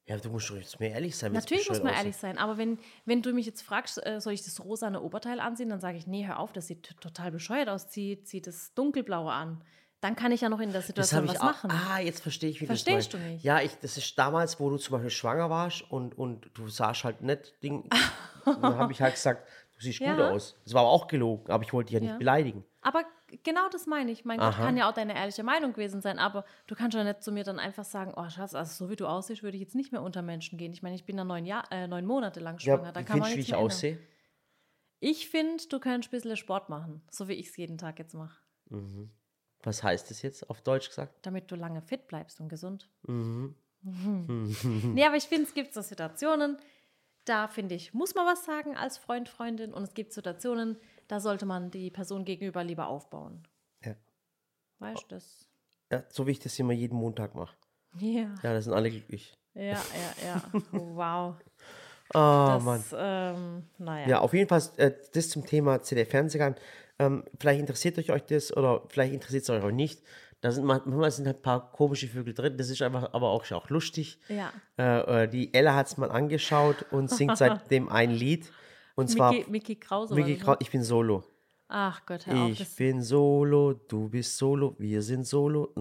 Ja, 0.05 0.17
du 0.17 0.29
musst 0.29 0.49
doch 0.49 0.55
jetzt 0.55 0.79
mehr 0.79 0.91
ehrlich 0.91 1.17
sein. 1.17 1.33
Natürlich 1.33 1.67
muss 1.67 1.79
man 1.79 1.87
aussieht. 1.87 1.99
ehrlich 1.99 2.15
sein, 2.15 2.37
aber 2.37 2.57
wenn, 2.57 2.79
wenn 3.05 3.21
du 3.21 3.33
mich 3.33 3.45
jetzt 3.45 3.61
fragst, 3.61 4.05
äh, 4.05 4.21
soll 4.21 4.33
ich 4.33 4.43
das 4.43 4.63
rosane 4.63 5.01
Oberteil 5.01 5.41
anziehen, 5.41 5.67
dann 5.67 5.81
sage 5.81 5.97
ich, 5.97 6.07
nee, 6.07 6.25
hör 6.25 6.39
auf, 6.39 6.53
das 6.53 6.67
sieht 6.67 6.83
total 7.01 7.31
bescheuert 7.31 7.67
aus, 7.67 7.89
zieh, 7.89 8.21
zieh 8.23 8.41
das 8.41 8.73
dunkelblaue 8.73 9.31
an. 9.31 9.63
Dann 10.01 10.15
kann 10.15 10.31
ich 10.31 10.41
ja 10.41 10.49
noch 10.49 10.59
in 10.59 10.71
der 10.71 10.81
Das 10.81 10.87
Situation 10.87 11.27
was 11.27 11.37
auch. 11.37 11.43
machen. 11.45 11.71
Ah, 11.71 11.99
jetzt 11.99 12.21
verstehe 12.21 12.49
ich, 12.51 12.61
wie 12.61 12.67
Verstehst 12.67 13.13
du 13.13 13.17
du 13.17 13.23
das 13.23 13.31
nicht? 13.33 13.43
Ja, 13.43 13.61
ich, 13.61 13.75
das 13.79 13.97
ist 13.97 14.17
damals, 14.17 14.59
wo 14.59 14.69
du 14.69 14.77
zum 14.77 14.93
Beispiel 14.93 15.09
schwanger 15.09 15.49
warst 15.49 15.89
und, 15.91 16.15
und 16.17 16.49
du 16.53 16.67
sahst 16.69 17.03
halt 17.03 17.21
nicht 17.21 17.61
Ding. 17.63 17.89
dann 18.45 18.75
habe 18.77 18.91
ich 18.93 19.01
halt 19.01 19.15
gesagt, 19.15 19.47
du 19.75 19.81
siehst 19.81 19.99
gut 19.99 20.07
Ja. 20.07 20.29
aus. 20.29 20.55
Das 20.65 20.73
war 20.73 20.81
aber 20.81 20.91
auch 20.91 21.07
gelogen, 21.07 21.49
aber 21.51 21.63
ich 21.63 21.73
wollte 21.73 21.87
dich 21.87 21.95
ja 21.95 21.99
nicht 22.01 22.11
Ja. 22.11 22.17
beleidigen. 22.17 22.63
Aber 22.81 23.03
genau 23.43 23.67
das 23.69 23.87
meine 23.87 24.11
ich. 24.11 24.23
Mein 24.23 24.37
Gott, 24.39 24.49
Aha. 24.53 24.63
kann 24.65 24.77
ja 24.77 24.87
auch 24.87 24.93
deine 24.93 25.15
ehrliche 25.15 25.43
Meinung 25.43 25.73
gewesen 25.73 25.99
sein, 25.99 26.19
aber 26.19 26.45
du 26.67 26.75
kannst 26.75 26.95
ja 26.95 27.03
nicht 27.03 27.23
zu 27.23 27.31
mir 27.31 27.43
dann 27.43 27.57
einfach 27.59 27.83
sagen, 27.83 28.13
oh 28.15 28.29
Schatz, 28.29 28.53
also 28.53 28.85
so 28.85 28.91
wie 28.91 28.95
du 28.95 29.07
aussiehst, 29.07 29.41
würde 29.41 29.57
ich 29.57 29.61
jetzt 29.63 29.75
nicht 29.75 29.91
mehr 29.91 30.03
unter 30.03 30.21
Menschen 30.21 30.59
gehen. 30.59 30.71
Ich 30.73 30.83
meine, 30.83 30.95
ich 30.95 31.05
bin 31.05 31.17
da 31.17 31.23
neun, 31.23 31.45
Jahr, 31.45 31.63
äh, 31.71 31.87
neun 31.87 32.05
Monate 32.05 32.39
lang 32.39 32.59
schwanger. 32.59 32.83
Ja, 32.85 32.91
da 32.91 33.01
kann 33.01 33.19
man 33.19 33.29
findest 33.29 33.49
du, 33.49 33.51
wie 33.53 33.55
ich 33.57 33.65
aussehe? 33.65 33.99
Ich 34.99 35.29
finde, 35.29 35.63
du 35.69 35.79
kannst 35.79 36.07
ein 36.09 36.11
bisschen 36.11 36.37
Sport 36.37 36.69
machen, 36.69 37.01
so 37.09 37.27
wie 37.27 37.33
ich 37.33 37.47
es 37.49 37.57
jeden 37.57 37.77
Tag 37.77 37.99
jetzt 37.99 38.13
mache, 38.13 38.37
Was 39.67 39.83
heißt 39.83 40.09
das 40.09 40.21
jetzt 40.21 40.49
auf 40.49 40.61
Deutsch 40.61 40.87
gesagt? 40.87 41.13
damit 41.23 41.51
du 41.51 41.55
lange 41.55 41.81
fit 41.81 42.07
bleibst 42.07 42.39
und 42.39 42.47
gesund. 42.47 42.89
Mhm. 43.05 43.53
Nee, 43.83 45.05
aber 45.05 45.15
ich 45.17 45.25
finde, 45.25 45.43
es 45.47 45.53
gibt 45.53 45.73
so 45.73 45.81
Situationen, 45.81 46.57
da 47.25 47.47
finde 47.47 47.75
ich, 47.75 47.93
muss 47.93 48.15
man 48.15 48.25
was 48.25 48.43
sagen 48.45 48.75
als 48.77 48.97
Freund, 48.97 49.29
Freundin. 49.29 49.73
Und 49.73 49.83
es 49.83 49.93
gibt 49.93 50.13
Situationen, 50.13 50.77
da 51.07 51.19
sollte 51.19 51.45
man 51.45 51.69
die 51.71 51.91
Person 51.91 52.23
gegenüber 52.25 52.63
lieber 52.63 52.87
aufbauen. 52.87 53.45
Ja. 53.83 53.95
Weißt 54.79 55.03
du 55.03 55.15
das? 55.15 55.47
ja, 55.91 56.03
so 56.09 56.25
wie 56.27 56.31
ich 56.31 56.39
das 56.39 56.57
immer 56.59 56.73
jeden 56.73 56.97
Montag 56.97 57.35
mache. 57.35 57.55
Ja, 57.99 58.33
Ja, 58.43 58.53
da 58.53 58.61
sind 58.61 58.73
alle 58.73 58.89
glücklich. 58.89 59.33
ja, 59.53 59.63
ja, 60.23 60.25
ja. 60.25 60.41
Wow. 60.71 61.35
Oh 62.13 62.13
Das, 62.13 62.63
Mann. 62.63 62.83
ähm, 62.95 63.63
naja. 63.77 64.07
Ja, 64.07 64.19
auf 64.21 64.33
jeden 64.33 64.47
Fall 64.49 64.61
äh, 64.77 64.91
das 65.13 65.29
zum 65.29 65.45
Thema 65.45 65.81
CD-Fernsehgarten. 65.81 66.61
Ähm, 66.99 67.23
vielleicht 67.39 67.59
interessiert 67.59 67.97
euch 67.99 68.11
euch 68.11 68.23
das 68.25 68.55
oder 68.55 68.83
vielleicht 68.89 69.13
interessiert 69.13 69.43
es 69.43 69.49
euch 69.49 69.63
auch 69.63 69.71
nicht. 69.71 70.01
Da 70.41 70.51
sind 70.51 70.65
man- 70.65 70.81
manchmal 70.85 71.11
sind 71.11 71.25
halt 71.27 71.37
ein 71.37 71.41
paar 71.41 71.71
komische 71.71 72.07
Vögel 72.07 72.33
drin. 72.33 72.57
Das 72.57 72.69
ist 72.69 72.81
einfach 72.81 73.13
aber 73.13 73.29
auch, 73.29 73.49
auch 73.51 73.69
lustig. 73.69 74.19
Ja. 74.29 74.51
Äh, 74.77 75.23
äh, 75.23 75.27
die 75.27 75.53
Ella 75.53 75.75
hat 75.75 75.87
es 75.87 75.97
mal 75.97 76.11
angeschaut 76.11 76.85
und 76.91 77.09
singt 77.09 77.37
seitdem 77.37 77.89
ein 77.89 78.11
Lied. 78.11 78.51
Und 78.95 79.09
zwar 79.09 79.31
Mickey, 79.31 79.49
Mickey 79.51 79.75
Krause. 79.75 80.15
Mickey 80.15 80.43
ne? 80.43 80.57
ich 80.59 80.71
bin 80.71 80.83
solo. 80.83 81.23
Ach 81.69 82.05
Gott, 82.05 82.25
hör 82.25 82.43
auf. 82.45 82.51
Ich 82.51 82.75
bin 82.75 83.01
solo, 83.01 83.73
du 83.73 84.09
bist 84.09 84.37
solo, 84.37 84.75
wir 84.79 85.01
sind 85.01 85.25
solo. 85.27 85.73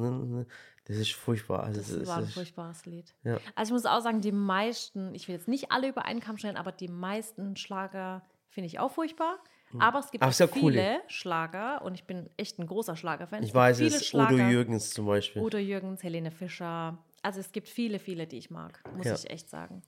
Das 0.85 0.97
ist 0.97 1.13
furchtbar. 1.13 1.65
Also, 1.65 1.81
das 1.81 1.99
das 1.99 2.09
war 2.09 2.19
ein 2.19 2.27
furchtbares 2.27 2.87
Lied. 2.87 3.15
Ja. 3.25 3.39
Also 3.55 3.71
ich 3.71 3.73
muss 3.73 3.87
auch 3.87 4.01
sagen, 4.01 4.21
die 4.21 4.33
meisten, 4.33 5.15
ich 5.15 5.29
will 5.29 5.35
jetzt 5.35 5.49
nicht 5.49 5.71
alle 5.71 5.89
über 5.89 6.05
einen 6.05 6.21
Kamm 6.21 6.39
stellen, 6.39 6.57
aber 6.57 6.73
die 6.73 6.89
meisten 6.89 7.57
Schlager 7.57 8.23
finde 8.49 8.67
ich 8.67 8.79
auch 8.79 8.91
furchtbar. 8.91 9.39
Aber 9.79 9.99
es 9.99 10.11
gibt 10.11 10.25
ist 10.25 10.41
ja 10.41 10.47
cool, 10.57 10.73
viele 10.73 11.01
Schlager 11.09 11.83
und 11.83 11.95
ich 11.95 12.05
bin 12.05 12.31
echt 12.37 12.59
ein 12.59 12.67
großer 12.67 12.97
Schlagerfan. 12.97 13.43
ich 13.43 13.55
weiß 13.55 13.79
viele 13.79 13.97
es, 13.97 14.07
Schlager. 14.07 14.35
Udo 14.35 14.43
Jürgens 14.45 14.91
zum 14.91 15.07
Beispiel. 15.07 15.43
Udo 15.43 15.59
Jürgens, 15.59 16.03
Helene 16.03 16.31
Fischer. 16.31 16.99
Also 17.23 17.41
es 17.41 17.53
gibt 17.53 17.69
viele, 17.69 17.99
viele, 17.99 18.27
die 18.27 18.39
ich 18.39 18.51
mag, 18.51 18.83
muss 18.97 19.07
Ja. 19.07 19.15
ich 19.15 19.29
echt 19.31 19.49
sagen. 19.51 19.83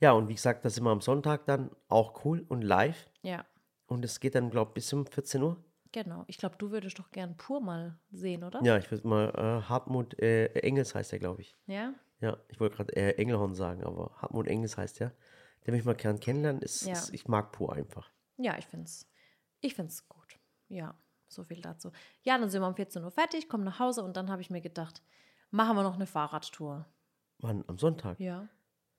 Ja, 0.00 0.12
und 0.12 0.28
wie 0.28 0.34
gesagt, 0.34 0.64
das 0.64 0.80
wir 0.80 0.90
am 0.90 1.02
Sonntag 1.02 1.44
dann 1.46 1.70
auch 1.88 2.24
cool 2.24 2.44
und 2.48 2.62
live. 2.62 3.10
Ja, 3.22 3.44
Und 3.86 4.04
es 4.04 4.20
geht 4.20 4.34
dann, 4.34 4.50
glaube 4.50 4.70
ich, 4.70 4.74
bis 4.74 4.92
um 4.92 5.04
14 5.06 5.42
Uhr. 5.42 5.62
genau. 5.92 6.24
Ich 6.28 6.38
glaube, 6.38 6.54
du 6.58 6.70
würdest 6.70 6.98
doch 6.98 7.10
gern 7.10 7.36
pur 7.36 7.60
mal 7.60 7.98
sehen, 8.10 8.42
oder? 8.44 8.62
Ja, 8.62 8.78
ich 8.78 8.90
würde 8.90 9.06
mal, 9.06 9.28
äh, 9.36 9.68
Hartmut 9.68 10.18
äh, 10.20 10.46
Engels 10.60 10.94
heißt 10.94 11.12
der, 11.12 11.18
glaube 11.18 11.42
ich. 11.42 11.54
Ja? 11.66 11.92
Ja, 12.20 12.38
ich 12.48 12.58
wollte 12.60 12.76
gerade 12.76 12.96
äh, 12.96 13.16
Engelhorn 13.20 13.54
sagen, 13.54 13.82
aber 13.84 14.12
Hartmut 14.22 14.46
Engels 14.46 14.78
heißt 14.78 15.00
der. 15.00 15.12
Der 15.66 15.74
mich 15.74 15.84
mal 15.84 15.94
gern 15.94 16.18
kennenlernen. 16.20 16.62
Ist, 16.62 16.82
Ja. 16.86 16.92
ist, 16.92 17.12
ich 17.12 17.28
mag 17.28 17.52
pur 17.52 17.72
einfach. 17.74 18.10
Ja, 18.38 18.56
ich 18.56 18.66
finde 18.66 18.84
es 18.86 19.06
ich 19.60 19.74
find's 19.74 20.08
gut. 20.08 20.38
Ja, 20.68 20.94
so 21.28 21.44
viel 21.44 21.60
dazu. 21.60 21.90
Ja, 22.22 22.38
dann 22.38 22.50
sind 22.50 22.62
wir 22.62 22.68
um 22.68 22.74
14 22.74 23.02
Uhr 23.04 23.10
fertig, 23.10 23.48
kommen 23.48 23.64
nach 23.64 23.78
Hause 23.78 24.02
und 24.02 24.16
dann 24.16 24.30
habe 24.30 24.42
ich 24.42 24.50
mir 24.50 24.60
gedacht, 24.60 25.02
machen 25.50 25.76
wir 25.76 25.82
noch 25.82 25.94
eine 25.94 26.06
Fahrradtour. 26.06 26.86
Wann? 27.38 27.64
Am 27.66 27.78
Sonntag? 27.78 28.18
Ja. 28.20 28.48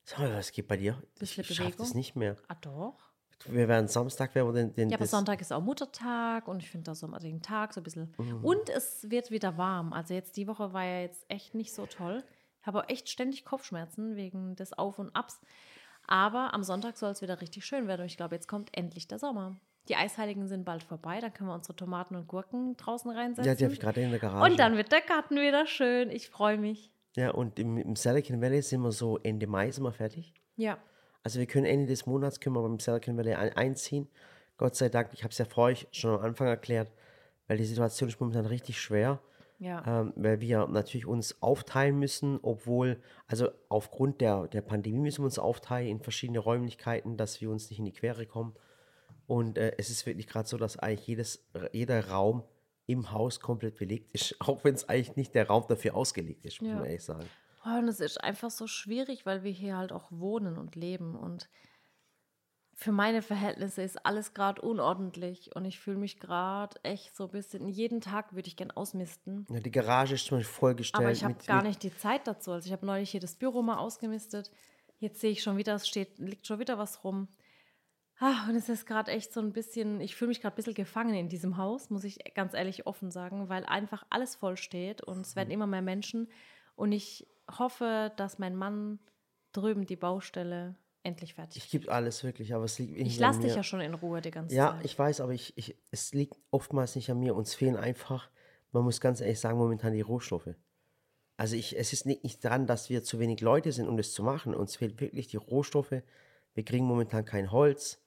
Sag 0.04 0.20
mal, 0.20 0.34
was 0.36 0.52
geht 0.52 0.68
bei 0.68 0.78
dir? 0.78 1.02
Ich 1.20 1.34
schaff 1.34 1.76
das 1.76 1.94
nicht 1.94 2.16
mehr. 2.16 2.36
Ah, 2.48 2.56
doch. 2.56 3.12
Wir 3.46 3.68
werden 3.68 3.88
Samstag, 3.88 4.36
werden 4.36 4.54
wir 4.54 4.62
den, 4.62 4.76
den 4.76 4.90
Ja, 4.90 4.98
aber 4.98 5.08
Sonntag 5.08 5.42
ist 5.42 5.52
auch 5.52 5.62
Muttertag 5.62 6.48
und 6.48 6.62
ich 6.62 6.70
finde 6.70 6.86
da 6.86 6.96
so 6.96 7.08
den 7.08 7.42
Tag 7.42 7.74
so 7.74 7.82
ein 7.82 7.84
bisschen. 7.84 8.14
Mhm. 8.18 8.44
Und 8.44 8.70
es 8.70 9.10
wird 9.10 9.32
wieder 9.32 9.58
warm. 9.58 9.94
Also 9.94 10.14
jetzt 10.14 10.38
die 10.38 10.48
Woche 10.48 10.74
war 10.74 10.84
ja 10.84 11.02
jetzt 11.02 11.26
echt 11.28 11.56
nicht 11.56 11.74
so 11.74 11.86
toll. 11.86 12.24
Ich 12.60 12.68
habe 12.68 12.80
auch 12.80 12.90
echt 12.90 13.10
ständig 13.10 13.44
Kopfschmerzen 13.44 14.16
wegen 14.16 14.56
des 14.56 14.74
Auf 14.74 15.00
und 15.00 15.16
Abs. 15.16 15.40
Aber 16.06 16.54
am 16.54 16.64
Sonntag 16.64 16.98
soll 16.98 17.12
es 17.12 17.22
wieder 17.22 17.42
richtig 17.42 17.66
schön 17.66 17.88
werden. 17.88 18.02
Und 18.02 18.08
ich 18.08 18.18
glaube, 18.18 18.36
jetzt 18.36 18.48
kommt 18.48 18.76
endlich 18.78 19.08
der 19.08 19.18
Sommer. 19.18 19.56
Die 19.88 19.96
Eisheiligen 19.96 20.48
sind 20.48 20.64
bald 20.64 20.84
vorbei. 20.84 21.20
Dann 21.20 21.34
können 21.34 21.50
wir 21.50 21.56
unsere 21.56 21.76
Tomaten 21.76 22.16
und 22.16 22.28
Gurken 22.28 22.78
draußen 22.78 23.10
reinsetzen. 23.12 23.46
Ja, 23.46 23.56
die 23.56 23.64
habe 23.64 23.74
ich 23.74 23.80
gerade 23.80 24.02
in 24.02 24.12
der 24.12 24.20
Garage. 24.20 24.52
und 24.52 24.60
dann 24.60 24.78
wird 24.78 24.92
der 24.92 25.02
Garten 25.02 25.36
wieder 25.36 25.66
schön. 25.66 26.10
Ich 26.10 26.30
freue 26.30 26.58
mich. 26.58 26.92
Ja, 27.16 27.32
und 27.32 27.60
im, 27.60 27.78
im 27.78 27.96
Silicon 27.96 28.42
Valley 28.42 28.62
sind 28.62 28.82
wir 28.82 28.92
so 28.92 29.18
Ende 29.18 29.48
Mai 29.48 29.72
sind 29.72 29.84
wir 29.84 29.92
fertig. 29.92 30.34
Ja. 30.56 30.78
Also 31.24 31.40
wir 31.40 31.46
können 31.46 31.66
Ende 31.66 31.88
des 31.88 32.06
Monats 32.06 32.40
können 32.40 32.56
wir 32.56 32.62
beim 32.62 32.80
Silicon 32.80 33.18
Valley 33.18 33.34
ein, 33.34 33.56
einziehen. 33.56 34.08
Gott 34.58 34.76
sei 34.76 34.90
Dank, 34.90 35.10
ich 35.14 35.24
habe 35.24 35.32
es 35.32 35.38
ja 35.38 35.46
vor 35.46 35.66
euch 35.66 35.88
schon 35.92 36.12
am 36.12 36.24
Anfang 36.24 36.48
erklärt, 36.48 36.92
weil 37.48 37.58
die 37.58 37.66
Situation 37.66 38.08
ist 38.10 38.20
momentan 38.20 38.46
richtig 38.46 38.80
schwer. 38.80 39.20
Ja. 39.60 39.84
ähm, 39.86 40.14
weil 40.16 40.42
wir 40.42 40.66
natürlich 40.66 41.06
uns 41.06 41.40
aufteilen 41.40 42.00
müssen, 42.00 42.40
obwohl, 42.42 43.00
also 43.28 43.50
aufgrund 43.70 44.20
der, 44.20 44.48
der 44.48 44.62
Pandemie 44.62 44.98
müssen 44.98 45.22
wir 45.22 45.26
uns 45.26 45.38
aufteilen 45.38 45.88
in 45.88 46.00
verschiedene 46.00 46.40
Räumlichkeiten, 46.40 47.16
dass 47.16 47.42
wir 47.42 47.52
uns 47.52 47.70
nicht 47.70 47.78
in 47.78 47.86
die 47.86 47.92
Quere 47.92 48.26
kommen. 48.26 48.56
Und 49.28 49.58
äh, 49.58 49.74
es 49.78 49.90
ist 49.90 50.06
wirklich 50.06 50.28
gerade 50.28 50.48
so, 50.48 50.58
dass 50.58 50.78
eigentlich 50.78 51.08
jedes, 51.08 51.46
jeder 51.72 52.10
Raum 52.10 52.44
im 52.88 53.12
Haus 53.12 53.40
komplett 53.40 53.78
belegt 53.78 54.12
ist, 54.14 54.36
auch 54.42 54.64
wenn 54.64 54.76
es 54.76 54.88
eigentlich 54.90 55.16
nicht 55.16 55.36
der 55.36 55.48
Raum 55.48 55.66
dafür 55.68 55.96
ausgelegt 55.96 56.46
ist, 56.46 56.62
muss 56.62 56.70
Ja. 56.70 56.76
man 56.76 56.86
ehrlich 56.86 57.04
sagen. 57.04 57.30
Oh, 57.66 57.78
und 57.78 57.88
es 57.88 58.00
ist 58.00 58.18
einfach 58.24 58.50
so 58.50 58.66
schwierig, 58.68 59.26
weil 59.26 59.44
wir 59.44 59.52
hier 59.52 59.78
halt 59.78 59.92
auch 59.92 60.08
wohnen 60.12 60.58
und 60.58 60.76
leben. 60.76 61.16
Und 61.16 61.48
für 62.74 62.92
meine 62.92 63.22
Verhältnisse 63.22 63.84
ist 63.84 64.04
alles 64.04 64.34
gerade 64.34 64.62
unordentlich. 64.64 65.56
Und 65.56 65.66
ich 65.66 65.80
fühle 65.80 65.98
mich 65.98 66.20
gerade 66.20 66.80
echt 66.84 67.16
so 67.16 67.26
ein 67.26 67.30
bisschen. 67.30 67.68
Jeden 67.68 68.02
Tag 68.02 68.34
würde 68.34 68.48
ich 68.48 68.56
gern 68.58 68.72
ausmisten. 68.72 69.46
Ja, 69.52 69.60
die 69.60 69.70
Garage 69.70 70.16
ist 70.16 70.26
zum 70.26 70.40
Beispiel 70.40 70.54
vollgestellt. 70.56 71.04
Aber 71.04 71.12
ich 71.12 71.24
habe 71.24 71.36
gar 71.46 71.62
nicht 71.62 71.84
die 71.84 71.96
Zeit 71.96 72.26
dazu. 72.26 72.52
Also 72.52 72.66
ich 72.66 72.74
habe 72.74 72.86
neulich 72.86 73.12
hier 73.12 73.20
das 73.20 73.36
Büro 73.36 73.62
mal 73.62 73.78
ausgemistet. 73.78 74.50
Jetzt 74.98 75.22
sehe 75.22 75.30
ich 75.32 75.44
schon 75.44 75.58
wieder, 75.58 75.76
es 75.76 75.88
steht, 75.88 76.18
liegt 76.18 76.48
schon 76.48 76.58
wieder 76.60 76.80
was 76.80 77.04
rum. 77.04 77.28
Ah, 78.24 78.48
und 78.48 78.56
es 78.56 78.70
ist 78.70 78.86
gerade 78.86 79.10
echt 79.12 79.34
so 79.34 79.40
ein 79.40 79.52
bisschen, 79.52 80.00
ich 80.00 80.16
fühle 80.16 80.30
mich 80.30 80.42
gerade 80.42 80.54
ein 80.54 80.58
bisschen 80.58 80.76
gefangen 80.76 81.16
in 81.16 81.28
diesem 81.28 81.58
Haus, 81.58 81.90
muss 81.90 82.04
ich 82.04 82.20
ganz 82.36 82.54
ehrlich 82.54 82.86
offen 82.86 83.10
sagen, 83.10 83.50
weil 83.50 83.66
einfach 83.66 84.06
alles 84.12 84.36
voll 84.36 84.58
steht 84.58 85.02
und 85.02 85.26
es 85.26 85.36
werden 85.36 85.48
Mhm. 85.48 85.52
immer 85.52 85.66
mehr 85.66 85.82
Menschen. 85.82 86.30
Und 86.76 86.92
ich 86.92 87.28
hoffe, 87.58 88.12
dass 88.18 88.38
mein 88.38 88.56
Mann 88.56 89.00
drüben 89.54 89.86
die 89.86 89.96
Baustelle 89.96 90.76
endlich 91.04 91.34
fertig 91.34 91.66
Ich 91.66 91.72
gebe 91.72 91.92
alles 91.92 92.24
wirklich, 92.24 92.54
aber 92.54 92.66
es 92.66 92.78
liegt 92.80 92.96
Ich 92.98 93.20
lasse 93.20 93.42
dich 93.42 93.56
ja 93.56 93.64
schon 93.64 93.82
in 93.82 93.94
Ruhe 93.96 94.22
die 94.22 94.32
ganze 94.32 94.56
Ja, 94.56 94.68
Zeit. 94.68 94.86
ich 94.86 94.98
weiß, 94.98 95.22
aber 95.22 95.34
ich, 95.34 95.58
ich, 95.58 95.78
es 95.92 96.14
liegt 96.14 96.36
oftmals 96.52 96.96
nicht 96.96 97.10
an 97.10 97.20
mir. 97.20 97.36
Uns 97.36 97.54
fehlen 97.56 97.76
einfach, 97.78 98.30
man 98.72 98.84
muss 98.84 99.02
ganz 99.02 99.22
ehrlich 99.22 99.40
sagen, 99.40 99.58
momentan 99.58 99.94
die 99.94 100.02
Rohstoffe. 100.02 100.50
Also 101.38 101.56
ich, 101.56 101.78
es 101.78 101.94
ist 101.94 102.06
nicht, 102.06 102.24
nicht 102.24 102.46
daran, 102.46 102.68
dass 102.68 102.90
wir 102.90 103.04
zu 103.04 103.20
wenig 103.20 103.42
Leute 103.42 103.72
sind, 103.72 103.90
um 103.90 103.98
das 103.98 104.14
zu 104.14 104.24
machen. 104.24 104.56
Uns 104.56 104.76
fehlt 104.78 105.02
wirklich 105.02 105.28
die 105.28 105.38
Rohstoffe. 105.38 105.94
Wir 106.54 106.66
kriegen 106.66 106.86
momentan 106.86 107.26
kein 107.26 107.52
Holz, 107.52 108.02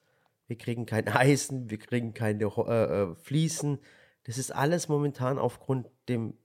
wir 0.46 0.57
kriegen 0.59 0.87
kein 0.87 1.09
Eisen, 1.09 1.70
wir 1.70 1.78
kriegen 1.78 2.14
keine 2.14 2.44
äh, 2.44 3.02
äh, 3.02 3.14
Fliesen. 3.14 3.78
Das 4.24 4.38
ist 4.38 4.50
alles 4.50 4.88
momentan 4.88 5.38
aufgrund 5.38 5.88
dem, 6.09 6.37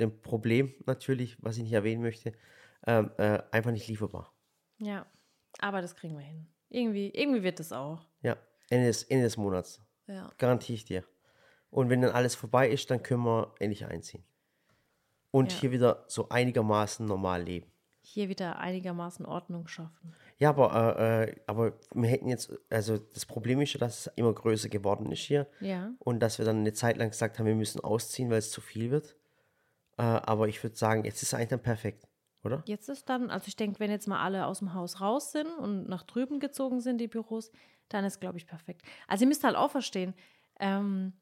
dem 0.00 0.20
Problem 0.22 0.74
natürlich, 0.86 1.36
was 1.42 1.56
ich 1.56 1.64
nicht 1.64 1.72
erwähnen 1.72 2.02
möchte, 2.02 2.32
ähm, 2.86 3.10
äh, 3.18 3.40
einfach 3.50 3.70
nicht 3.72 3.88
lieferbar. 3.88 4.32
Ja, 4.78 5.06
aber 5.58 5.80
das 5.82 5.96
kriegen 5.96 6.16
wir 6.16 6.24
hin. 6.24 6.46
Irgendwie, 6.68 7.10
irgendwie 7.10 7.42
wird 7.42 7.60
es 7.60 7.72
auch. 7.72 8.06
Ja, 8.22 8.36
Ende 8.70 8.86
des, 8.86 9.04
Ende 9.04 9.24
des 9.24 9.36
Monats. 9.36 9.80
Ja. 10.06 10.30
Garantiere 10.38 10.74
ich 10.74 10.84
dir. 10.84 11.04
Und 11.70 11.90
wenn 11.90 12.02
dann 12.02 12.12
alles 12.12 12.34
vorbei 12.34 12.68
ist, 12.68 12.90
dann 12.90 13.02
können 13.02 13.24
wir 13.24 13.54
endlich 13.58 13.86
einziehen. 13.86 14.24
Und 15.30 15.52
Ja. 15.52 15.60
hier 15.60 15.72
wieder 15.72 16.04
so 16.08 16.28
einigermaßen 16.28 17.04
normal 17.04 17.42
leben. 17.42 17.70
Hier 18.02 18.28
wieder 18.28 18.58
einigermaßen 18.58 19.24
Ordnung 19.26 19.66
schaffen. 19.66 20.14
Ja, 20.38 20.48
aber, 20.50 20.98
äh, 20.98 21.24
äh, 21.24 21.36
aber 21.46 21.78
wir 21.94 22.08
hätten 22.08 22.28
jetzt, 22.28 22.52
also 22.70 22.98
das 22.98 23.24
Problem 23.24 23.60
ist 23.60 23.74
ja, 23.74 23.80
dass 23.80 24.06
es 24.06 24.12
immer 24.16 24.32
größer 24.32 24.68
geworden 24.68 25.10
ist 25.12 25.20
hier. 25.20 25.46
Ja. 25.60 25.92
Und 25.98 26.20
dass 26.20 26.38
wir 26.38 26.44
dann 26.44 26.58
eine 26.58 26.72
Zeit 26.72 26.96
lang 26.96 27.10
gesagt 27.10 27.38
haben, 27.38 27.46
wir 27.46 27.54
müssen 27.54 27.80
ausziehen, 27.80 28.30
weil 28.30 28.38
es 28.38 28.50
zu 28.50 28.60
viel 28.60 28.90
wird. 28.90 29.16
Äh, 29.96 30.02
aber 30.02 30.48
ich 30.48 30.62
würde 30.62 30.76
sagen, 30.76 31.04
jetzt 31.04 31.22
ist 31.22 31.28
es 31.28 31.34
eigentlich 31.34 31.50
dann 31.50 31.62
perfekt, 31.62 32.08
oder? 32.42 32.62
Jetzt 32.66 32.88
ist 32.88 33.08
dann, 33.08 33.30
also 33.30 33.46
ich 33.46 33.56
denke, 33.56 33.78
wenn 33.78 33.90
jetzt 33.90 34.08
mal 34.08 34.22
alle 34.22 34.46
aus 34.46 34.58
dem 34.58 34.74
Haus 34.74 35.00
raus 35.00 35.30
sind 35.30 35.46
und 35.46 35.88
nach 35.88 36.02
drüben 36.02 36.40
gezogen 36.40 36.80
sind, 36.80 36.98
die 36.98 37.08
Büros, 37.08 37.52
dann 37.88 38.04
ist, 38.04 38.20
glaube 38.20 38.38
ich, 38.38 38.46
perfekt. 38.46 38.82
Also 39.06 39.24
ihr 39.24 39.28
müsst 39.28 39.44
halt 39.44 39.56
auch 39.56 39.70
verstehen, 39.70 40.14
ähm, 40.58 41.12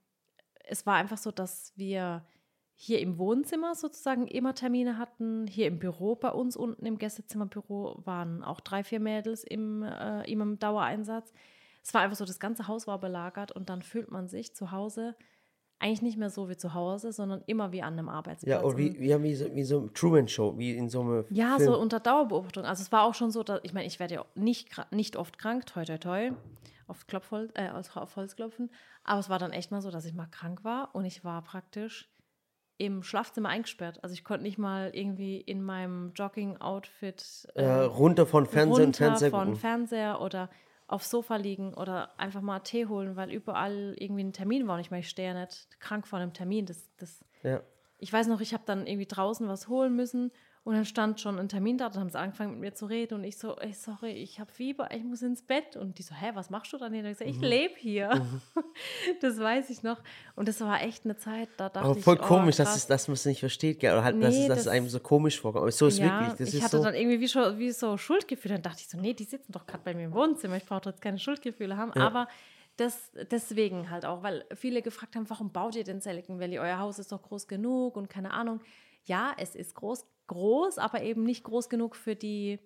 es 0.65 0.87
war 0.87 0.95
einfach 0.95 1.19
so, 1.19 1.31
dass 1.31 1.73
wir 1.77 2.25
hier 2.75 3.01
im 3.01 3.19
Wohnzimmer 3.19 3.75
sozusagen 3.75 4.27
immer 4.27 4.55
Termine 4.55 4.99
hatten. 4.99 5.47
Hier 5.47 5.67
im 5.69 5.79
Büro 5.79 6.17
bei 6.17 6.31
uns 6.31 6.57
unten 6.57 6.85
im 6.87 6.99
Gästezimmerbüro 6.99 8.03
waren 8.05 8.43
auch 8.43 8.61
drei, 8.61 8.83
vier 8.83 9.01
Mädels 9.01 9.45
im, 9.45 9.83
äh, 9.83 10.31
immer 10.31 10.45
im 10.45 10.59
Dauereinsatz. 10.59 11.33
Es 11.85 11.95
war 11.95 12.01
einfach 12.03 12.17
so, 12.17 12.25
das 12.25 12.41
ganze 12.41 12.69
Haus 12.69 12.87
war 12.87 12.99
belagert 12.99 13.53
und 13.53 13.69
dann 13.69 13.83
fühlt 13.83 14.11
man 14.11 14.29
sich 14.29 14.55
zu 14.55 14.71
Hause 14.73 15.17
eigentlich 15.79 16.03
nicht 16.03 16.17
mehr 16.17 16.31
so 16.31 16.49
wie 16.49 16.57
zu 16.57 16.75
Hause, 16.75 17.11
sondern 17.13 17.43
immer 17.47 17.73
wie 17.73 17.83
an 17.83 17.95
einem 17.95 18.09
Arbeitsplatz. 18.09 18.49
Ja, 18.49 18.61
oder 18.61 18.69
Und- 18.69 18.79
wie, 18.79 19.01
wie, 19.01 19.23
wie, 19.23 19.35
so, 19.35 19.53
wie 19.53 19.65
so 19.65 19.81
eine 19.81 19.93
Truman-Show, 19.93 20.57
wie 20.57 20.77
in 20.77 20.89
so 20.89 21.01
einem 21.01 21.25
ja, 21.31 21.57
Film. 21.57 21.71
so 21.73 21.79
unter 21.81 21.99
Dauerbeobachtung. 21.99 22.65
Also 22.65 22.83
es 22.83 22.93
war 22.93 23.03
auch 23.03 23.15
schon 23.15 23.33
so, 23.33 23.43
dass, 23.43 23.59
ich 23.65 23.73
meine, 23.75 23.87
ich 23.87 23.99
werde 23.99 24.15
ja 24.15 24.25
nicht, 24.37 24.69
nicht 24.93 25.17
oft 25.17 25.39
krank, 25.41 25.67
toi 25.67 25.85
toi 25.85 25.99
toi, 25.99 26.33
auf, 26.87 27.09
Klopfholz, 27.09 27.51
äh, 27.55 27.69
auf 27.71 27.97
auf 27.97 28.15
Holz 28.15 28.37
klopfen. 28.37 28.71
Aber 29.03 29.19
es 29.19 29.29
war 29.29 29.41
dann 29.41 29.51
echt 29.51 29.73
mal 29.73 29.83
so, 29.83 29.91
dass 29.91 30.05
ich 30.05 30.15
mal 30.15 30.27
krank 30.27 30.63
war 30.63 30.95
und 30.95 31.05
ich 31.05 31.25
war 31.25 31.43
praktisch 31.43 32.09
im 32.85 33.03
Schlafzimmer 33.05 33.49
eingesperrt. 33.49 34.03
Also 34.03 34.13
ich 34.15 34.25
konnte 34.25 34.43
nicht 34.43 34.59
mal 34.59 34.91
irgendwie 34.93 35.41
in 35.41 35.63
meinem 35.63 36.13
Jogging-Outfit 36.15 37.47
äh, 37.55 37.65
runter 37.65 38.27
von 38.27 38.47
Fernseher 38.47 38.85
runter 38.87 38.99
Fernseher 38.99 39.31
von 39.31 39.41
gucken. 39.45 39.57
Fernseher 39.57 40.21
oder 40.21 40.51
aufs 40.89 41.09
Sofa 41.11 41.37
liegen 41.37 41.75
oder 41.75 42.19
einfach 42.19 42.41
mal 42.41 42.59
Tee 42.61 42.87
holen, 42.87 43.15
weil 43.15 43.31
überall 43.31 43.95
irgendwie 43.99 44.25
ein 44.25 44.33
Termin 44.33 44.67
war 44.67 44.75
und 44.75 44.81
ich 44.81 44.91
meine, 44.91 45.01
ich 45.01 45.09
stehe 45.09 45.33
ja 45.33 45.41
nicht 45.41 45.81
krank 45.81 46.07
vor 46.07 46.19
einem 46.19 46.33
Termin. 46.33 46.67
Das, 46.67 46.91
das, 46.97 47.25
Ja. 47.43 47.61
ich 47.99 48.13
weiß 48.13 48.27
noch, 48.27 48.41
ich 48.41 48.53
habe 48.53 48.65
dann 48.67 48.87
irgendwie 48.87 49.07
draußen 49.07 49.47
was 49.49 49.69
holen 49.69 49.95
müssen 49.95 50.33
Und 50.65 50.75
dann 50.77 50.85
stand 50.85 51.21
schon 51.21 51.41
ein 51.41 51.49
Termin 51.49 51.77
da, 51.77 51.89
dann 51.89 52.03
haben 52.03 52.09
sie 52.11 52.19
angefangen 52.21 52.53
mit 52.53 52.61
mir 52.61 52.73
zu 52.73 52.87
reden 52.87 53.15
und 53.15 53.25
ich 53.25 53.37
so, 53.37 53.57
ey, 53.57 53.73
sorry, 53.73 54.13
ich 54.13 54.39
habe 54.39 54.53
Fieber, 54.53 54.95
ich 54.95 55.03
muss 55.03 55.21
ins 55.23 55.43
Bett. 55.43 55.75
Und 55.77 55.99
die 55.99 56.03
so, 56.05 56.15
hä, 56.15 56.31
was 56.35 56.51
machst 56.51 56.73
du 56.73 56.79
dann 56.79 56.93
hier? 56.93 57.03
Und 57.03 57.11
ich 57.11 57.19
so, 57.19 57.25
ich 57.25 57.37
Mhm. 57.39 57.43
lebe 57.43 57.75
hier. 57.77 58.25
das 59.21 59.39
weiß 59.41 59.71
ich 59.71 59.83
noch. 59.83 60.01
Und 60.37 60.47
das 60.47 60.61
war 60.61 60.81
echt 60.83 61.05
eine 61.05 61.17
Zeit, 61.17 61.49
da 61.57 61.69
dachte 61.69 61.89
Aber 61.89 61.99
ich, 61.99 62.05
voll 62.05 62.19
oh, 62.23 62.25
komisch, 62.25 62.57
dass, 62.57 62.69
krass. 62.69 62.77
es, 62.77 62.87
dass 62.87 63.09
man 63.09 63.15
es 63.15 63.25
nicht 63.27 63.41
versteht, 63.41 63.81
gell? 63.81 63.93
Oder 63.93 64.05
halt, 64.05 64.23
dass, 64.23 64.35
Nee, 64.35 64.43
es, 64.43 64.49
dass 64.49 64.59
es 64.59 64.65
das- 64.67 64.73
einem 64.73 64.89
so 64.89 65.01
komisch 65.01 65.41
vorkommt. 65.41 65.63
Aber 65.63 65.73
so 65.73 65.89
ist 65.89 65.99
ja, 65.99 66.21
wirklich. 66.29 66.39
Das 66.47 66.55
ich 66.55 66.63
hatte 66.63 66.77
so. 66.79 66.85
dann 66.85 66.95
irgendwie 66.95 67.21
wie, 67.21 67.29
schon, 67.29 67.59
wie 67.59 67.73
so 67.73 67.97
Schuldgefühle. 67.97 68.55
Dann 68.55 68.63
dachte 68.63 68.83
ich 68.83 68.89
so, 68.89 68.99
nee, 68.99 69.15
die 69.15 69.25
sitzen 69.25 69.51
doch 69.51 69.67
gerade 69.67 69.83
bei 69.85 69.95
mir 69.95 70.05
im 70.05 70.15
Wohnzimmer. 70.15 70.57
Ich 70.59 70.65
brauche 70.65 70.89
jetzt 70.91 71.03
keine 71.03 71.19
Schuldgefühle 71.19 71.77
haben. 71.77 71.93
Aber 71.95 72.29
das, 72.77 73.11
deswegen 73.33 73.91
halt 73.91 74.05
auch, 74.07 74.23
weil 74.23 74.45
viele 74.55 74.81
gefragt 74.81 75.17
haben, 75.17 75.29
warum 75.29 75.51
baut 75.51 75.75
ihr 75.75 75.83
den 75.85 76.01
Silicon 76.01 76.39
Valley? 76.39 76.59
Euer 76.61 76.79
Haus 76.79 77.01
ist 77.01 77.11
doch 77.11 77.21
groß 77.23 77.49
genug 77.49 77.97
und 77.97 78.09
keine 78.09 78.31
Ahnung. 78.33 78.61
Ja, 79.05 79.33
es 79.39 79.55
ist 79.55 79.75
groß, 79.75 80.07
groß, 80.29 80.79
aber 80.79 81.03
eben 81.03 81.25
nicht 81.25 81.45
groß 81.45 81.69
genug 81.69 81.97
für 81.97 82.15
die 82.17 82.59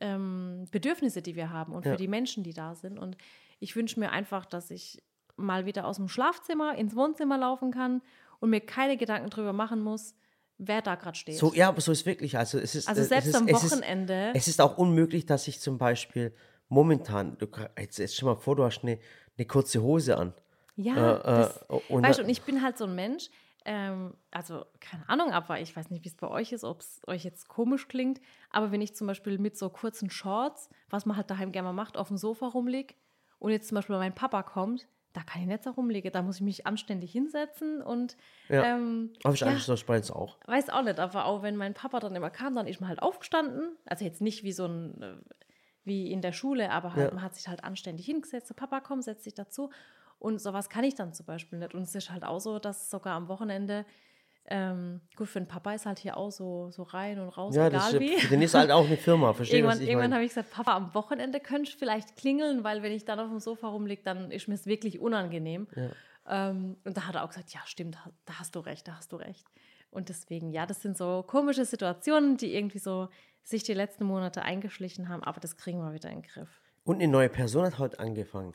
ähm, 0.00 0.66
Bedürfnisse, 0.70 1.22
die 1.22 1.36
wir 1.36 1.50
haben 1.50 1.72
und 1.72 1.84
Ja. 1.84 1.92
für 1.92 1.96
die 1.96 2.08
Menschen, 2.08 2.42
die 2.44 2.52
da 2.52 2.74
sind. 2.74 2.98
Und 2.98 3.16
ich 3.60 3.76
wünsche 3.76 3.98
mir 4.00 4.10
einfach, 4.10 4.44
dass 4.44 4.70
ich 4.70 5.02
mal 5.36 5.66
wieder 5.66 5.86
aus 5.86 5.96
dem 5.96 6.08
Schlafzimmer 6.08 6.76
ins 6.76 6.96
Wohnzimmer 6.96 7.38
laufen 7.38 7.70
kann 7.70 8.02
und 8.40 8.50
mir 8.50 8.60
keine 8.60 8.96
Gedanken 8.96 9.30
drüber 9.30 9.52
machen 9.52 9.80
muss, 9.82 10.14
wer 10.58 10.82
da 10.82 10.94
gerade 10.94 11.16
steht. 11.16 11.36
So, 11.36 11.52
ja, 11.54 11.68
aber 11.68 11.80
so 11.80 11.92
ist 11.92 12.06
wirklich. 12.06 12.36
Also, 12.38 12.58
es 12.58 12.74
ist, 12.74 12.88
Also 12.88 13.02
äh, 13.02 13.04
selbst 13.04 13.28
ist, 13.28 13.34
am 13.34 13.48
es 13.48 13.62
ist, 13.64 13.72
Wochenende. 13.72 14.32
Es 14.34 14.48
ist 14.48 14.60
auch 14.60 14.78
unmöglich, 14.78 15.26
dass 15.26 15.46
ich 15.48 15.60
zum 15.60 15.78
Beispiel 15.78 16.34
momentan, 16.68 17.36
du, 17.38 17.46
jetzt, 17.78 17.98
jetzt 17.98 18.16
stell 18.16 18.26
mal 18.28 18.36
vor, 18.36 18.56
du 18.56 18.64
hast 18.64 18.82
eine, 18.82 18.98
eine 19.36 19.46
kurze 19.46 19.82
Hose 19.82 20.16
an. 20.16 20.34
Ja, 20.76 21.16
Äh, 21.16 21.20
äh, 21.20 21.22
das, 21.38 21.62
und 21.88 22.02
weißt 22.02 22.18
du, 22.18 22.22
und 22.24 22.28
ich 22.28 22.42
bin 22.42 22.62
halt 22.62 22.76
so 22.76 22.84
ein 22.84 22.94
Mensch, 22.94 23.30
ähm, 23.66 24.14
also 24.30 24.64
keine 24.80 25.08
Ahnung, 25.08 25.32
aber 25.32 25.60
ich 25.60 25.76
weiß 25.76 25.90
nicht, 25.90 26.04
wie 26.04 26.08
es 26.08 26.14
bei 26.16 26.28
euch 26.28 26.52
ist, 26.52 26.64
ob 26.64 26.80
es 26.80 27.02
euch 27.06 27.24
jetzt 27.24 27.48
komisch 27.48 27.88
klingt, 27.88 28.20
aber 28.50 28.72
wenn 28.72 28.80
ich 28.80 28.94
zum 28.96 29.06
Beispiel 29.06 29.38
mit 29.38 29.58
so 29.58 29.68
kurzen 29.68 30.08
Shorts, 30.08 30.70
was 30.88 31.04
man 31.04 31.16
halt 31.16 31.30
daheim 31.30 31.52
gerne 31.52 31.66
mal 31.68 31.72
macht, 31.72 31.96
auf 31.96 32.08
dem 32.08 32.16
Sofa 32.16 32.46
rumliege 32.46 32.94
und 33.38 33.50
jetzt 33.50 33.68
zum 33.68 33.74
Beispiel 33.74 33.96
mein 33.96 34.14
Papa 34.14 34.42
kommt, 34.42 34.86
da 35.12 35.22
kann 35.22 35.40
ich 35.42 35.48
nicht 35.48 35.64
so 35.64 35.70
rumliegen, 35.70 36.12
da 36.12 36.22
muss 36.22 36.36
ich 36.36 36.42
mich 36.42 36.66
anständig 36.66 37.10
hinsetzen 37.12 37.82
und 37.82 38.16
Ja. 38.48 38.64
ähm, 38.64 39.12
Aber 39.24 39.34
ich 39.34 39.40
ja, 39.40 39.48
eigentlich 39.48 39.64
so 39.64 39.74
bei 39.86 39.96
uns 39.96 40.10
auch. 40.10 40.36
weiß 40.46 40.70
auch 40.70 40.82
nicht, 40.82 40.98
aber 41.00 41.24
auch 41.24 41.42
wenn 41.42 41.56
mein 41.56 41.74
Papa 41.74 42.00
dann 42.00 42.14
immer 42.14 42.30
kam, 42.30 42.54
dann 42.54 42.66
ist 42.66 42.80
man 42.80 42.88
halt 42.88 43.02
aufgestanden, 43.02 43.76
also 43.86 44.04
jetzt 44.04 44.20
nicht 44.20 44.44
wie 44.44 44.52
so 44.52 44.66
ein, 44.66 45.02
äh, 45.02 45.16
wie 45.84 46.10
in 46.12 46.20
der 46.20 46.32
Schule, 46.32 46.70
aber 46.70 46.94
halt, 46.94 47.08
Ja. 47.10 47.14
man 47.14 47.22
hat 47.22 47.34
sich 47.34 47.48
halt 47.48 47.64
anständig 47.64 48.06
hingesetzt, 48.06 48.48
so 48.48 48.54
Papa, 48.54 48.80
komm, 48.80 49.02
setz 49.02 49.22
dich 49.22 49.34
dazu. 49.34 49.70
Und 50.18 50.40
sowas 50.40 50.68
kann 50.68 50.84
ich 50.84 50.94
dann 50.94 51.12
zum 51.12 51.26
Beispiel 51.26 51.58
nicht. 51.58 51.74
Und 51.74 51.82
es 51.82 51.94
ist 51.94 52.10
halt 52.10 52.24
auch 52.24 52.38
so, 52.40 52.58
dass 52.58 52.90
sogar 52.90 53.14
am 53.14 53.28
Wochenende, 53.28 53.84
ähm, 54.46 55.00
gut, 55.16 55.28
für 55.28 55.40
den 55.40 55.48
Papa 55.48 55.72
ist 55.74 55.86
halt 55.86 55.98
hier 55.98 56.16
auch 56.16 56.30
so, 56.30 56.70
so 56.70 56.84
rein 56.84 57.18
und 57.18 57.28
raus, 57.30 57.54
Ja, 57.54 57.68
das 57.68 57.90
egal 57.90 58.02
ist, 58.02 58.12
wie. 58.12 58.20
für 58.20 58.28
den 58.28 58.42
ist 58.42 58.54
halt 58.54 58.70
auch 58.70 58.86
eine 58.86 58.96
Firma, 58.96 59.32
verstehst 59.34 59.62
du, 59.62 59.66
was 59.66 59.74
Irgendwann, 59.74 59.88
irgendwann 59.88 60.14
habe 60.14 60.24
ich 60.24 60.30
gesagt, 60.30 60.50
Papa, 60.50 60.74
am 60.76 60.94
Wochenende 60.94 61.40
könntest 61.40 61.74
du 61.74 61.78
vielleicht 61.78 62.16
klingeln, 62.16 62.64
weil 62.64 62.82
wenn 62.82 62.92
ich 62.92 63.04
dann 63.04 63.20
auf 63.20 63.28
dem 63.28 63.40
Sofa 63.40 63.68
rumliege, 63.68 64.02
dann 64.04 64.30
ist 64.30 64.48
mir 64.48 64.54
es 64.54 64.66
wirklich 64.66 65.00
unangenehm. 65.00 65.66
Ähm, 66.28 66.76
und 66.84 66.96
da 66.96 67.06
hat 67.06 67.14
er 67.14 67.24
auch 67.24 67.28
gesagt, 67.28 67.52
ja, 67.52 67.60
stimmt, 67.66 67.98
da 68.24 68.38
hast 68.38 68.54
du 68.56 68.60
recht, 68.60 68.88
da 68.88 68.96
hast 68.96 69.12
du 69.12 69.16
recht. 69.16 69.46
Und 69.90 70.08
deswegen, 70.08 70.50
ja, 70.50 70.66
das 70.66 70.82
sind 70.82 70.96
so 70.96 71.24
komische 71.26 71.64
Situationen, 71.64 72.36
die 72.36 72.54
irgendwie 72.54 72.78
so 72.78 73.08
sich 73.42 73.62
die 73.62 73.74
letzten 73.74 74.04
Monate 74.04 74.42
eingeschlichen 74.42 75.08
haben, 75.08 75.22
aber 75.22 75.40
das 75.40 75.56
kriegen 75.56 75.78
wir 75.78 75.92
wieder 75.92 76.10
in 76.10 76.22
den 76.22 76.28
Griff. 76.28 76.60
Und 76.84 76.96
eine 76.96 77.08
neue 77.08 77.28
Person 77.28 77.64
hat 77.64 77.78
heute 77.78 77.98
angefangen. 78.00 78.54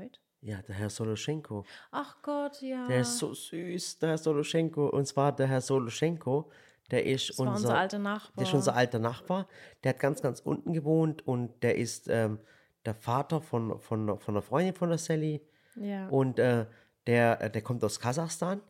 Heute? 0.00 0.18
Ja, 0.40 0.62
der 0.62 0.74
Herr 0.76 0.88
Soloschenko. 0.88 1.66
Ach 1.90 2.22
Gott, 2.22 2.62
ja. 2.62 2.86
Der 2.86 3.02
ist 3.02 3.18
so 3.18 3.34
süß, 3.34 3.98
der 3.98 4.10
Herr 4.10 4.18
Soloschenko. 4.18 4.88
Und 4.88 5.06
zwar 5.06 5.36
der 5.36 5.46
Herr 5.46 5.60
Soloschenko, 5.60 6.50
der 6.90 7.04
ist 7.04 7.38
war 7.38 7.48
unser 7.48 7.76
alter 7.76 7.98
Nachbar. 7.98 8.32
Der 8.38 8.46
ist 8.46 8.54
unser 8.54 8.74
alter 8.74 8.98
Nachbar. 8.98 9.46
Der 9.84 9.90
hat 9.90 9.98
ganz, 9.98 10.22
ganz 10.22 10.40
unten 10.40 10.72
gewohnt 10.72 11.26
und 11.26 11.62
der 11.62 11.76
ist 11.76 12.08
ähm, 12.08 12.38
der 12.86 12.94
Vater 12.94 13.42
von, 13.42 13.78
von, 13.78 14.18
von 14.18 14.34
einer 14.34 14.40
Freundin 14.40 14.74
von 14.74 14.88
der 14.88 14.96
Sally. 14.96 15.42
ja. 15.76 16.08
Und 16.08 16.38
äh, 16.38 16.64
der, 17.06 17.42
äh, 17.42 17.50
der 17.50 17.60
kommt 17.60 17.84
aus 17.84 18.00
Kasachstan. 18.00 18.62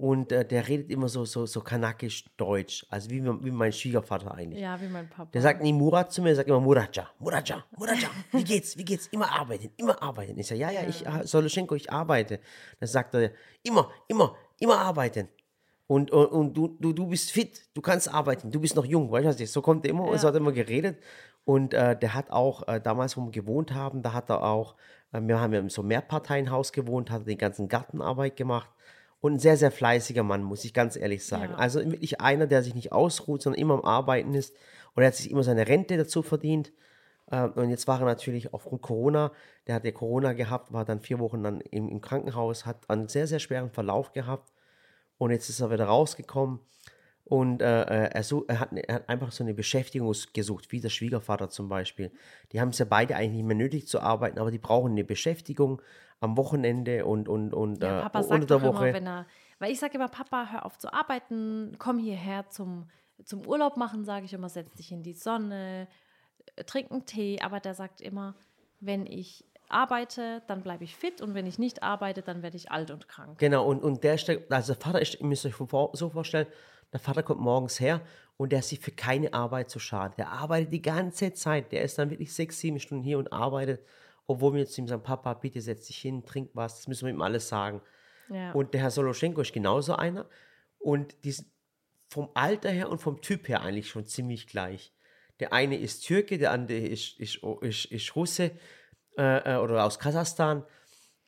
Und 0.00 0.32
äh, 0.32 0.46
der 0.46 0.66
redet 0.66 0.90
immer 0.90 1.10
so, 1.10 1.26
so, 1.26 1.44
so 1.44 1.60
kanakisch 1.60 2.24
Deutsch. 2.38 2.86
Also 2.88 3.10
wie, 3.10 3.22
wie 3.22 3.50
mein 3.50 3.70
Schwiegervater 3.70 4.32
eigentlich. 4.34 4.62
ja, 4.62 4.80
wie 4.80 4.88
mein 4.88 5.06
Papa. 5.10 5.28
Der 5.30 5.42
sagt 5.42 5.62
nie 5.62 5.74
Murat 5.74 6.10
zu 6.10 6.22
mir, 6.22 6.28
der 6.28 6.36
sagt 6.36 6.48
immer 6.48 6.58
Muradja, 6.58 7.10
Muradja, 7.18 7.62
Muradja. 7.76 8.08
Wie 8.32 8.42
geht's, 8.42 8.78
wie 8.78 8.84
geht's? 8.86 9.08
Immer 9.08 9.30
arbeiten, 9.30 9.70
immer 9.76 10.02
arbeiten. 10.02 10.38
Ich 10.38 10.46
sage, 10.46 10.58
ja, 10.58 10.70
ja, 10.70 10.88
ich, 10.88 11.04
äh, 11.04 11.26
Soloschenko, 11.26 11.74
ich 11.74 11.92
arbeite. 11.92 12.40
Dann 12.78 12.88
sagt 12.88 13.12
er, 13.14 13.32
immer, 13.62 13.90
immer, 14.08 14.34
immer 14.58 14.78
arbeiten. 14.78 15.28
Und, 15.86 16.10
und, 16.12 16.26
und 16.28 16.54
du, 16.54 16.68
du, 16.80 16.94
du 16.94 17.06
bist 17.06 17.30
fit, 17.30 17.60
du 17.74 17.82
kannst 17.82 18.08
arbeiten, 18.08 18.50
du 18.50 18.58
bist 18.58 18.76
noch 18.76 18.86
jung, 18.86 19.12
weißt 19.12 19.26
du 19.26 19.28
was 19.28 19.40
ich? 19.40 19.52
So 19.52 19.60
kommt 19.60 19.84
er 19.84 19.90
immer 19.90 20.04
und 20.04 20.18
so 20.18 20.28
hat 20.28 20.34
er 20.34 20.40
immer 20.40 20.52
geredet. 20.52 20.96
Und 21.44 21.74
äh, 21.74 21.94
der 21.94 22.14
hat 22.14 22.30
auch 22.30 22.66
äh, 22.68 22.80
damals, 22.80 23.18
wo 23.18 23.24
wir 23.26 23.32
gewohnt 23.32 23.74
haben, 23.74 24.02
da 24.02 24.14
hat 24.14 24.30
er 24.30 24.44
auch, 24.44 24.76
äh, 25.12 25.20
wir 25.20 25.38
haben 25.38 25.52
ja 25.52 25.60
in 25.60 25.68
so 25.68 25.82
Mehrparteienhaus 25.82 26.72
gewohnt, 26.72 27.10
hat 27.10 27.22
er 27.22 27.26
die 27.26 27.36
ganzen 27.36 27.68
Gartenarbeit 27.68 28.36
gemacht. 28.36 28.70
Und 29.20 29.34
ein 29.34 29.38
sehr, 29.38 29.56
sehr 29.56 29.70
fleißiger 29.70 30.22
Mann, 30.22 30.42
muss 30.42 30.64
ich 30.64 30.72
ganz 30.72 30.96
ehrlich 30.96 31.26
sagen. 31.26 31.52
Ja. 31.52 31.58
Also 31.58 31.80
wirklich 31.84 32.20
einer, 32.20 32.46
der 32.46 32.62
sich 32.62 32.74
nicht 32.74 32.92
ausruht, 32.92 33.42
sondern 33.42 33.60
immer 33.60 33.74
am 33.74 33.84
Arbeiten 33.84 34.34
ist. 34.34 34.54
Und 34.94 35.02
er 35.02 35.08
hat 35.08 35.14
sich 35.14 35.30
immer 35.30 35.42
seine 35.42 35.68
Rente 35.68 35.96
dazu 35.96 36.22
verdient. 36.22 36.72
Ähm, 37.30 37.52
Und 37.54 37.70
jetzt 37.70 37.86
war 37.86 38.00
er 38.00 38.06
natürlich 38.06 38.54
aufgrund 38.54 38.82
Corona, 38.82 39.32
der 39.66 39.74
hat 39.74 39.84
ja 39.84 39.92
Corona 39.92 40.32
gehabt, 40.32 40.72
war 40.72 40.84
dann 40.84 41.00
vier 41.00 41.18
Wochen 41.18 41.42
dann 41.42 41.60
im, 41.60 41.88
im 41.88 42.00
Krankenhaus, 42.00 42.64
hat 42.64 42.88
einen 42.88 43.08
sehr, 43.08 43.26
sehr 43.26 43.40
schweren 43.40 43.70
Verlauf 43.70 44.12
gehabt. 44.12 44.52
Und 45.18 45.30
jetzt 45.32 45.50
ist 45.50 45.60
er 45.60 45.70
wieder 45.70 45.84
rausgekommen. 45.84 46.60
Und 47.24 47.62
äh, 47.62 47.82
äh, 47.82 48.10
er, 48.12 48.22
so, 48.24 48.44
er, 48.48 48.58
hat, 48.58 48.70
er 48.72 48.94
hat 48.96 49.08
einfach 49.08 49.30
so 49.30 49.44
eine 49.44 49.54
Beschäftigung 49.54 50.12
gesucht, 50.32 50.72
wie 50.72 50.80
der 50.80 50.88
Schwiegervater 50.88 51.48
zum 51.48 51.68
Beispiel. 51.68 52.10
Die 52.50 52.60
haben 52.60 52.70
es 52.70 52.78
ja 52.78 52.86
beide 52.88 53.14
eigentlich 53.14 53.36
nicht 53.36 53.46
mehr 53.46 53.56
nötig 53.56 53.86
zu 53.86 54.00
arbeiten, 54.00 54.40
aber 54.40 54.50
die 54.50 54.58
brauchen 54.58 54.92
eine 54.92 55.04
Beschäftigung 55.04 55.80
am 56.20 56.36
Wochenende 56.36 57.04
und, 57.06 57.28
und, 57.28 57.52
und 57.54 57.82
Ja, 57.82 57.98
äh, 57.98 58.02
Papa 58.02 58.18
unter 58.20 58.28
sagt 58.28 58.50
der 58.50 58.58
doch 58.58 58.64
Woche. 58.64 58.88
immer, 58.88 58.94
wenn 58.94 59.06
er, 59.06 59.26
weil 59.58 59.72
ich 59.72 59.80
sage 59.80 59.94
immer, 59.94 60.08
Papa, 60.08 60.48
hör 60.50 60.66
auf 60.66 60.78
zu 60.78 60.92
arbeiten, 60.92 61.76
komm 61.78 61.98
hierher 61.98 62.48
zum, 62.50 62.88
zum 63.24 63.46
Urlaub 63.46 63.76
machen, 63.76 64.04
sage 64.04 64.26
ich 64.26 64.32
immer, 64.32 64.48
setz 64.48 64.72
dich 64.74 64.92
in 64.92 65.02
die 65.02 65.14
Sonne, 65.14 65.88
äh, 66.56 66.64
trink 66.64 66.90
einen 66.90 67.06
Tee, 67.06 67.40
aber 67.42 67.60
der 67.60 67.74
sagt 67.74 68.00
immer, 68.00 68.34
wenn 68.80 69.06
ich 69.06 69.44
arbeite, 69.68 70.42
dann 70.46 70.62
bleibe 70.62 70.84
ich 70.84 70.96
fit 70.96 71.20
und 71.22 71.34
wenn 71.34 71.46
ich 71.46 71.58
nicht 71.58 71.82
arbeite, 71.82 72.22
dann 72.22 72.42
werde 72.42 72.56
ich 72.56 72.70
alt 72.70 72.90
und 72.90 73.08
krank. 73.08 73.38
Genau, 73.38 73.66
und, 73.66 73.82
und 73.82 74.02
der 74.04 74.18
stellt, 74.18 74.50
also 74.52 74.74
der 74.74 74.82
Vater 74.82 75.00
ist, 75.00 75.20
ihr 75.20 75.26
müsst 75.26 75.46
euch 75.46 75.54
so 75.54 76.10
vorstellen, 76.10 76.46
der 76.92 77.00
Vater 77.00 77.22
kommt 77.22 77.40
morgens 77.40 77.78
her 77.78 78.00
und 78.36 78.50
der 78.50 78.58
ist 78.60 78.70
sich 78.70 78.80
für 78.80 78.90
keine 78.90 79.32
Arbeit 79.32 79.70
zu 79.70 79.78
schade. 79.78 80.14
Der 80.18 80.30
arbeitet 80.30 80.72
die 80.72 80.82
ganze 80.82 81.32
Zeit. 81.34 81.70
Der 81.70 81.82
ist 81.82 81.98
dann 81.98 82.10
wirklich 82.10 82.34
sechs, 82.34 82.58
sieben 82.58 82.80
Stunden 82.80 83.04
hier 83.04 83.18
und 83.18 83.32
arbeitet, 83.32 83.80
obwohl 84.30 84.54
wir 84.54 84.66
zu 84.66 84.80
ihm 84.80 84.86
sagen, 84.86 85.02
Papa, 85.02 85.34
bitte 85.34 85.60
setz 85.60 85.88
dich 85.88 85.98
hin, 85.98 86.24
trink 86.24 86.50
was, 86.54 86.76
das 86.76 86.86
müssen 86.86 87.06
wir 87.06 87.12
ihm 87.12 87.20
alles 87.20 87.48
sagen. 87.48 87.82
Ja. 88.28 88.52
Und 88.52 88.74
der 88.74 88.82
Herr 88.82 88.92
Soloschenko 88.92 89.40
ist 89.40 89.52
genauso 89.52 89.96
einer. 89.96 90.28
Und 90.78 91.24
die 91.24 91.32
sind 91.32 91.48
vom 92.08 92.28
Alter 92.34 92.70
her 92.70 92.90
und 92.90 93.00
vom 93.00 93.20
Typ 93.22 93.48
her 93.48 93.62
eigentlich 93.62 93.88
schon 93.88 94.06
ziemlich 94.06 94.46
gleich. 94.46 94.92
Der 95.40 95.52
eine 95.52 95.76
ist 95.76 96.02
Türke, 96.02 96.38
der 96.38 96.52
andere 96.52 96.78
ist, 96.78 97.18
ist, 97.18 97.40
ist, 97.62 97.86
ist 97.86 98.14
Russe 98.14 98.52
äh, 99.18 99.54
äh, 99.54 99.56
oder 99.56 99.84
aus 99.84 99.98
Kasachstan. 99.98 100.64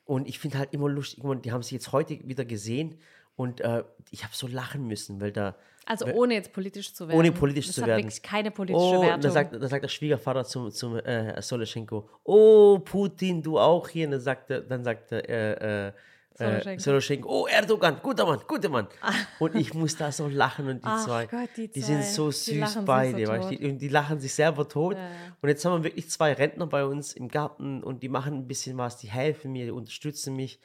Und 0.04 0.28
ich 0.28 0.38
finde 0.38 0.58
halt 0.58 0.72
immer 0.72 0.88
lustig, 0.88 1.24
die 1.42 1.50
haben 1.50 1.62
sich 1.64 1.72
jetzt 1.72 1.90
heute 1.90 2.20
wieder 2.28 2.44
gesehen 2.44 3.00
und 3.42 3.60
äh, 3.60 3.82
ich 4.10 4.22
habe 4.24 4.34
so 4.34 4.46
lachen 4.46 4.86
müssen, 4.86 5.20
weil 5.20 5.32
da. 5.32 5.54
also 5.86 6.06
ohne 6.06 6.34
jetzt 6.34 6.52
politisch 6.52 6.92
zu 6.94 7.08
werden. 7.08 7.18
Ohne 7.18 7.32
politisch 7.32 7.66
das 7.66 7.76
zu 7.76 7.86
werden. 7.86 8.04
wirklich 8.04 8.22
keine 8.22 8.50
politische 8.50 8.84
Oh, 8.98 9.02
Wertung. 9.02 9.20
da 9.20 9.30
sagt, 9.30 9.54
da 9.54 9.68
sagt 9.68 9.82
der 9.82 9.88
Schwiegervater 9.88 10.44
zum, 10.44 10.70
zum 10.70 10.96
äh, 10.98 11.40
Soloschenko, 11.40 12.08
oh, 12.24 12.78
Putin, 12.78 13.42
du 13.42 13.58
auch 13.58 13.88
hier. 13.88 14.06
Und 14.06 14.12
dann 14.12 14.20
sagt 14.20 14.50
dann 14.50 14.84
sagt 14.84 15.12
er, 15.12 15.28
äh, 15.28 15.88
äh, 15.88 15.92
Soloschenko. 16.34 16.70
äh, 16.70 16.78
Soloschenko, 16.78 17.28
oh, 17.28 17.46
Erdogan, 17.46 18.00
guter 18.02 18.26
Mann, 18.26 18.40
guter 18.46 18.68
Mann. 18.68 18.86
Und 19.38 19.54
ich 19.54 19.74
muss 19.74 19.96
da 19.96 20.10
so 20.12 20.28
lachen 20.28 20.68
und 20.68 20.78
die 20.78 20.82
Ach 20.84 21.04
zwei, 21.04 21.26
Gott, 21.26 21.50
die 21.56 21.80
sind 21.80 22.02
zwei, 22.02 22.30
so 22.30 22.30
die 22.30 22.60
süß 22.60 22.78
beide, 22.84 23.26
so 23.26 23.32
weißt 23.32 23.50
die, 23.50 23.68
und 23.68 23.78
die 23.78 23.88
lachen 23.88 24.18
sich 24.20 24.32
selber 24.32 24.68
tot. 24.68 24.96
Ja, 24.96 25.02
ja. 25.02 25.10
Und 25.40 25.48
jetzt 25.48 25.64
haben 25.64 25.82
wir 25.82 25.84
wirklich 25.90 26.08
zwei 26.10 26.32
Rentner 26.32 26.66
bei 26.66 26.84
uns 26.84 27.12
im 27.12 27.28
Garten 27.28 27.82
und 27.82 28.02
die 28.02 28.08
machen 28.08 28.34
ein 28.34 28.46
bisschen 28.48 28.78
was, 28.78 28.96
die 28.98 29.08
helfen 29.08 29.52
mir, 29.52 29.64
die 29.66 29.70
unterstützen 29.72 30.34
mich, 30.36 30.58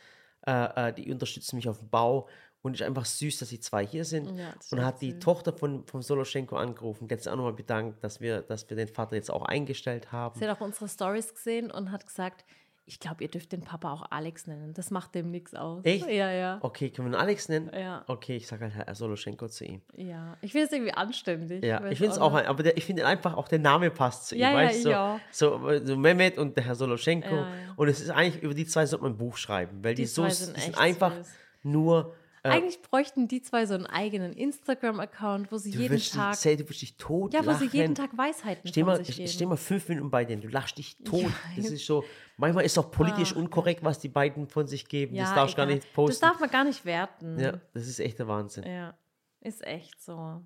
äh, 0.46 0.90
äh, 0.90 0.94
die 0.94 1.12
unterstützen 1.12 1.58
mich 1.58 1.68
auf 1.68 1.80
dem 1.80 1.90
Bau. 1.90 2.28
Und 2.64 2.74
es 2.74 2.82
ist 2.82 2.88
einfach 2.88 3.06
süß, 3.06 3.40
dass 3.40 3.50
die 3.50 3.60
zwei 3.60 3.86
hier 3.86 4.04
sind. 4.04 4.38
Ja, 4.38 4.54
und 4.72 4.84
hat 4.84 5.02
die 5.02 5.12
süß. 5.12 5.20
Tochter 5.20 5.54
von, 5.54 5.86
von 5.86 6.02
Soloschenko 6.02 6.56
angerufen, 6.58 7.08
sich 7.10 7.30
auch 7.30 7.36
nochmal 7.36 7.54
bedankt, 7.54 8.04
dass 8.04 8.20
wir, 8.20 8.42
dass 8.42 8.70
wir 8.70 8.76
den 8.76 8.88
Vater 8.88 9.16
jetzt 9.16 9.32
auch 9.32 9.44
eingestellt 9.44 10.12
haben. 10.12 10.38
Sie 10.38 10.48
hat 10.48 10.58
auch 10.58 10.62
unsere 10.62 10.90
Stories 10.90 11.34
gesehen 11.34 11.72
und 11.72 11.92
hat 11.92 12.06
gesagt, 12.06 12.44
ich 12.90 13.02
glaube, 13.02 13.22
ihr 13.22 13.30
dürft 13.30 13.52
den 13.52 13.62
Papa 13.62 13.92
auch 13.92 14.06
Alex 14.12 14.48
nennen. 14.48 14.74
Das 14.74 14.92
macht 14.92 15.14
dem 15.14 15.30
nichts 15.30 15.54
aus. 15.54 15.84
Echt? 15.84 16.08
Ja, 16.08 16.32
ja. 16.32 16.58
Okay, 16.62 16.90
können 16.90 17.12
wir 17.12 17.18
ihn 17.18 17.22
Alex 17.22 17.50
nennen? 17.50 17.70
Ja. 17.78 18.06
Okay, 18.08 18.38
ich 18.38 18.48
sage 18.48 18.64
halt 18.64 18.76
Herr 18.76 18.96
Soloschenko 18.96 19.50
zu 19.50 19.66
ihm. 19.66 19.82
Ja, 19.98 20.38
ich 20.42 20.54
finde 20.54 20.68
es 20.68 20.72
irgendwie 20.72 20.94
anständig. 20.94 21.66
Ja, 21.66 21.86
ich 21.90 21.98
finde 21.98 22.14
es 22.14 22.18
auch, 22.18 22.34
aber 22.34 22.64
der, 22.64 22.78
ich 22.78 22.86
finde 22.86 23.06
einfach 23.06 23.36
auch 23.36 23.50
der 23.50 23.60
Name 23.60 23.92
passt 23.92 24.28
zu 24.30 24.36
ihm, 24.36 24.42
Ja, 24.42 24.52
ja, 24.52 24.56
weißt 24.56 24.88
auch. 24.88 25.20
So, 25.32 25.60
so, 25.70 25.86
so 25.86 25.98
Mehmet 25.98 26.38
und 26.38 26.56
der 26.56 26.64
Herr 26.64 26.76
Soloschenko. 26.76 27.28
Ja, 27.36 27.42
ja. 27.42 27.74
Und 27.76 27.90
es 27.90 28.00
ist 28.00 28.10
eigentlich, 28.10 28.42
über 28.42 28.54
die 28.54 28.66
zwei 28.66 28.86
sollte 28.86 29.04
man 29.04 29.14
ein 29.14 29.18
Buch 29.18 29.36
schreiben, 29.36 29.84
weil 29.84 29.94
die, 29.94 30.04
Die 30.04 30.08
so, 30.08 30.28
sind 30.30 30.58
sind 30.58 30.78
einfach 30.78 31.14
süß. 31.14 31.28
nur 31.64 32.16
Eigentlich 32.52 32.82
bräuchten 32.82 33.28
die 33.28 33.42
zwei 33.42 33.66
so 33.66 33.74
einen 33.76 33.86
eigenen 33.86 34.34
Instagram-Account, 34.34 35.52
wo 35.52 35.58
sie 35.58 35.72
Du 35.72 35.80
jeden 35.80 35.96
wirst, 35.96 36.14
Tag. 36.14 36.36
say, 36.36 36.56
du 36.56 36.68
wirst 36.70 36.82
dich 36.82 36.98
tot 36.98 37.34
Ja, 37.34 37.46
wo 37.46 37.54
sie 37.54 37.66
jeden 37.66 37.96
lachen. 37.96 38.10
Tag 38.10 38.18
Weisheiten 38.18 38.68
Steh 38.68 38.82
von 38.82 38.88
mal, 38.88 39.04
sich 39.06 39.16
geben. 39.18 39.28
steh 39.30 39.46
mal 39.46 39.58
fünf 39.58 39.88
Minuten 39.90 40.10
bei 40.10 40.26
denen, 40.26 40.42
du 40.42 40.48
lachst 40.48 40.78
dich 40.78 40.98
tot. 41.04 41.26
das 41.56 41.66
ist 41.72 41.86
so, 41.86 42.04
manchmal 42.38 42.66
ist 42.66 42.78
auch 42.78 42.92
politisch 42.92 43.34
Ah, 43.36 43.40
unkorrekt, 43.40 43.84
was 43.84 44.00
die 44.00 44.10
beiden 44.10 44.48
von 44.48 44.68
sich 44.68 44.88
geben. 44.88 45.16
ja, 45.16 45.24
das 45.24 45.34
darfst 45.36 45.54
du 45.54 45.58
gar 45.58 45.66
nicht 45.66 45.94
posten. 45.94 46.20
Das 46.22 46.32
darf 46.32 46.40
man 46.40 46.50
gar 46.50 46.64
nicht 46.64 46.86
werten. 46.86 47.40
ja, 47.40 47.60
das 47.74 47.88
ist 47.88 48.00
echt 48.00 48.20
der 48.20 48.28
Wahnsinn. 48.28 48.64
Ja, 48.66 48.98
ist 49.42 49.66
echt 49.66 50.02
so. 50.04 50.42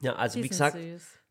Ja, 0.00 0.14
also 0.16 0.38
Die 0.38 0.44
wie 0.44 0.48
gesagt, 0.48 0.76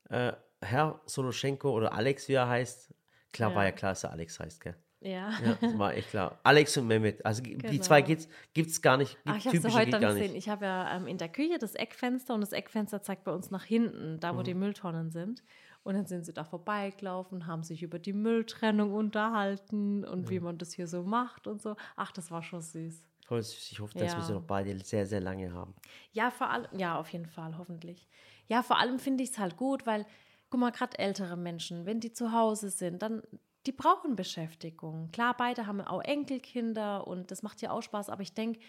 äh, 0.10 0.34
Herr 0.62 1.01
Soloschenko 1.05 1.72
oder 1.72 1.93
Alex, 1.93 2.28
wie 2.28 2.34
er 2.34 2.47
heißt, 2.47 2.93
klar 3.34 3.55
war 3.55 3.64
Ja. 3.64 3.70
ja 3.70 3.76
klar, 3.76 3.91
dass 3.93 4.03
er 4.03 4.12
Alex 4.12 4.39
heißt, 4.39 4.62
gell? 4.62 4.76
Ja. 5.02 5.32
Ja, 5.43 5.58
das 5.62 5.78
war 5.80 5.93
echt 5.93 6.10
klar. 6.10 6.39
Alex 6.43 6.76
und 6.78 6.88
Mehmet. 6.88 7.26
Also 7.26 7.41
die 7.41 7.58
Genau. 7.58 7.82
zwei 7.82 8.02
gibt's, 8.02 8.28
gibt's 8.54 8.82
gar 8.82 8.97
nicht. 8.97 9.18
Ach, 9.26 9.38
ich 9.38 9.47
habe 9.47 9.58
sie 9.58 9.74
heute 9.74 9.91
dann 9.91 10.02
gar 10.02 10.14
gesehen. 10.14 10.36
Ich 10.36 10.50
habe 10.50 10.66
ja 10.66 10.95
ähm, 10.97 11.08
in 11.08 11.18
der 11.18 11.30
Küche 11.30 11.58
das 11.58 11.74
Eckfenster 11.76 12.34
und 12.34 12.41
das 12.41 12.52
Eckfenster 12.52 13.02
zeigt 13.02 13.24
bei 13.24 13.32
uns 13.32 13.50
nach 13.50 13.64
hinten, 13.64 14.20
da 14.20 14.36
wo 14.36 14.39
Mhm. 14.39 14.43
die 14.43 14.54
Mülltonnen 14.56 15.10
sind. 15.12 15.43
Und 15.84 15.95
dann 15.95 16.06
sind 16.06 16.26
sie 16.26 16.34
da 16.34 16.43
vorbeigelaufen, 16.43 17.47
haben 17.47 17.64
sich 17.64 17.82
über 17.84 17.97
die 18.00 18.12
Mülltrennung 18.12 18.93
unterhalten 18.93 20.04
und 20.04 20.30
wie 20.30 20.41
man 20.41 20.58
das 20.58 20.74
hier 20.74 20.88
so 20.88 21.04
macht 21.04 21.47
und 21.47 21.62
so. 21.62 21.76
Ach, 21.95 22.12
das 22.12 22.30
war 22.32 22.43
schon 22.43 22.62
süß. 22.62 23.02
Voll 23.26 23.41
süß. 23.41 23.72
Ich 23.72 23.80
hoffe, 23.80 23.97
dass 23.97 24.16
wir 24.18 24.24
sie 24.24 24.34
Ja. 24.34 24.39
noch 24.39 24.45
beide 24.45 24.78
sehr, 24.84 25.06
sehr 25.06 25.22
lange 25.22 25.54
haben. 25.54 25.74
Ja, 26.12 26.32
vor 26.32 26.50
allem, 26.50 26.68
ja, 26.78 27.00
auf 27.00 27.10
jeden 27.10 27.28
Fall, 27.28 27.58
hoffentlich. 27.58 28.10
Ja, 28.47 28.64
vor 28.64 28.78
allem 28.80 29.00
finde 29.00 29.24
ich 29.24 29.30
es 29.30 29.39
halt 29.39 29.56
gut, 29.56 29.86
weil, 29.86 30.06
guck 30.50 30.60
mal, 30.60 30.72
gerade 30.72 30.97
ältere 31.00 31.38
Menschen, 31.38 31.86
wenn 31.86 32.02
die 32.02 32.12
zu 32.12 32.34
Hause 32.34 32.70
sind, 32.70 33.02
dann, 33.02 33.22
die 33.66 33.72
brauchen 33.72 34.16
Beschäftigung. 34.16 35.12
Klar, 35.12 35.36
beide 35.38 35.68
haben 35.68 35.82
auch 35.82 36.01
Enkelkinder 36.01 37.05
und 37.07 37.32
das 37.32 37.43
macht 37.43 37.62
ja 37.62 37.72
auch 37.72 37.82
Spaß, 37.82 38.10
aber 38.10 38.22
ich 38.22 38.34
denke, 38.34 38.60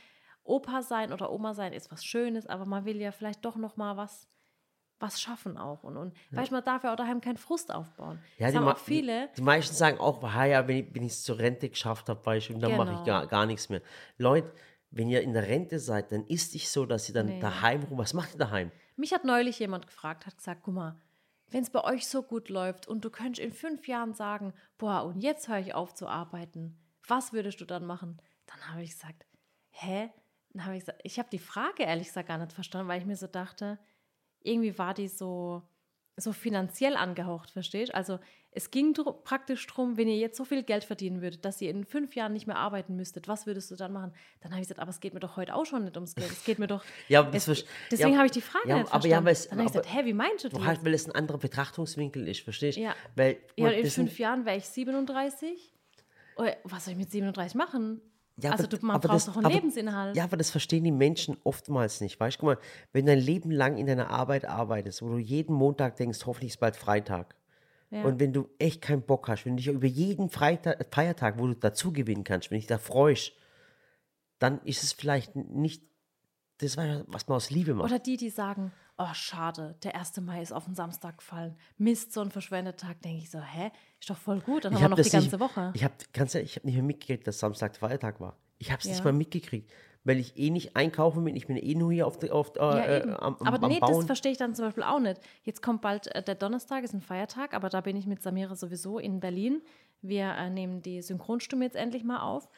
Opa 0.43 0.83
sein 0.83 1.13
oder 1.13 1.31
Oma 1.33 1.55
sein 1.55 1.73
ist 1.73 1.91
was 1.91 2.05
Schönes, 2.05 2.47
aber 2.47 2.67
man 2.67 2.85
will 2.85 2.97
ja 3.01 3.13
vielleicht 3.13 3.45
doch 3.45 3.57
noch 3.57 3.77
mal 3.77 3.97
was, 3.97 4.27
was 4.99 5.21
schaffen 5.21 5.57
auch. 5.57 5.85
Und, 5.85 5.97
und 5.97 6.15
weißt 6.33 6.51
du, 6.51 6.55
man 6.57 6.65
darf 6.65 6.83
ja 6.85 6.93
auch 6.93 6.97
daheim 6.97 7.21
keinen 7.21 7.37
Frust 7.37 7.73
aufbauen. 7.73 8.21
Ja, 8.39 8.51
die, 8.51 8.59
auch 8.59 8.77
viele. 8.79 9.29
Die, 9.29 9.35
die 9.37 9.43
meisten 9.43 9.75
sagen 9.75 9.99
auch, 9.99 10.23
ja, 10.23 10.67
wenn 10.67 10.89
ich, 10.95 11.13
es 11.13 11.23
zur 11.23 11.39
Rente 11.39 11.69
geschafft 11.69 12.09
habe, 12.09 12.25
weißt 12.25 12.51
dann 12.59 12.77
mache 12.77 12.93
ich 12.93 12.99
Genau. 12.99 13.05
gar, 13.05 13.27
gar 13.27 13.47
nichts 13.47 13.69
mehr. 13.69 13.83
Leute, 14.19 14.53
wenn 14.91 15.09
ihr 15.09 15.23
in 15.23 15.33
der 15.33 15.47
Rente 15.47 15.79
seid, 15.79 16.11
dann 16.11 16.27
ist 16.27 16.53
nicht 16.55 16.69
so, 16.69 16.85
dass 16.85 17.09
ihr 17.09 17.15
dann 17.15 17.27
Nee. 17.27 17.41
daheim 17.41 17.83
rum. 17.85 17.99
Was 17.99 18.13
macht 18.13 18.35
ihr 18.35 18.39
daheim? 18.39 18.73
Mich 18.97 19.13
hat 19.13 19.25
neulich 19.25 19.59
jemand 19.59 19.87
gefragt, 19.87 20.27
hat 20.27 20.37
gesagt, 20.37 20.63
guck 20.65 20.75
mal, 20.75 21.01
wenn 21.51 21.63
es 21.63 21.71
bei 21.71 21.83
euch 21.85 22.07
so 22.07 22.23
gut 22.23 22.49
läuft 22.49 22.87
und 22.87 23.05
du 23.05 23.11
könntest 23.11 23.41
in 23.41 23.53
fünf 23.53 23.89
Jahren 23.89 24.15
sagen, 24.15 24.55
boah, 24.79 25.05
und 25.05 25.21
jetzt 25.21 25.49
höre 25.49 25.59
ich 25.59 25.75
auf 25.75 25.95
zu 25.95 26.07
arbeiten, 26.07 26.79
was 27.07 27.33
würdest 27.33 27.61
du 27.61 27.65
dann 27.65 27.85
machen? 27.85 28.21
Dann 28.47 28.69
habe 28.69 28.83
ich 28.83 28.91
gesagt, 28.91 29.27
hä? 29.71 30.11
Dann 30.53 30.65
habe 30.65 30.77
ich 30.77 30.81
gesagt, 30.81 31.01
ich 31.05 31.19
habe 31.19 31.31
die 31.31 31.39
Frage 31.39 31.85
ehrlich 31.85 32.09
gesagt 32.09 32.29
gar 32.29 32.39
nicht 32.39 32.53
verstanden, 32.53 32.89
weil 32.89 33.01
ich 33.01 33.07
mir 33.07 33.17
so 33.17 33.27
dachte, 33.27 33.79
irgendwie 34.41 34.79
war 34.79 34.95
die 34.95 35.09
so, 35.09 35.63
so 36.17 36.33
finanziell 36.33 36.97
angehaucht, 36.97 37.51
verstehst? 37.51 37.95
Also 37.95 38.19
es 38.53 38.71
ging 38.71 38.95
dr 38.95 39.23
praktisch 39.23 39.67
darum, 39.69 39.97
wenn 39.97 40.09
ihr 40.09 40.17
jetzt 40.17 40.37
so 40.37 40.45
viel 40.45 40.63
Geld 40.63 40.83
verdienen 40.85 41.23
würdet, 41.23 41.45
dass 41.45 41.61
ihr 41.61 41.71
in 41.71 41.85
fünf 41.85 42.15
Jahren 42.17 42.33
nicht 42.33 42.47
mehr 42.47 42.57
arbeiten 42.57 42.97
müsstet, 42.97 43.29
was 43.29 43.47
würdest 43.47 43.71
du 43.71 43.77
dann 43.77 43.93
machen? 43.93 44.13
Dann 44.41 44.51
habe 44.53 44.61
ich 44.61 44.67
gesagt, 44.67 44.81
aber 44.81 44.91
es 44.91 45.01
geht 45.01 45.15
mir 45.15 45.21
doch 45.21 45.37
heute 45.37 45.55
auch 45.55 45.65
schon 45.65 45.85
nicht 45.85 45.97
ums 45.97 46.15
Geld. 46.15 46.31
Es 46.31 46.45
geht 46.45 46.59
mir 46.59 46.67
doch. 46.67 46.85
Ja, 47.09 47.29
es, 47.33 47.47
deswegen 47.91 48.11
ja, 48.13 48.17
habe 48.17 48.27
ich 48.27 48.33
die 48.33 48.41
Frage 48.41 48.69
ja, 48.69 48.79
nicht 48.79 48.93
aber 48.93 49.07
ja, 49.07 49.23
verstanden. 49.23 49.27
aber 49.27 49.31
es- 49.31 49.49
dann 49.49 49.59
habe 49.59 49.67
ich 49.67 49.73
gesagt, 49.73 49.95
hä, 49.95 50.05
wie 50.05 50.13
meinst 50.13 50.45
du 50.45 50.49
das? 50.49 50.61
halt, 50.65 50.85
weil 50.85 50.95
es 50.95 51.07
ein 51.07 51.15
anderer 51.15 51.39
Betrachtungswinkel 51.39 52.29
ist, 52.29 52.41
verstehst 52.41 52.77
du? 52.79 52.83
Ja. 52.83 52.95
Weil, 53.15 53.39
ja, 53.57 53.71
in 53.71 53.87
fünf 53.91 54.19
Jahren 54.19 54.45
wäre 54.45 54.57
ich 54.57 54.67
37. 54.67 55.73
Oder 56.37 56.57
was 56.65 56.85
soll 56.85 56.93
ich 56.93 56.99
mit 56.99 57.11
37 57.11 57.55
machen? 57.55 58.01
Ja, 58.43 58.51
also 58.53 58.65
aber- 58.65 58.77
du, 58.77 58.87
man 58.87 58.97
aber 58.97 59.09
braucht 59.09 59.17
das- 59.17 59.27
doch 59.27 59.37
einen 59.37 59.47
aber- 59.47 59.55
Lebensinhalt. 59.55 60.17
Ja, 60.17 60.25
aber 60.25 60.37
das 60.37 60.51
verstehen 60.51 60.85
die 60.85 60.93
Menschen 60.93 61.37
oftmals 61.45 62.01
nicht. 62.01 62.19
Weißt 62.19 62.37
du, 62.37 62.41
guck 62.41 62.47
mal, 62.57 62.59
wenn 62.93 63.07
du 63.07 63.13
ein 63.13 63.19
Leben 63.19 63.51
lang 63.51 63.77
in 63.77 63.87
deiner 63.87 64.11
Arbeit 64.11 64.45
arbeitest, 64.45 65.03
wo 65.03 65.09
du 65.09 65.19
jeden 65.19 65.55
Montag 65.55 65.97
denkst, 65.97 66.21
hoffentlich 66.27 66.53
ist 66.53 66.61
bald 66.61 66.77
Freitag. 66.77 67.35
Ja. 67.91 68.05
Und 68.05 68.21
wenn 68.21 68.33
du 68.33 68.49
echt 68.59 68.83
keinen 68.83 69.03
Bock 69.03 69.29
hast, 69.29 69.45
wenn 69.45 69.57
du 69.57 69.63
dich 69.63 69.67
über 69.73 69.87
jeden 69.87 70.31
Freitag, 70.31 70.87
Feiertag, 70.95 71.39
wo 71.39 71.47
du 71.49 71.55
dazu 71.55 71.93
gewinnen 71.93 72.23
kannst, 72.25 72.51
wenn 72.51 72.59
dich 72.59 72.69
da 72.69 72.79
freust, 72.79 73.33
dann 74.39 74.61
ist 74.63 74.83
es 74.85 74.93
vielleicht 74.93 75.35
nicht 75.37 75.83
das, 76.59 76.77
was 76.77 77.27
man 77.27 77.37
aus 77.37 77.51
Liebe 77.51 77.75
macht. 77.75 77.91
Oder 77.91 77.99
die, 77.99 78.17
die 78.17 78.31
sagen, 78.31 78.71
oh 79.01 79.15
schade, 79.15 79.77
der 79.83 79.97
1. 79.97 80.21
Mai 80.21 80.43
ist 80.43 80.53
auf 80.53 80.65
den 80.67 80.75
Samstag 80.75 81.19
gefallen. 81.19 81.57
Mist, 81.79 82.13
so 82.13 82.21
ein 82.21 82.31
verschwendeter 82.31 82.87
Tag. 82.89 83.01
Denke 83.03 83.19
ich 83.23 83.31
so, 83.31 83.41
hä? 83.41 83.71
Ist 83.99 84.11
doch 84.11 84.17
voll 84.17 84.41
gut, 84.41 84.65
dann 84.65 84.75
haben 84.75 84.83
wir 84.83 84.89
noch 84.91 84.97
die 84.97 85.03
das 85.03 85.13
ganze 85.13 85.29
nicht, 85.31 85.41
Woche. 85.41 85.73
Ich 85.75 85.85
habe 85.85 85.95
ganz 86.13 86.35
ehrlich, 86.35 86.51
ich 86.51 86.57
habe 86.57 86.67
nicht 86.67 86.77
mehr 86.77 86.85
mitgekriegt, 86.85 87.27
dass 87.27 87.39
Samstag 87.39 87.77
Feiertag 87.77 88.21
war. 88.21 88.37
Ich 88.59 88.71
habe 88.71 88.81
es 88.81 88.85
Ja. 88.85 88.91
nicht 88.93 89.05
mal 89.05 89.13
mitgekriegt, 89.13 89.71
weil 90.05 90.19
ich 90.19 90.37
eh 90.39 90.51
nicht 90.51 90.77
einkaufen 90.77 91.25
bin. 91.25 91.35
Ich 91.35 91.47
bin 91.47 91.57
eh 91.57 91.75
nur 91.75 91.93
hier 91.93 92.07
auf, 92.07 92.23
auf, 92.31 92.55
äh, 92.57 92.59
Ja, 92.61 92.79
äh, 92.85 93.03
am, 93.19 93.37
aber 93.41 93.63
am 93.63 93.71
nee, 93.71 93.81
das 93.81 93.91
Bauen. 93.91 94.07
verstehe 94.07 94.33
ich 94.33 94.39
dann 94.39 94.55
zum 94.55 94.67
Beispiel 94.67 94.83
auch 94.85 95.01
nicht. 95.01 95.21
Jetzt 95.45 95.63
kommt 95.63 95.81
bald 95.81 96.07
äh, 96.15 96.23
der 96.23 96.35
Donnerstag, 96.35 96.85
ist 96.85 96.93
ein 96.95 97.01
Feiertag, 97.01 97.55
aber 97.55 97.69
da 97.71 97.81
bin 97.81 97.97
ich 97.97 98.07
mit 98.07 98.23
Samira 98.23 98.55
sowieso 98.55 98.99
in 98.99 99.21
Berlin. 99.21 99.63
Wir 100.03 100.31
äh, 100.35 100.51
nehmen 100.51 100.83
die 100.83 101.01
Synchronstimme 101.03 101.65
jetzt 101.65 101.77
endlich 101.77 102.05
mal 102.05 102.21
auf. 102.21 102.49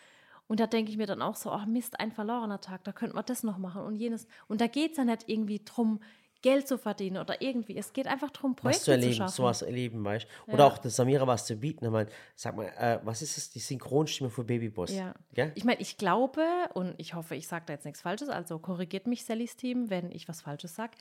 Und 0.48 0.60
da 0.60 0.66
denke 0.66 0.90
ich 0.90 0.98
mir 0.98 1.06
dann 1.06 1.22
auch 1.22 1.36
so, 1.36 1.52
oh 1.52 1.66
Mist, 1.66 1.98
ein 2.00 2.12
verlorener 2.12 2.60
Tag, 2.60 2.84
da 2.84 2.92
könnten 2.92 3.16
wir 3.16 3.22
das 3.22 3.42
noch 3.42 3.58
machen 3.58 3.82
und 3.82 3.94
jenes. 3.96 4.26
Und 4.48 4.60
da 4.60 4.66
geht 4.66 4.90
es 4.92 4.96
ja 4.98 5.04
nicht 5.04 5.28
irgendwie 5.28 5.62
drum, 5.64 6.00
Geld 6.42 6.68
zu 6.68 6.76
verdienen 6.76 7.18
oder 7.18 7.40
irgendwie. 7.40 7.76
Es 7.76 7.92
geht 7.92 8.06
einfach 8.06 8.30
darum, 8.30 8.54
Projekte 8.54 8.78
was 8.78 8.84
zu 8.84 8.90
erleben, 8.90 9.14
schaffen. 9.14 9.32
sowas 9.32 9.62
erleben, 9.62 10.04
weißt 10.04 10.26
du? 10.46 10.52
Oder 10.52 10.66
auch 10.66 10.78
der 10.78 10.90
Samira 10.90 11.26
was 11.26 11.46
zu 11.46 11.56
bieten. 11.56 11.84
Ich 11.84 11.90
meine, 11.90 12.10
sag 12.34 12.56
mal, 12.56 12.66
äh, 12.76 12.98
was 13.04 13.22
ist 13.22 13.38
es, 13.38 13.50
die 13.50 13.60
Synchronstimme 13.60 14.28
für 14.28 14.44
Babyboss? 14.44 14.90
Ja. 14.90 15.14
Gell? 15.32 15.52
Ich 15.54 15.64
meine, 15.64 15.80
ich 15.80 15.96
glaube 15.96 16.44
und 16.74 16.94
ich 16.98 17.14
hoffe, 17.14 17.36
ich 17.36 17.48
sage 17.48 17.64
da 17.66 17.72
jetzt 17.72 17.84
nichts 17.84 18.02
Falsches, 18.02 18.28
also 18.28 18.58
korrigiert 18.58 19.06
mich 19.06 19.24
Sallys 19.24 19.56
Team, 19.56 19.88
wenn 19.88 20.10
ich 20.10 20.28
was 20.28 20.42
Falsches 20.42 20.74
sage. 20.74 20.92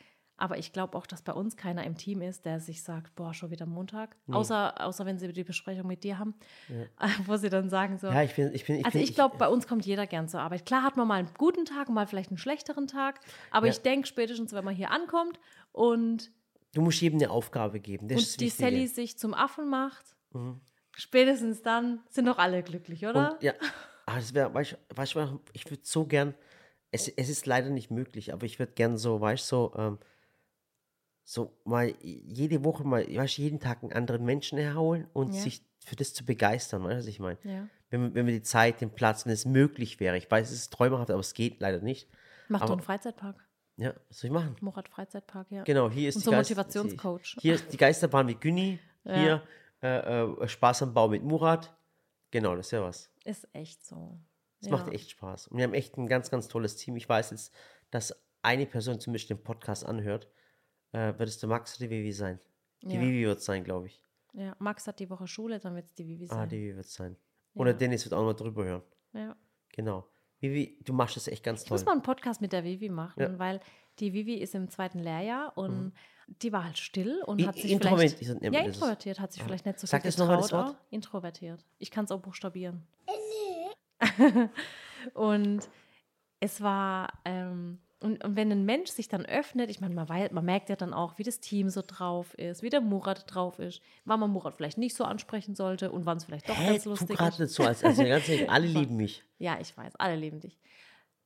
Aber 0.42 0.58
ich 0.58 0.74
glaube 0.74 0.98
auch, 0.98 1.06
dass 1.06 1.22
bei 1.22 1.34
uns 1.34 1.56
keiner 1.56 1.84
im 1.84 1.96
Team 1.96 2.20
ist, 2.24 2.46
der 2.46 2.60
sich 2.60 2.82
sagt, 2.82 3.14
boah, 3.14 3.32
schon 3.32 3.52
wieder 3.52 3.68
Montag. 3.68 4.16
Außer, 4.32 4.84
außer 4.84 5.06
wenn 5.06 5.20
sie 5.20 5.32
die 5.32 5.44
Besprechung 5.44 5.86
mit 5.86 6.04
dir 6.04 6.18
haben, 6.18 6.34
wo 7.28 7.38
sie 7.38 7.50
dann 7.52 7.70
sagen 7.70 8.00
so. 8.00 8.08
Ja, 8.08 8.24
ich 8.24 8.34
bin, 8.34 8.52
ich 8.52 8.66
bin, 8.66 8.78
ich 8.78 8.86
also 8.86 8.98
bin, 8.98 9.04
ich 9.08 9.14
glaube, 9.14 9.38
bei 9.38 9.48
uns 9.48 9.68
kommt 9.68 9.86
jeder 9.86 10.08
gern 10.08 10.28
zur 10.28 10.40
Arbeit. 10.42 10.66
Klar 10.66 10.82
hat 10.82 10.98
man 10.98 11.08
mal 11.08 11.20
einen 11.20 11.30
guten 11.38 11.66
Tag 11.66 11.90
und 11.90 11.94
mal 11.94 12.08
vielleicht 12.08 12.32
einen 12.32 12.40
schlechteren 12.40 12.88
Tag, 12.88 13.20
aber 13.52 13.68
Ja. 13.68 13.72
ich 13.72 13.82
denke 13.84 14.08
spätestens, 14.08 14.52
wenn 14.52 14.66
man 14.66 14.74
hier 14.74 14.90
ankommt 14.90 15.40
und, 15.74 16.32
du 16.74 16.82
musst 16.82 17.00
jedem 17.02 17.20
eine 17.20 17.30
Aufgabe 17.30 17.80
geben. 17.80 18.08
Das 18.08 18.20
ist 18.24 18.32
und 18.34 18.42
die 18.42 18.46
Wichtige. 18.48 18.64
Sally 18.72 18.88
sich 18.88 19.20
zum 19.20 19.36
Affen 19.36 19.70
macht, 19.70 20.16
spätestens 20.94 21.62
dann 21.62 22.00
sind 22.10 22.26
doch 22.26 22.40
alle 22.40 22.64
glücklich, 22.64 23.06
oder? 23.06 23.34
Und, 23.36 23.44
ja, 23.44 23.54
aber 24.08 24.18
das 24.18 24.34
wäre, 24.34 24.52
weißt, 24.52 24.72
du- 24.72 24.98
weißt 24.98 25.14
du, 25.14 25.40
ich 25.54 25.70
würde 25.70 25.84
so 25.86 26.06
gern, 26.08 26.34
es, 26.90 27.08
es 27.10 27.30
ist 27.30 27.46
leider 27.46 27.70
nicht 27.70 27.92
möglich, 27.92 28.34
aber 28.34 28.48
ich 28.48 28.58
würde 28.58 28.72
gern 28.74 28.98
so, 28.98 29.22
weißt 29.22 29.44
du, 29.52 29.56
so, 29.56 29.74
ähm, 29.78 30.00
so 31.24 31.56
mal 31.66 31.94
jede 32.02 32.64
Woche 32.64 32.84
mal, 32.84 33.06
weißt 33.08 33.38
du, 33.38 33.42
jeden 33.42 33.60
Tag 33.60 33.84
einen 33.84 33.94
anderen 33.94 34.26
Menschen 34.26 34.58
herholen 34.58 35.08
und 35.14 35.34
Ja. 35.34 35.42
sich 35.42 35.62
für 35.86 35.96
das 35.96 36.14
zu 36.14 36.26
begeistern, 36.26 36.84
weißt 36.84 36.94
du, 36.94 36.98
was 37.00 37.08
ich 37.08 37.20
meine? 37.20 37.38
Ja. 37.44 37.68
Wenn, 37.90 38.02
wir- 38.04 38.14
wenn 38.14 38.26
wir 38.26 38.34
die 38.34 38.44
Zeit, 38.44 38.82
den 38.82 38.92
Platz, 38.92 39.26
wenn 39.26 39.34
es 39.34 39.46
möglich 39.46 40.00
wäre. 40.00 40.18
Ich 40.18 40.30
weiß, 40.30 40.50
es 40.52 40.58
ist 40.58 40.74
träumerhaft, 40.74 41.10
aber 41.12 41.20
es 41.20 41.34
geht 41.34 41.60
leider 41.60 41.80
nicht. 41.82 42.08
Macht 42.50 42.64
doch 42.64 42.72
einen 42.72 42.82
Freizeitpark. 42.82 43.36
Ja, 43.78 43.94
was 44.10 44.20
soll 44.20 44.28
ich 44.30 44.34
machen? 44.34 44.56
Murat 44.62 44.88
Freizeitpark, 44.90 45.48
ja. 45.50 45.64
Genau, 45.64 45.90
hier 45.90 46.10
ist 46.10 46.16
Unser 46.18 46.32
die 46.32 46.36
Geist- 46.38 46.50
Motivationscoach. 46.52 47.38
Hier 47.40 47.56
ist 47.56 47.72
die 47.72 47.78
Geisterbahn 47.78 48.26
mit 48.26 48.40
Günni, 48.42 48.80
Ja. 49.04 49.16
hier 49.16 49.44
äh, 49.82 50.22
äh, 50.24 50.48
Spaß 50.48 50.84
am 50.84 50.94
Bau 50.94 51.08
mit 51.08 51.24
Murat. 51.24 51.74
Genau, 52.30 52.56
das 52.56 52.68
ist 52.68 52.72
ja 52.72 52.84
was. 52.84 53.10
Ist 53.26 53.48
echt 53.54 53.84
so. 53.86 54.20
Es 54.62 54.70
macht 54.70 54.94
echt 54.94 55.10
Spaß. 55.10 55.48
Und 55.48 55.58
wir 55.58 55.64
haben 55.64 55.74
echt 55.74 55.98
ein 55.98 56.06
ganz, 56.08 56.30
ganz 56.30 56.48
tolles 56.48 56.76
Team. 56.76 56.96
Ich 56.98 57.10
weiß 57.10 57.32
jetzt, 57.32 57.52
dass 57.90 58.16
eine 58.44 58.68
Person 58.68 59.00
zum 59.00 59.14
Beispiel 59.14 59.36
den 59.38 59.44
Podcast 59.44 59.84
anhört. 59.86 60.28
Äh, 60.94 61.18
wird 61.18 61.30
es 61.30 61.38
der 61.40 61.50
Max 61.50 61.78
oder 61.80 61.88
die 61.88 61.96
Vivi 61.96 62.12
sein? 62.12 62.40
Die 62.82 62.96
Ja. 62.96 63.02
Vivi 63.02 63.26
wird 63.26 63.40
es 63.40 63.46
sein, 63.46 63.64
glaube 63.64 63.88
ich. 63.88 64.04
Ja, 64.34 64.56
Max 64.60 64.88
hat 64.88 65.00
die 65.00 65.10
Woche 65.10 65.28
Schule, 65.28 65.60
dann 65.60 65.76
wird 65.76 65.86
es 65.86 65.94
die 65.94 66.08
Vivi 66.08 66.26
Ah, 66.30 66.36
sein. 66.36 66.50
die 66.50 66.58
Vivi 66.62 66.76
wird 66.76 66.86
es 66.86 66.94
sein. 66.94 67.16
Oder 67.54 67.72
Ja. 67.72 67.78
Dennis 67.78 68.06
wird 68.06 68.14
auch 68.14 68.24
mal 68.24 68.34
drüber 68.34 68.64
hören. 68.64 68.84
ja. 69.14 69.36
Genau. 69.74 70.06
Vivi, 70.42 70.80
du 70.84 70.92
machst 70.94 71.16
das 71.16 71.28
echt 71.28 71.44
ganz 71.44 71.62
Ich 71.62 71.68
toll. 71.70 71.76
muss 71.78 71.86
mal 71.86 71.92
einen 71.94 72.02
Podcast 72.02 72.42
mit 72.42 72.52
der 72.52 72.64
Vivi 72.64 72.90
machen, 72.90 73.20
Ja. 73.22 73.38
weil 73.40 73.60
die 74.00 74.12
Vivi 74.12 74.34
ist 74.36 74.56
im 74.56 74.70
zweiten 74.70 75.00
Lehrjahr 75.00 75.56
und 75.58 75.94
die 76.42 76.52
war 76.52 76.64
halt 76.66 76.78
still 76.78 77.22
und 77.26 77.40
I- 77.40 77.46
hat 77.46 77.56
sich 77.56 77.78
vielleicht... 77.78 78.22
Ja, 78.42 78.62
introvertiert, 78.62 79.20
hat 79.20 79.32
sich 79.34 79.44
vielleicht 79.44 79.66
nicht 79.66 79.80
so 79.80 79.86
Sag 79.88 80.02
viel 80.02 80.10
das 80.10 80.18
noch 80.18 80.28
mal, 80.28 80.38
das 80.38 80.46
getraut. 80.48 80.66
Wort. 80.68 80.76
auch. 80.78 80.92
Introvertiert. 80.92 81.64
Ich 81.78 81.92
kann 81.92 82.06
es 82.06 82.12
auch 82.12 82.20
buchstabieren. 82.22 82.88
und 85.14 85.70
es 86.40 86.62
war... 86.62 87.10
Ähm, 87.26 87.80
und, 88.02 88.24
und 88.24 88.36
wenn 88.36 88.52
ein 88.52 88.66
Mensch 88.66 88.90
sich 88.90 89.08
dann 89.08 89.26
öffnet, 89.26 89.70
ich 89.70 89.80
meine, 89.80 89.96
man, 89.96 90.10
wei- 90.10 90.30
man 90.32 90.44
merkt 90.44 90.70
ja 90.70 90.76
dann 90.76 90.94
auch, 90.94 91.18
wie 91.18 91.24
das 91.24 91.40
Team 91.40 91.70
so 91.70 91.82
drauf 91.86 92.34
ist, 92.38 92.62
wie 92.64 92.70
der 92.70 92.82
Murat 92.82 93.24
drauf 93.34 93.60
ist, 93.60 93.82
wann 94.06 94.20
man 94.20 94.32
Murat 94.32 94.56
vielleicht 94.56 94.78
nicht 94.78 94.96
so 94.96 95.04
ansprechen 95.04 95.56
sollte 95.56 95.92
und 95.92 96.06
wann 96.06 96.18
es 96.18 96.26
vielleicht 96.26 96.50
doch 96.50 96.58
Hä, 96.58 96.68
ganz 96.74 96.86
lustig 96.86 97.18
gerade 97.18 97.32
ist. 97.34 97.40
nicht 97.40 97.52
so, 97.54 97.64
als, 97.64 97.84
also 97.84 98.04
ganz 98.04 98.28
ehrlich, 98.28 98.50
alle 98.50 98.68
lieben 98.68 98.96
mich. 98.98 99.24
Ja, 99.40 99.58
ich 99.62 99.76
weiß, 99.78 99.96
alle 99.98 100.16
lieben 100.16 100.40
dich. 100.40 100.58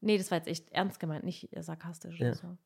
Nee, 0.01 0.17
das 0.17 0.30
war 0.30 0.38
jetzt 0.38 0.47
echt 0.47 0.71
ernst 0.71 0.99
gemeint, 0.99 1.23
nicht 1.23 1.55
äh, 1.55 1.63
sarkastisch 1.63 2.19
Ja. 2.19 2.28
oder 2.28 2.36
so. 2.36 2.57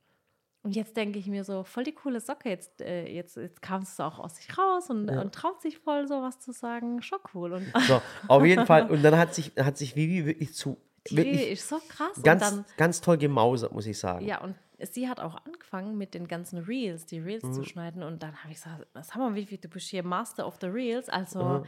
Und 0.62 0.76
jetzt 0.76 0.98
denke 0.98 1.18
ich 1.20 1.28
mir 1.28 1.46
so, 1.46 1.64
voll 1.64 1.86
die 1.86 1.94
coole 1.94 2.20
Socke, 2.20 2.50
jetzt, 2.50 2.82
äh, 2.82 3.08
jetzt, 3.08 3.38
jetzt 3.38 3.62
kam 3.62 3.84
es 3.84 3.98
auch 4.02 4.20
aus 4.20 4.36
sich 4.36 4.58
raus 4.58 4.90
und, 4.90 5.10
und 5.10 5.34
traut 5.34 5.62
sich 5.62 5.78
voll 5.78 6.06
so 6.06 6.22
was 6.22 6.40
zu 6.40 6.52
sagen. 6.52 7.02
Schon 7.02 7.20
cool. 7.34 7.54
Und 7.54 7.72
So, 7.88 8.02
auf 8.28 8.44
jeden 8.44 8.66
Fall. 8.66 8.90
Und 8.92 9.02
dann 9.02 9.18
hat 9.18 9.34
sich, 9.34 9.54
hat 9.58 9.78
sich 9.78 9.96
Vivi 9.96 10.26
wirklich 10.26 10.54
zu 10.54 10.76
Die 11.08 11.18
wirklich 11.18 11.48
ist 11.52 11.68
so 11.70 11.80
krass. 11.88 12.22
ganz, 12.24 12.52
und 12.52 12.58
dann, 12.58 12.66
ganz 12.78 13.02
toll 13.02 13.18
gemausert, 13.18 13.72
muss 13.72 13.86
ich 13.86 13.98
sagen. 13.98 14.26
ja, 14.26 14.42
und 14.42 14.56
sie 14.92 15.08
hat 15.10 15.20
auch 15.20 15.36
angefangen 15.46 15.98
mit 15.98 16.14
den 16.14 16.28
ganzen 16.28 16.58
Reels, 16.60 17.06
die 17.06 17.20
Reels 17.20 17.44
Mhm. 17.44 17.54
zu 17.54 17.64
schneiden. 17.64 18.04
Und 18.04 18.24
dann 18.24 18.36
habe 18.44 18.52
ich 18.52 18.56
gesagt, 18.62 18.86
sag 18.94 19.16
mal, 19.18 19.36
wie 19.36 19.46
viel 19.46 19.58
du 19.58 19.68
bist 19.68 19.88
hier 19.90 20.04
Master 20.04 20.46
of 20.48 20.58
the 20.62 20.68
Reels. 20.68 21.10
Also 21.10 21.40
Mhm. 21.44 21.66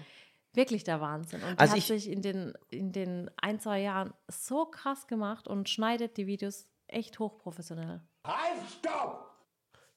wirklich 0.54 0.84
der 0.84 1.02
Wahnsinn. 1.02 1.42
Und 1.44 1.52
die 1.54 1.60
Also 1.60 1.72
hat 1.74 1.78
ich- 1.80 1.88
sich 1.88 2.10
in 2.10 2.22
den, 2.22 2.54
in 2.70 2.92
den 2.92 3.30
ein, 3.42 3.60
zwei 3.60 3.82
Jahren 3.82 4.14
so 4.28 4.66
krass 4.66 5.08
gemacht 5.08 5.48
und 5.48 5.70
schneidet 5.70 6.18
die 6.18 6.28
Videos 6.28 6.68
echt 6.88 7.20
hochprofessionell. 7.20 8.02
Halt, 8.26 8.60
stopp! 8.80 9.30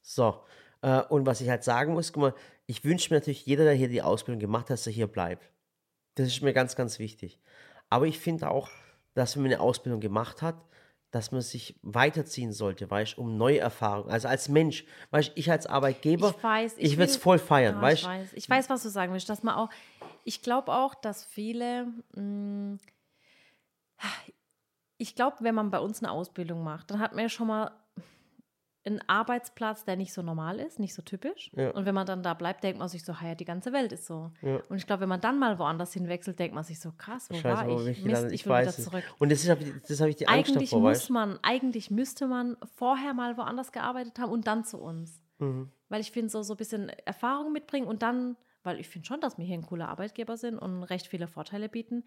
So, 0.03 0.45
äh, 0.83 1.03
und 1.03 1.27
was 1.27 1.41
ich 1.41 1.49
halt 1.49 1.65
sagen 1.65 1.93
muss, 1.95 2.13
guck 2.13 2.21
mal, 2.23 2.35
ich 2.67 2.85
wünsche 2.85 3.13
mir 3.13 3.19
natürlich, 3.21 3.47
jeder, 3.47 3.65
der 3.65 3.75
hier 3.75 3.89
die 3.89 4.03
Ausbildung 4.03 4.39
gemacht 4.41 4.65
hat, 4.65 4.71
dass 4.71 4.87
er 4.87 4.93
hier 4.93 5.07
bleibt. 5.07 5.51
Das 6.17 6.29
ist 6.29 6.41
mir 6.43 6.53
ganz, 6.53 6.77
ganz 6.77 6.99
wichtig. 6.99 7.41
Aber 7.91 8.07
ich 8.07 8.19
finde 8.19 8.51
auch, 8.51 8.71
dass 9.15 9.37
man 9.37 9.47
eine 9.47 9.61
Ausbildung 9.61 10.01
gemacht 10.01 10.43
hat, 10.43 10.57
dass 11.11 11.31
man 11.31 11.41
sich 11.43 11.79
weiterziehen 11.83 12.53
sollte, 12.53 12.91
weißt 12.91 13.17
du, 13.17 13.21
um 13.23 13.37
neue 13.37 13.61
Erfahrungen. 13.61 14.11
Also 14.11 14.27
als 14.27 14.49
Mensch, 14.49 14.85
weißt 15.11 15.29
du, 15.29 15.33
ich 15.37 15.49
als 15.51 15.67
Arbeitgeber, 15.67 16.35
Ich 16.37 16.43
weiß, 16.43 16.75
ich 16.79 16.97
würde 16.97 17.05
es 17.05 17.15
will- 17.15 17.21
voll 17.23 17.39
feiern, 17.39 17.77
Ja, 17.77 17.83
weißt 17.83 18.03
ich 18.03 18.09
weiß. 18.09 18.33
Ich 18.35 18.51
weiß, 18.51 18.69
was 18.71 18.83
du 18.83 18.89
sagen 18.89 19.13
willst. 19.13 19.29
Dass 19.29 19.43
man 19.45 19.55
auch, 19.55 19.71
ich 20.25 20.43
glaube 20.43 20.73
auch, 20.73 20.95
dass 20.97 21.25
viele, 21.25 21.87
mh, 22.17 22.79
ich 24.99 25.15
glaube, 25.15 25.37
wenn 25.41 25.55
man 25.55 25.71
bei 25.71 25.79
uns 25.79 26.03
eine 26.03 26.11
Ausbildung 26.11 26.63
macht, 26.65 26.91
dann 26.91 26.99
hat 27.01 27.13
man 27.13 27.23
ja 27.23 27.29
schon 27.29 27.47
mal 27.47 27.71
einen 28.87 29.01
Arbeitsplatz, 29.07 29.85
der 29.85 29.97
nicht 29.97 30.13
so 30.13 30.23
normal 30.23 30.61
ist, 30.61 30.79
nicht 30.79 30.95
so 30.95 31.03
typisch. 31.03 31.51
Ja. 31.55 31.71
Und 31.71 31.87
wenn 31.87 31.95
man 31.95 32.07
dann 32.07 32.23
da 32.23 32.35
bleibt, 32.35 32.63
denkt 32.63 32.79
man 32.79 32.89
sich 32.89 33.05
so, 33.05 33.15
ja, 33.23 33.35
die 33.35 33.45
ganze 33.45 33.73
Welt 33.73 33.93
ist 33.93 34.07
so. 34.07 34.31
Ja. 34.43 34.61
Und 34.69 34.77
ich 34.77 34.87
glaube, 34.87 35.03
wenn 35.03 35.09
man 35.09 35.21
dann 35.21 35.39
mal 35.39 35.59
woanders 35.59 35.93
hinwechselt, 35.95 36.39
denkt 36.39 36.55
man 36.55 36.65
sich 36.65 36.79
so, 36.79 36.93
krass, 36.97 37.29
wo 37.31 37.35
war 37.35 37.41
Scheiße, 37.41 37.71
wo 37.71 37.77
bin 37.77 37.89
ich? 37.89 38.05
Mist, 38.05 38.27
ich 38.27 38.33
Ich 38.33 38.47
will 38.47 38.61
wieder 38.61 38.73
zurück. 38.73 39.05
Und 39.19 39.33
das, 39.33 39.45
ist, 39.45 39.89
das 39.89 40.01
habe 40.01 40.11
ich 40.11 40.17
die 40.17 40.29
Angst 40.29 40.51
Eigentlich 40.51 40.71
davor, 40.71 40.83
muss 40.83 41.01
weißt 41.01 41.11
man, 41.11 41.39
eigentlich 41.43 41.91
müsste 41.91 42.27
man 42.27 42.57
vorher 42.77 43.15
mal 43.15 43.37
woanders 43.39 43.73
gearbeitet 43.73 44.19
haben 44.19 44.31
und 44.31 44.47
dann 44.47 44.65
zu 44.65 44.79
uns. 44.79 45.23
Mhm. 45.39 45.71
Weil 45.89 46.01
ich 46.01 46.11
finde, 46.11 46.31
so, 46.31 46.43
so 46.43 46.55
ein 46.55 46.57
bisschen 46.59 46.91
Erfahrung 47.07 47.53
mitbringen 47.53 47.87
und 47.87 48.03
dann, 48.03 48.37
weil 48.63 48.81
ich 48.81 48.89
finde 48.89 49.07
schon, 49.07 49.21
dass 49.21 49.39
wir 49.39 49.45
hier 49.45 49.57
ein 49.57 49.67
cooler 49.67 49.89
Arbeitgeber 49.89 50.37
sind 50.37 50.59
und 50.59 50.83
recht 50.85 51.07
viele 51.07 51.27
Vorteile 51.27 51.69
bieten. 51.69 52.05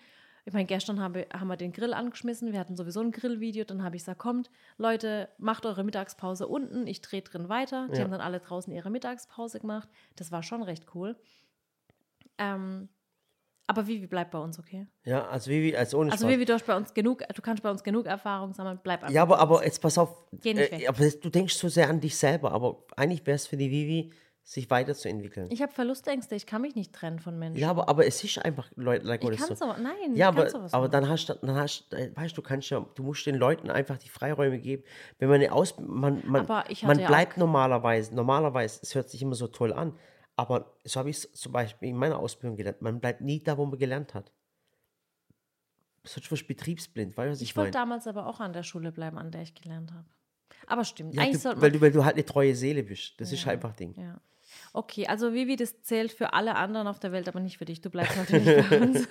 Ich 0.48 0.54
meine, 0.54 0.66
gestern 0.66 1.02
haben 1.02 1.14
wir, 1.14 1.26
haben 1.38 1.48
wir 1.50 1.58
den 1.58 1.74
Grill 1.74 1.94
angeschmissen, 1.94 2.54
wir 2.54 2.60
hatten 2.62 2.78
sowieso 2.78 3.02
ein 3.02 3.12
Grillvideo, 3.12 3.66
dann 3.66 3.84
habe 3.84 3.98
ich 3.98 4.04
gesagt, 4.04 4.20
kommt, 4.20 4.50
Leute, 4.78 5.28
macht 5.38 5.66
eure 5.66 5.84
Mittagspause 5.84 6.48
unten, 6.48 6.88
ich 6.88 7.02
drehe 7.02 7.22
drin 7.22 7.50
weiter. 7.50 7.90
Die 7.92 7.98
Ja. 7.98 8.06
haben 8.06 8.12
dann 8.12 8.22
alle 8.22 8.40
draußen 8.40 8.72
ihre 8.72 8.90
Mittagspause 8.90 9.60
gemacht. 9.60 9.90
Das 10.16 10.32
war 10.32 10.44
schon 10.44 10.64
recht 10.64 10.86
cool. 10.96 11.18
Ähm, 12.38 12.88
aber 13.68 13.88
Vivi 13.88 14.08
bleibt 14.08 14.32
bei 14.32 14.40
uns, 14.40 14.58
okay? 14.58 14.88
Ja, 15.04 15.28
also 15.28 15.52
Vivi, 15.52 15.76
also 15.76 16.00
ohne 16.00 16.14
Also 16.14 16.24
Spaß. 16.24 16.34
Vivi, 16.38 16.46
du 16.46 16.54
hast 16.54 16.66
bei 16.66 16.78
uns 16.78 16.94
genug, 16.94 17.24
du 17.28 17.42
kannst 17.42 17.62
bei 17.62 17.70
uns 17.70 17.84
genug 17.84 18.06
Erfahrung 18.06 18.54
sammeln, 18.54 18.80
bleib 18.82 19.02
einfach. 19.04 19.14
Ja, 19.14 19.24
aber, 19.24 19.40
aber 19.40 19.66
jetzt 19.66 19.82
pass 19.82 19.98
auf. 19.98 20.16
Geh 20.32 20.54
nicht 20.54 20.72
äh, 20.72 20.80
weg. 20.80 20.88
aber 20.88 21.10
du 21.10 21.30
denkst 21.30 21.56
so 21.56 21.68
sehr 21.68 21.90
an 21.90 22.00
dich 22.00 22.18
selber, 22.18 22.54
aber 22.54 22.86
eigentlich 22.96 23.26
wäre 23.26 23.36
es 23.36 23.48
für 23.48 23.58
die 23.58 23.70
Vivi, 23.70 24.14
sich 24.48 24.70
weiterzuentwickeln. 24.70 25.52
Ich 25.52 25.62
habe 25.62 25.74
Verlustängste, 25.74 26.34
ich 26.34 26.46
kann 26.46 26.62
mich 26.62 26.74
nicht 26.74 26.94
trennen 26.94 27.20
von 27.20 27.38
Menschen. 27.38 27.60
Ja, 27.60 27.70
aber, 27.70 27.90
aber 27.90 28.08
es 28.08 28.24
ist 28.24 28.38
einfach, 28.38 28.72
Leute, 28.78 29.06
like 29.06 29.22
ich 29.22 29.38
kann 29.38 29.50
so. 29.50 29.56
so, 29.56 29.74
nein, 29.74 30.16
Ja, 30.16 30.30
aber, 30.30 30.50
sowas 30.50 30.74
aber 30.74 30.88
dann 30.88 31.10
hast 31.10 31.26
du, 31.28 31.34
dann 31.34 31.56
hast, 31.58 31.92
äh, 31.92 32.16
weißt 32.16 32.32
du, 32.32 32.42
du 32.42 32.48
kannst 32.48 32.70
ja, 32.70 32.80
du 32.80 33.04
musst 33.04 33.26
den 33.26 33.36
Leuten 33.36 33.70
einfach 33.70 33.98
die 33.98 34.08
Freiräume 34.08 34.58
geben. 34.58 34.84
Wenn 35.20 35.28
man 35.28 35.42
eine 35.42 35.52
Aus, 35.52 35.78
man, 35.78 36.24
man, 36.26 36.44
Aber 36.50 36.64
ich 36.70 36.84
man 36.84 36.92
hatte 36.92 37.02
ja 37.02 37.08
bleibt 37.10 37.36
normalerweise, 37.38 38.16
normalerweise, 38.16 38.80
es 38.82 38.96
hört 38.96 39.10
sich 39.10 39.22
immer 39.22 39.36
so 39.36 39.48
toll 39.48 39.74
an, 39.74 40.00
aber 40.38 40.78
so 40.86 41.02
habe 41.02 41.10
ich 41.10 41.18
es 41.18 41.32
zum 41.34 41.52
Beispiel 41.52 41.90
in 41.90 41.98
meiner 41.98 42.18
Ausbildung 42.18 42.56
gelernt. 42.56 42.82
Man 42.82 43.02
bleibt 43.02 43.20
nie 43.20 43.44
da, 43.44 43.58
wo 43.58 43.66
man 43.66 43.78
gelernt 43.78 44.14
hat. 44.14 44.32
Sonst 46.06 46.32
wirst 46.32 46.44
du 46.44 46.48
betriebsblind, 46.48 47.18
weißt 47.18 47.28
du, 47.28 47.32
was 47.32 47.42
ich, 47.42 47.50
Ich 47.50 47.58
wollte 47.58 47.72
damals 47.72 48.08
aber 48.08 48.28
auch 48.28 48.40
an 48.40 48.54
der 48.54 48.64
Schule 48.64 48.94
bleiben, 48.94 49.18
an 49.18 49.30
der 49.30 49.42
ich 49.42 49.54
gelernt 49.56 49.92
habe. 49.92 50.06
Aber 50.68 50.86
stimmt. 50.86 51.16
Ja, 51.16 51.26
du, 51.30 51.62
weil, 51.62 51.72
du, 51.72 51.82
weil 51.82 51.92
du 51.92 52.06
halt 52.06 52.16
eine 52.16 52.24
treue 52.24 52.56
Seele 52.56 52.84
bist. 52.84 53.20
Das 53.20 53.34
ist 53.34 53.44
Ja. 53.44 53.52
einfach 53.52 53.74
Ding. 53.74 53.94
ja. 54.00 54.22
Okay, 54.74 55.08
also 55.08 55.34
Vivi, 55.34 55.56
das 55.56 55.82
zählt 55.84 56.12
für 56.12 56.34
alle 56.34 56.56
anderen 56.56 56.88
auf 56.88 57.00
der 57.00 57.12
Welt, 57.12 57.28
aber 57.28 57.40
nicht 57.40 57.58
für 57.58 57.66
dich. 57.66 57.82
Du 57.82 57.90
bleibst 57.90 58.18
natürlich 58.18 58.70
bei 58.70 58.80
uns. 58.82 59.08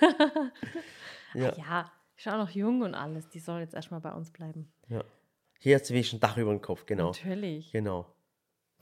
Ja. 1.33 1.53
ja, 1.57 1.91
ich 2.15 2.23
bin 2.23 2.33
auch 2.33 2.37
noch 2.37 2.49
jung 2.51 2.81
und 2.81 2.95
alles. 2.95 3.29
Die 3.29 3.39
sollen 3.39 3.61
jetzt 3.61 3.73
erstmal 3.73 3.99
bei 3.99 4.11
uns 4.11 4.31
bleiben. 4.31 4.71
Ja. 4.89 5.03
Hier 5.59 5.75
hat 5.75 5.85
sie 5.85 5.93
wenigstens 5.93 6.17
ein 6.17 6.21
Dach 6.21 6.37
über 6.37 6.51
den 6.51 6.61
Kopf, 6.61 6.85
genau. 6.85 7.07
Natürlich. 7.07 7.71
Genau. 7.71 8.05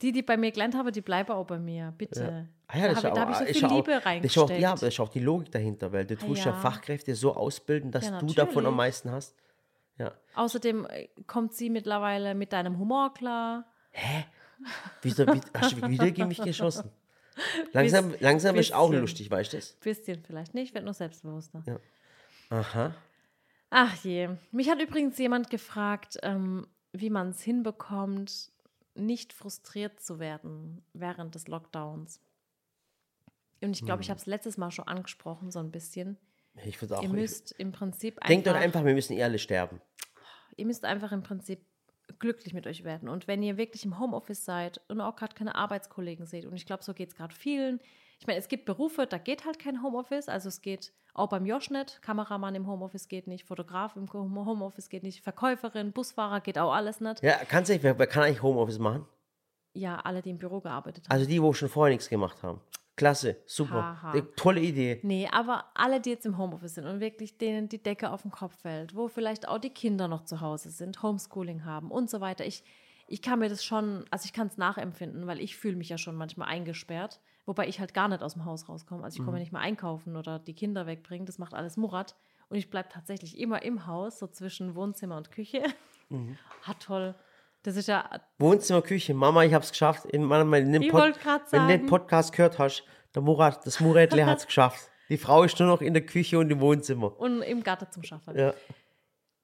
Die, 0.02 0.12
die 0.12 0.22
bei 0.22 0.36
mir 0.36 0.50
gelernt 0.52 0.74
haben, 0.74 0.92
die 0.92 1.00
bleiben 1.00 1.32
auch 1.32 1.46
bei 1.46 1.58
mir. 1.58 1.92
Bitte. 1.96 2.48
Ah 2.68 2.76
ja, 2.78 2.88
da 2.88 2.94
das 2.94 2.96
habe 3.04 3.08
ist 3.08 3.16
da 3.16 3.22
auch- 3.22 3.28
hab 3.40 3.48
ich 3.48 3.54
so 3.54 3.60
viel 3.60 3.64
auch- 3.68 3.76
Liebe 3.76 3.92
ist 3.92 3.98
auch, 4.02 4.06
reingesteckt. 4.06 4.60
Ja, 4.60 4.68
aber 4.72 4.80
das 4.80 4.88
ist 4.92 5.00
auch 5.00 5.08
die 5.08 5.20
Logik 5.20 5.50
dahinter, 5.52 5.90
weil 5.92 6.04
du 6.04 6.16
tust 6.16 6.44
ja, 6.44 6.50
ja. 6.52 6.58
Fachkräfte 6.58 7.14
so 7.14 7.34
ausbilden, 7.34 7.90
dass 7.90 8.06
Ja, 8.06 8.18
du 8.20 8.26
davon 8.34 8.66
am 8.66 8.76
meisten 8.76 9.10
hast. 9.10 9.34
Ja. 9.98 10.12
Außerdem 10.34 10.84
äh, 10.90 11.08
kommt 11.26 11.54
sie 11.54 11.70
mittlerweile 11.70 12.34
mit 12.34 12.52
deinem 12.52 12.78
Humor 12.78 13.14
klar. 13.14 13.64
Wieso, 15.02 15.26
wie, 15.26 15.40
hast 15.54 15.72
du 15.76 15.88
wieder 15.88 16.10
gegen 16.10 16.28
mich 16.28 16.40
geschossen? 16.42 16.90
Langsam, 17.72 18.12
Biss- 18.12 18.16
langsam 18.20 18.56
ist 18.56 18.72
auch 18.72 18.88
bisschen. 18.88 19.00
lustig, 19.02 19.30
weißt 19.30 19.52
du 19.52 19.56
das? 19.58 19.72
Bisschen 19.74 20.22
vielleicht 20.24 20.54
nicht, 20.54 20.72
wird 20.74 20.84
nur 20.84 20.94
selbstbewusster. 20.94 21.62
Ja. 21.66 21.78
Aha. 22.48 22.94
Ach 23.68 23.94
je. 24.04 24.30
Mich 24.52 24.70
hat 24.70 24.80
übrigens 24.80 25.18
jemand 25.18 25.50
gefragt, 25.50 26.16
ähm, 26.22 26.66
wie 26.92 27.10
man 27.10 27.30
es 27.30 27.42
hinbekommt, 27.42 28.50
nicht 28.94 29.34
frustriert 29.34 30.00
zu 30.00 30.18
werden 30.18 30.82
während 30.94 31.34
des 31.34 31.46
Lockdowns. 31.48 32.20
Und 33.60 33.72
ich 33.76 33.84
glaube, 33.84 34.00
ich 34.02 34.08
Hm. 34.08 34.12
habe 34.12 34.20
es 34.20 34.26
letztes 34.26 34.56
Mal 34.56 34.70
schon 34.70 34.86
angesprochen, 34.86 35.50
so 35.50 35.58
ein 35.58 35.70
bisschen. 35.70 36.16
Ich 36.64 36.80
würde 36.80 36.96
auch. 36.96 37.02
ihr 37.02 37.08
ich, 37.08 37.14
müsst 37.14 37.52
im 37.58 37.72
Prinzip 37.72 38.18
denkt 38.26 38.46
doch 38.46 38.52
einfach, 38.54 38.64
einfach, 38.64 38.84
wir 38.86 38.94
müssen 38.94 39.12
eh 39.14 39.22
alle 39.22 39.38
sterben. 39.38 39.82
ihr 40.56 40.64
müsst 40.64 40.86
einfach 40.86 41.12
im 41.12 41.22
Prinzip 41.22 41.60
glücklich 42.18 42.54
mit 42.54 42.66
euch 42.66 42.84
werden. 42.84 43.08
Und 43.08 43.26
wenn 43.26 43.42
ihr 43.42 43.56
wirklich 43.56 43.84
im 43.84 43.98
Homeoffice 43.98 44.44
seid 44.44 44.80
und 44.88 45.00
auch 45.00 45.16
gerade 45.16 45.34
keine 45.34 45.54
Arbeitskollegen 45.54 46.26
seht, 46.26 46.46
und 46.46 46.54
ich 46.54 46.66
glaube, 46.66 46.82
so 46.82 46.94
geht 46.94 47.10
es 47.10 47.14
gerade 47.14 47.34
vielen. 47.34 47.80
Ich 48.18 48.26
meine, 48.26 48.38
es 48.38 48.48
gibt 48.48 48.64
Berufe, 48.64 49.06
da 49.06 49.18
geht 49.18 49.44
halt 49.44 49.58
kein 49.58 49.82
Homeoffice. 49.82 50.28
Also 50.28 50.48
es 50.48 50.62
geht 50.62 50.92
auch 51.14 51.28
beim 51.28 51.46
Josh 51.46 51.70
nicht. 51.70 52.00
Kameramann 52.02 52.54
im 52.54 52.66
Homeoffice 52.66 53.08
geht 53.08 53.26
nicht, 53.26 53.46
Fotograf 53.46 53.96
im 53.96 54.10
Homeoffice 54.12 54.88
geht 54.88 55.02
nicht, 55.02 55.22
Verkäuferin, 55.22 55.92
Busfahrer 55.92 56.40
geht 56.40 56.58
auch 56.58 56.72
alles 56.72 57.00
nicht. 57.00 57.22
Ja, 57.22 57.36
kannst 57.48 57.70
du 57.70 57.82
wer, 57.82 57.98
wer 57.98 58.06
kann 58.06 58.22
eigentlich 58.22 58.42
Homeoffice 58.42 58.78
machen? 58.78 59.06
Ja, 59.74 59.96
alle, 59.96 60.22
die 60.22 60.30
im 60.30 60.38
Büro 60.38 60.60
gearbeitet 60.60 61.04
haben. 61.04 61.12
Also 61.12 61.26
die, 61.26 61.42
wo 61.42 61.52
schon 61.52 61.68
vorher 61.68 61.92
nichts 61.92 62.08
gemacht 62.08 62.42
haben. 62.42 62.60
Klasse, 62.96 63.36
super. 63.46 64.00
Haha. 64.02 64.12
Die- 64.12 64.22
Tolle 64.36 64.60
Idee. 64.60 65.00
Nee, 65.02 65.28
aber 65.30 65.66
alle, 65.74 66.00
die 66.00 66.10
jetzt 66.10 66.24
im 66.26 66.38
Homeoffice 66.38 66.74
sind 66.76 66.86
und 66.86 67.00
wirklich 67.00 67.36
denen 67.38 67.68
die 67.68 67.82
Decke 67.82 68.10
auf 68.10 68.22
den 68.22 68.30
Kopf 68.30 68.56
fällt, 68.62 68.94
wo 68.96 69.08
vielleicht 69.08 69.46
auch 69.48 69.58
die 69.58 69.70
Kinder 69.70 70.08
noch 70.08 70.24
zu 70.24 70.40
Hause 70.40 70.70
sind, 70.70 71.02
Homeschooling 71.02 71.64
haben 71.66 71.90
und 71.90 72.08
so 72.08 72.20
weiter. 72.22 72.46
Ich, 72.46 72.64
ich 73.06 73.20
kann 73.20 73.38
mir 73.38 73.48
das 73.50 73.62
schon, 73.64 74.04
also 74.10 74.24
ich 74.24 74.32
kann 74.32 74.46
es 74.46 74.56
nachempfinden, 74.56 75.26
weil 75.26 75.40
ich 75.40 75.56
fühle 75.56 75.76
mich 75.76 75.90
ja 75.90 75.98
schon 75.98 76.16
manchmal 76.16 76.48
eingesperrt, 76.48 77.20
wobei 77.44 77.68
ich 77.68 77.80
halt 77.80 77.92
gar 77.92 78.08
nicht 78.08 78.22
aus 78.22 78.32
dem 78.32 78.46
Haus 78.46 78.66
rauskomme. 78.68 79.04
Also 79.04 79.18
ich 79.20 79.24
komme 79.24 79.36
ja 79.36 79.40
nicht 79.42 79.52
mal 79.52 79.60
einkaufen 79.60 80.16
oder 80.16 80.38
die 80.38 80.54
Kinder 80.54 80.86
wegbringen, 80.86 81.26
das 81.26 81.38
macht 81.38 81.52
alles 81.54 81.76
Murat. 81.76 82.16
Und 82.48 82.56
ich 82.56 82.70
bleibe 82.70 82.88
tatsächlich 82.88 83.38
immer 83.38 83.62
im 83.62 83.86
Haus, 83.86 84.20
so 84.20 84.26
zwischen 84.28 84.74
Wohnzimmer 84.74 85.16
und 85.16 85.32
Küche. 85.32 85.62
Hat 86.62 86.80
toll. 86.80 87.14
Das 87.66 87.76
ist 87.76 87.88
ja, 87.88 88.08
Wohnzimmer, 88.38 88.80
Küche, 88.82 89.12
Mama, 89.12 89.42
ich 89.44 89.52
hab's 89.52 89.70
geschafft. 89.70 90.04
In, 90.06 90.22
meinem- 90.24 90.54
in 90.54 90.72
dem 90.72 90.82
Ich 90.82 90.90
Pod- 90.90 91.14
Wenn 91.50 91.62
du 91.62 91.66
den. 91.78 91.86
Podcast 91.86 92.32
gehört 92.32 92.58
hast, 92.60 92.84
der 93.14 93.22
Murat, 93.22 93.66
das 93.66 93.80
Murädle 93.80 94.24
hat's 94.24 94.46
geschafft. 94.46 94.88
Die 95.08 95.16
Frau 95.18 95.42
ist 95.42 95.58
nur 95.58 95.68
noch 95.68 95.80
in 95.82 95.92
der 95.94 96.04
Küche 96.06 96.38
und 96.38 96.50
im 96.50 96.60
Wohnzimmer. 96.60 97.18
und 97.18 97.42
im 97.42 97.62
Garten 97.64 97.86
zum 97.90 98.02
Schaffen. 98.04 98.36
Ja. 98.38 98.54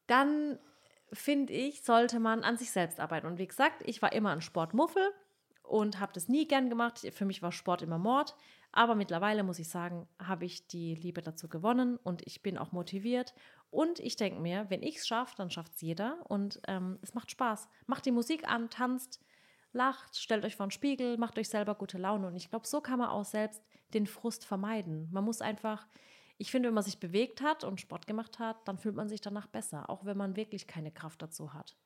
dann 0.07 0.59
finde 1.13 1.53
ich, 1.53 1.83
sollte 1.85 2.21
man 2.21 2.43
an 2.43 2.57
sich 2.57 2.71
selbst 2.71 2.99
arbeiten. 3.01 3.27
Und 3.27 3.39
wie 3.39 3.47
gesagt, 3.47 3.83
ich 3.85 4.01
war 4.03 4.13
immer 4.13 4.31
ein 4.31 4.41
Sportmuffel 4.41 5.03
und 5.63 6.01
habe 6.01 6.13
das 6.13 6.29
nie 6.29 6.47
gern 6.47 6.69
gemacht. 6.69 7.01
Für 7.13 7.25
mich 7.25 7.43
war 7.43 7.53
Sport 7.53 7.83
immer 7.83 7.99
Mord. 7.99 8.35
Aber 8.73 8.95
mittlerweile 8.95 9.43
muss 9.43 9.59
ich 9.59 9.69
sagen, 9.69 10.09
habe 10.19 10.47
ich 10.47 10.67
die 10.67 10.95
Liebe 10.95 11.21
dazu 11.21 11.49
gewonnen 11.49 11.99
und 11.99 12.27
ich 12.27 12.43
bin 12.43 12.57
auch 12.57 12.73
motiviert. 12.73 13.35
Und 13.71 14.01
ich 14.01 14.17
denke 14.17 14.41
mir, 14.41 14.67
wenn 14.71 14.83
ich 14.83 14.97
es 14.97 15.07
schaffe, 15.07 15.35
dann 15.37 15.51
schafft 15.51 15.75
es 15.75 15.81
jeder. 15.83 16.19
Und 16.29 16.61
ähm, 16.67 16.99
es 17.03 17.15
macht 17.15 17.31
Spaß. 17.31 17.69
Macht 17.87 18.07
die 18.07 18.13
Musik 18.13 18.49
an, 18.49 18.71
tanzt, 18.71 19.21
lacht, 19.73 20.17
stellt 20.17 20.45
euch 20.45 20.57
vor 20.57 20.67
den 20.67 20.73
Spiegel, 20.73 21.19
macht 21.19 21.39
euch 21.39 21.49
selber 21.49 21.75
gute 21.75 21.99
Laune. 21.99 22.27
Und 22.27 22.37
ich 22.37 22.49
glaube, 22.49 22.67
so 22.67 22.81
kann 22.81 22.99
man 22.99 23.11
auch 23.11 23.25
selbst 23.25 23.63
den 23.93 24.07
Frust 24.07 24.45
vermeiden. 24.45 25.09
Man 25.13 25.25
muss 25.25 25.43
einfach, 25.43 25.87
ich 26.39 26.51
finde, 26.51 26.69
wenn 26.69 26.75
man 26.75 26.85
sich 26.85 26.99
bewegt 26.99 27.43
hat 27.43 27.65
und 27.65 27.81
Sport 27.81 28.07
gemacht 28.07 28.39
hat, 28.39 28.57
dann 28.67 28.79
fühlt 28.79 28.97
man 28.97 29.09
sich 29.09 29.21
danach 29.21 29.47
besser, 29.47 29.91
auch 29.91 30.07
wenn 30.07 30.17
man 30.17 30.37
wirklich 30.37 30.67
keine 30.67 30.91
Kraft 30.91 31.21
dazu 31.21 31.53
hat. 31.53 31.77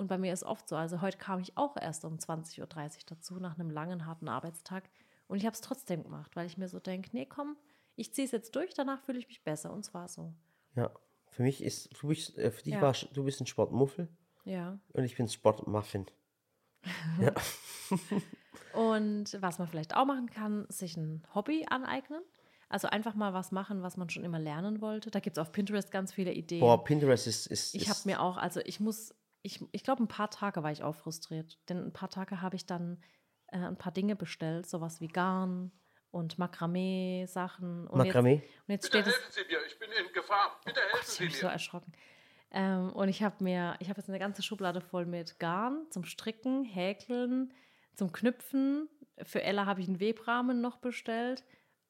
Und 0.00 0.06
bei 0.06 0.16
mir 0.16 0.32
ist 0.32 0.44
oft 0.44 0.66
so, 0.66 0.76
also 0.76 1.02
heute 1.02 1.18
kam 1.18 1.40
ich 1.40 1.58
auch 1.58 1.76
erst 1.76 2.06
um 2.06 2.14
20.30 2.16 2.60
Uhr 2.62 2.66
dazu, 3.04 3.34
nach 3.38 3.58
einem 3.58 3.68
langen, 3.68 4.06
harten 4.06 4.28
Arbeitstag. 4.28 4.88
Und 5.28 5.36
ich 5.36 5.44
habe 5.44 5.52
es 5.52 5.60
trotzdem 5.60 6.02
gemacht, 6.02 6.34
weil 6.36 6.46
ich 6.46 6.56
mir 6.56 6.68
so 6.68 6.80
denke, 6.80 7.10
nee, 7.12 7.26
komm, 7.26 7.58
ich 7.96 8.14
ziehe 8.14 8.24
es 8.24 8.32
jetzt 8.32 8.56
durch, 8.56 8.72
danach 8.72 9.02
fühle 9.02 9.18
ich 9.18 9.28
mich 9.28 9.44
besser. 9.44 9.70
Und 9.70 9.84
zwar 9.84 10.08
so. 10.08 10.32
ja. 10.74 10.90
Für 11.28 11.42
mich 11.42 11.62
ist, 11.62 11.90
du 12.00 12.08
bist, 12.08 12.36
äh, 12.38 12.50
für 12.50 12.62
dich 12.62 12.72
Ja. 12.74 12.80
war, 12.80 12.94
du 13.12 13.24
bist 13.24 13.40
ein 13.42 13.46
Sportmuffel 13.46 14.08
Ja. 14.44 14.80
und 14.94 15.04
ich 15.04 15.16
bin 15.16 15.28
Sportmuffin. 15.28 16.06
Und 18.72 19.36
was 19.40 19.58
man 19.58 19.68
vielleicht 19.68 19.94
auch 19.96 20.06
machen 20.06 20.30
kann, 20.30 20.64
sich 20.70 20.96
ein 20.96 21.22
Hobby 21.34 21.66
aneignen. 21.68 22.22
Also 22.68 22.88
einfach 22.88 23.14
mal 23.14 23.34
was 23.34 23.50
machen, 23.52 23.82
was 23.82 23.96
man 23.96 24.08
schon 24.10 24.24
immer 24.24 24.38
lernen 24.38 24.80
wollte. 24.80 25.10
Da 25.10 25.18
gibt 25.20 25.36
es 25.36 25.40
auf 25.40 25.50
Pinterest 25.52 25.90
ganz 25.90 26.12
viele 26.12 26.32
Ideen. 26.32 26.60
Boah, 26.60 26.82
Pinterest 26.82 27.26
ist. 27.26 27.46
ist, 27.48 27.74
ich 27.74 27.88
habe 27.88 27.98
mir 28.04 28.20
auch, 28.22 28.36
also 28.36 28.60
ich 28.64 28.78
muss, 28.80 29.12
ich, 29.42 29.64
ich 29.72 29.84
glaube, 29.84 30.02
ein 30.02 30.08
paar 30.08 30.30
Tage 30.30 30.62
war 30.62 30.70
ich 30.72 30.82
auch 30.82 30.94
frustriert. 30.94 31.58
Denn 31.68 31.78
ein 31.86 31.92
paar 31.92 32.10
Tage 32.10 32.40
habe 32.42 32.56
ich 32.56 32.66
dann 32.66 33.02
äh, 33.48 33.58
ein 33.58 33.76
paar 33.78 33.92
Dinge 33.92 34.16
bestellt, 34.16 34.68
sowas 34.68 35.00
wie 35.00 35.08
Garn 35.08 35.72
und 36.10 36.38
Makramee-Sachen. 36.38 37.86
Und 37.88 37.98
Makramee? 37.98 38.34
Jetzt, 38.34 38.44
und 38.66 38.72
jetzt 38.72 38.90
Bitte 38.92 39.02
steht 39.02 39.06
es. 39.06 39.14
helfen 39.14 39.32
Sie 39.32 39.44
mir, 39.54 39.66
ich 39.66 39.78
bin 39.78 39.88
in 39.92 40.12
Gefahr. 40.12 40.60
Bitte 40.64 40.80
helfen 40.80 40.98
Ich 41.02 41.08
Sie 41.08 41.24
bin 41.26 41.34
so 41.34 41.46
mir. 41.46 41.52
erschrocken. 41.52 41.92
Ähm, 42.52 42.92
und 42.92 43.08
ich 43.08 43.22
habe 43.22 43.42
mir, 43.44 43.76
ich 43.78 43.88
habe 43.88 44.00
jetzt 44.00 44.08
eine 44.08 44.18
ganze 44.18 44.42
Schublade 44.42 44.80
voll 44.80 45.06
mit 45.06 45.38
Garn 45.38 45.86
zum 45.90 46.04
Stricken, 46.04 46.64
Häkeln, 46.64 47.52
zum 47.94 48.10
Knüpfen. 48.12 48.88
Für 49.22 49.42
Ella 49.42 49.66
habe 49.66 49.80
ich 49.80 49.86
einen 49.88 50.00
Webrahmen 50.00 50.60
noch 50.60 50.78
bestellt 50.78 51.44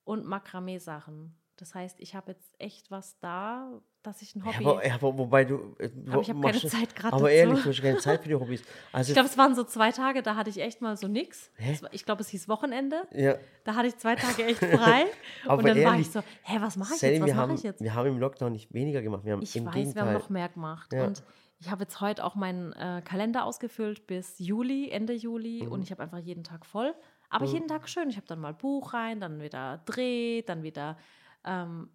und 0.05 0.27
Makramee-Sachen. 0.27 1.37
Das 1.57 1.75
heißt, 1.75 2.01
ich 2.01 2.15
habe 2.15 2.33
jetzt 2.33 2.55
echt 2.61 2.91
was 2.91 3.19
da, 3.21 3.81
dass 4.03 4.23
ich 4.23 4.35
ein 4.35 4.41
Ja, 4.41 4.47
Hobby. 4.47 4.67
aber, 4.67 4.87
ja, 4.87 4.95
aber 4.95 5.19
wobei 5.19 5.45
du. 5.45 5.77
äh, 5.79 5.91
Aber 6.11 6.23
ich 6.23 6.31
hab 6.31 6.41
keine 6.43 6.59
Zeit 6.59 6.95
grad 6.97 7.13
Aber 7.13 7.23
dazu. 7.29 7.35
ehrlich, 7.35 7.63
du 7.63 7.69
hast 7.71 7.83
keine 7.83 7.99
Zeit 7.99 8.23
für 8.23 8.29
die 8.29 8.35
Hobbys. 8.35 8.63
Also, 8.93 9.11
ich 9.11 9.15
glaube, 9.15 9.29
es 9.29 9.39
waren 9.39 9.55
so 9.55 9.65
zwei 9.65 9.93
Tage, 9.93 10.23
da 10.23 10.37
hatte 10.37 10.51
ich 10.51 10.61
echt 10.61 10.81
mal 10.81 10.97
so 10.97 11.07
nix. 11.09 11.51
Hä? 11.57 11.79
War- 11.83 11.93
Ich 11.93 12.05
glaube, 12.05 12.23
es 12.23 12.29
hieß 12.29 12.49
Wochenende. 12.49 13.07
ja, 13.13 13.37
Da 13.65 13.75
hatte 13.75 13.89
ich 13.89 13.97
zwei 13.99 14.17
Tage 14.17 14.45
echt 14.47 14.59
frei. 14.65 15.05
Aber 15.47 15.59
und 15.59 15.69
dann 15.69 15.77
war 15.79 15.93
ehrlich, 15.93 16.07
ich 16.07 16.13
so, 16.13 16.21
hä, 16.43 16.57
was 16.61 16.77
mache 16.77 16.95
ich 16.95 17.01
jetzt? 17.03 17.21
Was 17.23 17.35
mache 17.35 17.55
ich 17.55 17.63
jetzt? 17.63 17.81
wir 17.83 17.95
haben 17.95 18.09
im 18.09 18.19
Lockdown 18.19 18.53
nicht 18.53 18.73
weniger 18.73 19.03
gemacht. 19.03 19.25
Wir 19.25 19.33
haben 19.35 19.43
Ich 19.43 19.55
im 19.57 19.67
weiß, 19.67 19.75
Gegenteil. 19.75 20.05
wir 20.07 20.09
haben 20.13 20.19
noch 20.19 20.31
mehr 20.31 20.49
gemacht. 20.49 20.93
Ja. 20.93 21.05
Und 21.05 21.23
ich 21.59 21.71
habe 21.71 21.83
jetzt 21.83 22.01
heute 22.01 22.25
auch 22.25 22.35
meinen 22.37 22.73
äh, 22.73 23.03
Kalender 23.05 23.45
ausgefüllt 23.45 24.07
bis 24.07 24.39
Juli, 24.39 24.89
Ende 24.91 25.13
Juli. 25.13 25.63
Mhm. 25.65 25.73
Und 25.73 25.83
ich 25.83 25.91
habe 25.91 26.03
einfach 26.03 26.19
jeden 26.19 26.43
Tag 26.43 26.65
voll. 26.65 26.95
Aber 27.29 27.45
jeden 27.45 27.69
Tag 27.69 27.89
schön. 27.89 28.09
Ich 28.11 28.17
habe 28.17 28.27
dann 28.27 28.41
mal 28.41 28.53
Buch 28.55 28.93
rein, 28.93 29.21
dann 29.21 29.41
wieder 29.41 29.83
Dreh, 29.85 30.43
dann 30.43 30.63
wieder 30.65 30.97
ähm, 31.45 31.89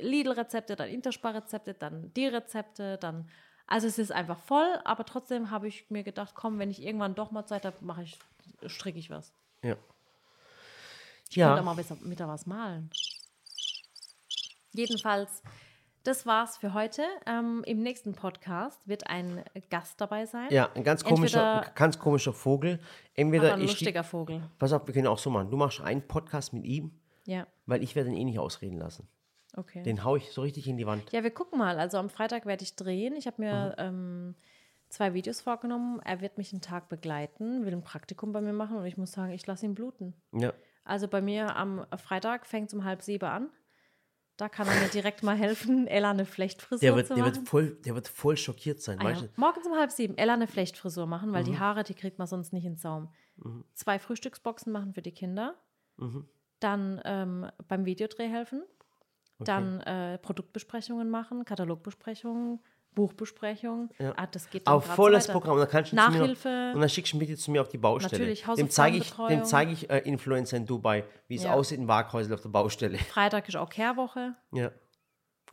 Lidl-Rezepte, 0.00 0.76
dann 0.76 0.88
Interspar-Rezepte, 0.88 1.74
dann 1.74 2.12
die 2.14 2.26
Rezepte, 2.26 2.98
dann. 2.98 3.28
Also 3.66 3.86
es 3.86 3.98
ist 3.98 4.12
einfach 4.12 4.38
voll, 4.40 4.78
aber 4.84 5.04
trotzdem 5.06 5.50
habe 5.50 5.68
ich 5.68 5.90
mir 5.90 6.02
gedacht, 6.02 6.34
komm, 6.34 6.58
wenn 6.58 6.70
ich 6.70 6.82
irgendwann 6.82 7.14
doch 7.14 7.30
mal 7.30 7.46
Zeit 7.46 7.64
habe, 7.64 7.76
mache 7.80 8.02
ich, 8.02 8.18
stricke 8.66 8.98
ich 8.98 9.10
was. 9.10 9.32
ja. 9.62 9.76
Ich 11.30 11.36
könnte 11.36 11.52
auch 11.52 11.56
Ja, 11.56 11.62
mal 11.62 11.74
besser 11.74 11.96
mit 12.02 12.20
da 12.20 12.28
was 12.28 12.46
malen. 12.46 12.90
Jedenfalls, 14.72 15.42
das 16.02 16.26
war's 16.26 16.58
für 16.58 16.74
heute. 16.74 17.02
Ähm, 17.26 17.62
Im 17.66 17.82
nächsten 17.82 18.14
Podcast 18.14 18.86
wird 18.86 19.06
ein 19.08 19.42
Gast 19.70 20.00
dabei 20.00 20.26
sein. 20.26 20.48
ja, 20.50 20.70
ein 20.74 20.84
ganz 20.84 21.02
komischer, 21.04 21.54
Entweder- 21.56 21.74
ganz 21.74 21.98
komischer 21.98 22.32
Vogel. 22.32 22.78
Entweder 23.14 23.54
ein 23.54 23.62
ich. 23.62 23.70
lustiger 23.70 24.04
Vogel. 24.04 24.42
Pass 24.58 24.72
auf, 24.72 24.86
wir 24.86 24.94
können 24.94 25.06
auch 25.06 25.18
so 25.18 25.30
machen. 25.30 25.50
Du 25.50 25.56
machst 25.56 25.80
einen 25.80 26.06
Podcast 26.06 26.52
mit 26.52 26.64
ihm, 26.64 26.92
Ja, 27.24 27.46
weil 27.66 27.82
ich 27.82 27.94
werde 27.96 28.10
ihn 28.10 28.16
eh 28.16 28.24
nicht 28.24 28.38
ausreden 28.38 28.78
lassen. 28.78 29.08
Okay. 29.56 29.82
Den 29.82 30.04
hau 30.04 30.16
ich 30.16 30.30
so 30.32 30.42
richtig 30.42 30.68
in 30.68 30.76
die 30.76 30.86
Wand. 30.86 31.10
Ja, 31.12 31.22
wir 31.22 31.30
gucken 31.32 31.58
mal. 31.58 31.78
Also 31.78 31.98
am 31.98 32.10
Freitag 32.10 32.46
werde 32.46 32.62
ich 32.64 32.76
drehen. 32.76 33.14
Ich 33.16 33.26
habe 33.26 33.42
mir 33.42 33.74
ähm, 33.78 34.34
zwei 34.88 35.14
Videos 35.14 35.40
vorgenommen. 35.40 36.00
Er 36.04 36.20
wird 36.20 36.38
mich 36.38 36.52
einen 36.52 36.62
Tag 36.62 36.88
begleiten, 36.88 37.64
will 37.64 37.72
ein 37.72 37.82
Praktikum 37.82 38.32
bei 38.32 38.40
mir 38.40 38.52
machen 38.52 38.76
und 38.76 38.86
ich 38.86 38.96
muss 38.96 39.12
sagen, 39.12 39.32
ich 39.32 39.46
lasse 39.46 39.66
ihn 39.66 39.74
bluten. 39.74 40.14
Ja. 40.32 40.52
Also 40.84 41.08
bei 41.08 41.20
mir 41.22 41.56
am 41.56 41.86
Freitag 41.96 42.46
fängt 42.46 42.68
es 42.68 42.74
um 42.74 42.84
halb 42.84 43.02
sieben 43.02 43.24
an. 43.26 43.48
Da 44.36 44.48
kann 44.48 44.66
er 44.66 44.74
mir 44.80 44.88
direkt 44.88 45.22
mal 45.22 45.36
helfen, 45.36 45.86
Ella 45.88 46.10
eine 46.10 46.24
Flechtfrisur 46.26 46.80
Der 46.80 46.96
wird, 46.96 47.06
zu 47.06 47.14
der, 47.14 47.22
machen. 47.24 47.36
wird 47.36 47.48
voll, 47.48 47.76
der 47.84 47.94
wird 47.94 48.08
voll 48.08 48.36
schockiert 48.36 48.82
sein. 48.82 48.98
Ah, 49.00 49.10
ja. 49.10 49.22
Morgens 49.36 49.64
um 49.66 49.74
halb 49.76 49.92
sieben 49.92 50.18
Ella 50.18 50.34
eine 50.34 50.48
Flechtfrisur 50.48 51.06
machen, 51.06 51.32
weil 51.32 51.42
Mhm. 51.42 51.46
die 51.46 51.58
Haare, 51.60 51.84
die 51.84 51.94
kriegt 51.94 52.18
man 52.18 52.26
sonst 52.26 52.52
nicht 52.52 52.64
ins 52.64 52.82
Saum. 52.82 53.08
Zwei 53.74 53.98
Frühstücksboxen 54.00 54.72
machen 54.72 54.92
für 54.92 55.02
die 55.02 55.12
Kinder. 55.12 55.54
Mhm. 55.98 56.26
Dann 56.60 57.00
ähm, 57.04 57.46
beim 57.68 57.84
Videodreh 57.84 58.28
helfen. 58.28 58.64
Dann 59.38 59.80
äh, 59.80 60.18
Produktbesprechungen 60.18 61.10
machen, 61.10 61.44
Katalogbesprechungen, 61.44 62.60
Buchbesprechungen. 62.94 63.90
Ja. 63.98 64.12
Ah, 64.16 64.26
das 64.26 64.48
geht 64.48 64.66
dann 64.66 64.74
Auf 64.74 64.86
volles 64.86 65.24
weiter. 65.24 65.32
Programm. 65.32 65.58
Dann, 65.58 65.68
kannst 65.68 65.92
du 65.92 65.96
mir 65.96 66.02
Nachhilfe. 66.02 66.48
noch, 66.48 66.74
und 66.74 66.80
dann 66.80 66.88
schickst 66.88 67.12
du 67.12 67.16
mich 67.16 67.36
zu 67.38 67.50
mir 67.50 67.60
auf 67.60 67.68
die 67.68 67.78
Baustelle. 67.78 68.12
Natürlich, 68.12 68.44
dem 68.44 68.70
zeige 68.70 68.96
ich, 68.98 69.10
dem 69.12 69.44
zeige 69.44 69.72
ich 69.72 69.90
äh, 69.90 69.98
Influencer 69.98 70.56
in 70.56 70.66
Dubai, 70.66 71.04
wie 71.26 71.36
es 71.36 71.42
Ja. 71.44 71.54
aussieht 71.54 71.78
in 71.78 71.88
Waghäusel 71.88 72.34
auf 72.34 72.42
der 72.42 72.50
Baustelle. 72.50 72.98
Freitag 73.12 73.48
ist 73.48 73.56
auch 73.56 73.68
Kehrwoche. 73.70 74.34
Ja, 74.52 74.70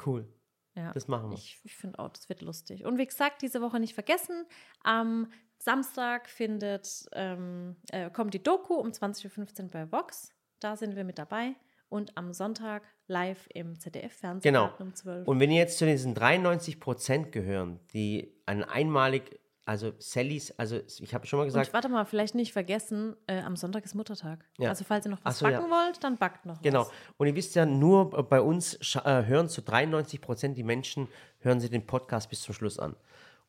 cool. 0.05 0.27
Ja. 0.75 0.91
Das 0.93 1.07
machen 1.07 1.32
wir. 1.32 1.38
Ich, 1.38 1.59
ich 1.63 1.75
finde 1.75 1.99
auch, 1.99 2.09
das 2.09 2.29
wird 2.29 2.41
lustig. 2.41 2.86
Und 2.86 2.97
wie 2.97 3.05
gesagt, 3.05 3.41
diese 3.41 3.61
Woche 3.61 3.79
nicht 3.79 3.93
vergessen, 3.93 4.45
am 4.84 5.27
Samstag 5.57 6.29
findet, 6.29 7.05
ähm, 7.13 7.75
äh, 7.91 8.09
kommt 8.09 8.34
die 8.34 8.41
Doku 8.41 8.75
um 8.75 8.89
20.15 8.89 9.63
Uhr 9.63 9.69
bei 9.69 9.91
Vox. 9.91 10.34
Da 10.59 10.77
sind 10.77 10.95
wir 10.95 11.03
mit 11.03 11.17
dabei. 11.17 11.55
Und 11.92 12.18
am 12.18 12.32
Sonntag 12.32 12.84
live 13.08 13.50
im 13.54 13.78
ZDF-Fernsehen 13.78 14.54
Genau. 14.54 14.72
um 14.80 14.96
12 14.96 15.28
Und 15.28 15.42
wenn 15.42 15.52
ihr 15.52 15.58
jetzt 15.58 15.78
zu 15.78 15.86
diesen 15.86 16.16
93 16.16 16.80
Prozent 16.80 17.34
gehören, 17.34 17.82
die 17.94 18.34
einen 18.46 18.64
einmalig, 18.64 19.42
also 19.66 19.92
Sallys, 20.00 20.58
also 20.58 20.80
ich 21.00 21.14
habe 21.14 21.28
schon 21.28 21.39
mal 21.39 21.44
Und 21.44 21.50
gesagt, 21.50 21.74
warte 21.74 21.89
mal, 21.89 22.06
vielleicht 22.06 22.34
nicht 22.34 22.54
vergessen, 22.54 23.18
äh, 23.28 23.42
am 23.42 23.58
Sonntag 23.58 23.84
ist 23.84 23.94
Muttertag. 23.94 24.46
Ja. 24.58 24.70
Also 24.70 24.86
falls 24.86 25.06
ihr 25.06 25.12
noch 25.12 25.20
was 25.24 25.39
so, 25.39 25.46
ja. 25.46 25.60
backen 25.60 25.70
wollt, 25.70 26.02
dann 26.02 26.16
backt 26.16 26.46
noch 26.46 26.62
genau. 26.62 26.82
was. 26.82 26.92
Und 27.18 27.28
ihr 27.28 27.36
wisst 27.36 27.56
ja, 27.56 27.66
nur 27.66 28.10
bei 28.10 28.39
uns 28.39 28.96
äh, 28.96 29.26
hören 29.26 29.50
zu 29.50 29.62
93 29.62 30.22
Prozent 30.22 30.58
die 30.58 30.64
Menschen, 30.64 31.10
hören 31.39 31.60
sie 31.60 31.70
den 31.70 31.86
Podcast 31.86 32.30
bis 32.30 32.42
zum 32.42 32.56
Schluss 32.56 32.80
an. 32.80 32.96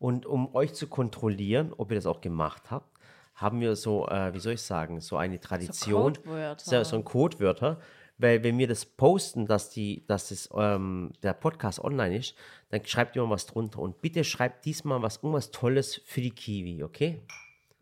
Und 0.00 0.26
um 0.26 0.52
euch 0.56 0.74
zu 0.74 0.88
kontrollieren, 0.88 1.72
ob 1.76 1.92
ihr 1.92 1.94
das 1.94 2.06
auch 2.06 2.20
gemacht 2.20 2.72
habt, 2.72 2.90
haben 3.36 3.60
wir 3.60 3.76
so, 3.76 4.08
äh, 4.08 4.34
wie 4.34 4.40
soll 4.40 4.54
ich 4.54 4.62
sagen, 4.62 5.00
so 5.00 5.16
eine 5.16 5.38
Tradition. 5.38 6.14
Codewörter. 6.14 6.64
So, 6.64 6.90
so 6.90 6.96
ein 6.96 7.04
Codewörter. 7.04 7.78
Weil 8.22 8.44
wenn 8.44 8.56
wir 8.56 8.68
das 8.68 8.84
posten, 8.86 9.46
dass, 9.46 9.68
die, 9.70 10.06
dass 10.06 10.28
das, 10.28 10.48
ähm, 10.56 11.12
der 11.24 11.32
Podcast 11.34 11.82
online 11.82 12.16
ist, 12.16 12.36
dann 12.70 12.84
schreibt 12.86 13.16
immer 13.16 13.28
was 13.30 13.46
drunter. 13.46 13.80
Und 13.80 14.00
bitte 14.00 14.22
schreibt 14.22 14.64
diesmal 14.64 15.02
was, 15.02 15.16
irgendwas 15.16 15.50
Tolles 15.50 16.00
für 16.04 16.20
die 16.20 16.30
Kiwi, 16.30 16.84
okay? 16.84 17.20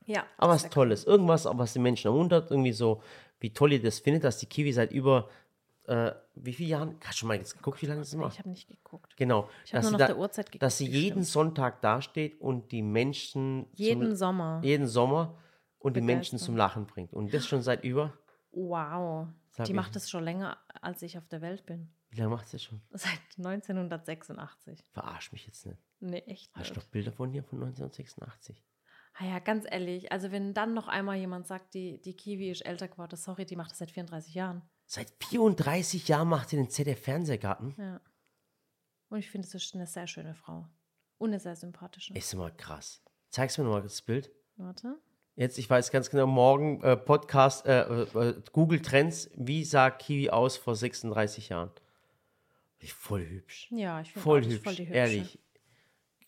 Ja. 0.07 0.24
Aber 0.38 0.55
das 0.55 0.64
was 0.64 0.70
Tolles. 0.70 1.05
Irgendwas, 1.05 1.45
was 1.45 1.74
die 1.74 1.78
Menschen 1.78 2.09
ermuntert, 2.09 2.51
irgendwie 2.51 2.72
so, 2.72 3.03
wie 3.38 3.53
toll 3.53 3.72
ihr 3.74 3.82
das 3.82 3.99
findet, 3.99 4.24
dass 4.24 4.38
die 4.38 4.47
Kiwi 4.47 4.72
seit 4.72 4.93
über, 4.93 5.28
äh, 5.86 6.12
wie 6.34 6.55
viele 6.55 6.70
Jahren, 6.70 6.97
hast 7.05 7.20
du 7.20 7.26
mal 7.26 7.36
jetzt 7.36 7.55
geguckt, 7.57 7.82
wie 7.82 7.86
lange 7.86 8.01
das 8.01 8.14
cool. 8.14 8.20
macht? 8.20 8.32
Ich 8.32 8.38
habe 8.38 8.49
nicht 8.49 8.66
geguckt. 8.66 9.14
Genau. 9.18 9.49
Ich 9.66 9.74
hab 9.74 9.82
dass 9.82 9.91
nur 9.91 10.01
nach 10.01 10.07
der 10.07 10.18
Uhrzeit 10.18 10.47
geguckt, 10.47 10.62
Dass 10.62 10.78
sie 10.78 10.86
jeden 10.86 11.11
stimmt. 11.22 11.26
Sonntag 11.26 11.82
dasteht 11.82 12.41
und 12.41 12.72
die 12.72 12.82
Menschen 12.82 13.66
Jeden 13.74 14.07
zum, 14.09 14.16
Sommer. 14.16 14.61
jeden 14.64 14.86
Sommer 14.86 15.36
und 15.78 15.97
die 15.97 16.01
Menschen 16.01 16.32
Begeistern. 16.32 16.47
zum 16.47 16.57
Lachen 16.57 16.86
bringt. 16.86 17.12
Und 17.12 17.32
das 17.34 17.47
schon 17.47 17.61
seit 17.62 17.84
über, 17.84 18.14
Wow. 18.53 19.28
Sag 19.51 19.66
Die 19.66 19.72
ich. 19.72 19.76
macht 19.76 19.96
das 19.96 20.09
schon 20.09 20.24
länger, 20.24 20.59
als 20.80 21.03
ich 21.03 21.18
auf 21.18 21.26
der 21.28 21.40
Welt 21.40 21.66
bin. 21.66 21.92
wie 22.11 22.18
lange 22.18 22.30
macht 22.30 22.46
sie 22.48 22.53
das 22.57 22.62
schon? 22.64 22.80
Seit 22.90 23.20
1986. 23.38 24.84
Verarsch 24.92 25.32
mich 25.32 25.46
jetzt 25.46 25.66
nicht. 25.66 25.78
Nee, 26.01 26.18
echt 26.26 26.55
Hast 26.55 26.70
du 26.70 26.74
noch 26.80 26.84
Bilder 26.86 27.12
von 27.12 27.32
dir 27.32 27.42
von 27.42 27.59
1986? 27.62 28.62
Ah 29.14 29.24
ja, 29.26 29.38
ganz 29.40 29.66
ehrlich, 29.68 30.12
also 30.12 30.30
wenn 30.30 30.55
dann 30.55 30.72
noch 30.72 30.86
einmal 30.88 31.16
jemand 31.16 31.46
sagt, 31.46 31.74
die, 31.74 32.01
die 32.01 32.14
Kiwi 32.14 32.51
ist 32.51 32.64
älter 32.64 32.88
geworden, 32.88 33.16
sorry, 33.16 33.44
die 33.44 33.57
macht 33.57 33.72
das 33.72 33.78
seit 33.78 33.90
34 33.90 34.34
Jahren. 34.34 34.62
Seit 34.86 35.12
34 35.24 36.07
Jahren 36.09 36.28
macht 36.28 36.48
sie 36.48 36.57
den 36.57 36.70
ZDF-Fernsehgarten. 36.70 37.74
Ja. 37.76 38.01
Und 39.09 39.18
ich 39.18 39.28
finde, 39.30 39.48
es 39.48 39.55
ist 39.55 39.74
eine 39.74 39.86
sehr 39.86 40.07
schöne 40.07 40.34
Frau. 40.34 40.68
Und 41.18 41.30
eine 41.30 41.40
sehr 41.40 41.57
sympathische. 41.57 42.14
Ist 42.14 42.32
immer 42.32 42.51
krass. 42.53 43.03
Zeig's 43.30 43.59
mir 43.59 43.64
nochmal 43.64 43.82
das 43.82 44.01
Bild. 44.01 44.30
Warte. 44.57 44.96
Jetzt, 45.41 45.57
ich 45.57 45.70
weiß 45.70 45.91
ganz 45.91 46.11
genau, 46.11 46.26
morgen 46.26 46.82
äh, 46.82 46.99
Podcast, 46.99 47.64
äh, 47.64 47.80
äh, 48.03 48.34
Google 48.53 48.82
Trends, 48.82 49.30
wie 49.36 49.64
sah 49.64 49.88
Kiwi 49.91 50.28
aus 50.28 50.59
vor 50.59 50.76
36 50.76 51.49
Jahren? 51.49 51.70
Voll 52.95 53.26
hübsch. 53.26 53.68
Ja, 53.70 54.03
ich 54.03 54.12
finde 54.12 54.22
Voll 54.22 54.45
hübsch, 54.45 54.62
voll 54.64 54.74
die 54.74 54.82
Hübsche. 54.82 54.93
ehrlich. 54.95 55.38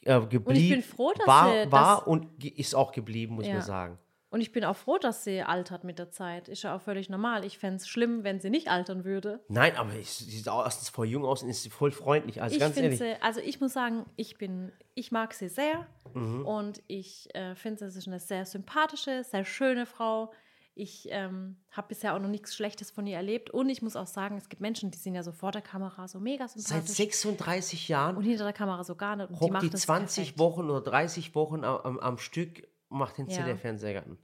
Äh, 0.04 0.18
geblieben, 0.28 0.76
bin 0.76 0.82
froh, 0.82 1.12
dass 1.14 1.26
war, 1.26 1.52
sie- 1.64 1.70
war 1.72 2.08
und 2.08 2.42
ist 2.42 2.74
auch 2.74 2.90
geblieben, 2.92 3.34
muss 3.34 3.46
Ja. 3.46 3.52
man 3.52 3.62
sagen. 3.62 3.98
Und 4.32 4.40
ich 4.40 4.50
bin 4.50 4.64
auch 4.64 4.76
froh, 4.76 4.96
dass 4.96 5.24
sie 5.24 5.42
altert 5.42 5.84
mit 5.84 5.98
der 5.98 6.10
Zeit. 6.10 6.48
Ist 6.48 6.62
ja 6.62 6.74
auch 6.74 6.80
völlig 6.80 7.10
normal. 7.10 7.44
Ich 7.44 7.58
fände 7.58 7.76
es 7.76 7.86
schlimm, 7.86 8.24
wenn 8.24 8.40
sie 8.40 8.48
nicht 8.48 8.68
altern 8.68 9.04
würde. 9.04 9.44
Nein, 9.48 9.76
aber 9.76 9.94
ich, 9.94 10.10
sie 10.10 10.24
sieht 10.24 10.48
auch 10.48 10.64
erstens 10.64 10.88
voll 10.88 11.06
jung 11.06 11.24
aus 11.26 11.42
und 11.42 11.50
ist 11.50 11.70
voll 11.70 11.92
freundlich. 11.92 12.40
Also 12.40 12.54
ich 12.54 12.60
ganz 12.60 12.76
ehrlich. 12.78 12.98
sie, 12.98 13.14
also 13.20 13.40
ich 13.40 13.60
muss 13.60 13.74
sagen, 13.74 14.06
ich 14.16 14.38
bin, 14.38 14.72
ich 14.94 15.12
mag 15.12 15.34
sie 15.34 15.48
sehr 15.48 15.86
Mhm. 16.14 16.44
und 16.44 16.82
ich 16.88 17.34
äh, 17.34 17.54
finde, 17.54 17.90
sie 17.90 17.98
ist 17.98 18.06
eine 18.06 18.20
sehr 18.20 18.44
sympathische, 18.44 19.24
sehr 19.24 19.44
schöne 19.44 19.86
Frau. 19.86 20.32
Ich 20.74 21.06
ähm, 21.10 21.56
habe 21.70 21.88
bisher 21.88 22.14
auch 22.14 22.18
noch 22.18 22.28
nichts 22.30 22.54
Schlechtes 22.54 22.90
von 22.90 23.06
ihr 23.06 23.16
erlebt 23.16 23.50
und 23.50 23.68
ich 23.68 23.82
muss 23.82 23.94
auch 23.94 24.06
sagen, 24.06 24.38
es 24.38 24.48
gibt 24.48 24.62
Menschen, 24.62 24.90
die 24.90 24.98
sind 24.98 25.14
ja 25.14 25.22
so 25.22 25.32
vor 25.32 25.52
der 25.52 25.60
Kamera 25.60 26.08
so 26.08 26.18
mega 26.18 26.48
Seit 26.48 26.62
sympathisch 26.62 26.96
36 26.96 27.88
Jahren 27.88 28.16
und 28.16 28.24
hinter 28.24 28.44
der 28.44 28.54
Kamera 28.54 28.82
so 28.82 28.94
gar 28.94 29.16
nicht. 29.16 29.28
Und 29.30 29.42
die 29.42 29.50
macht 29.50 29.62
die 29.64 29.70
das 29.70 29.82
20 29.82 30.16
perfekt. 30.16 30.38
Wochen 30.38 30.70
oder 30.70 30.80
30 30.80 31.34
Wochen 31.34 31.64
am, 31.64 31.98
am 31.98 32.16
Stück, 32.16 32.66
macht 32.92 33.18
den 33.18 33.26
Ja. 33.28 33.36
ZDF-Fernsehgarten. 33.38 34.18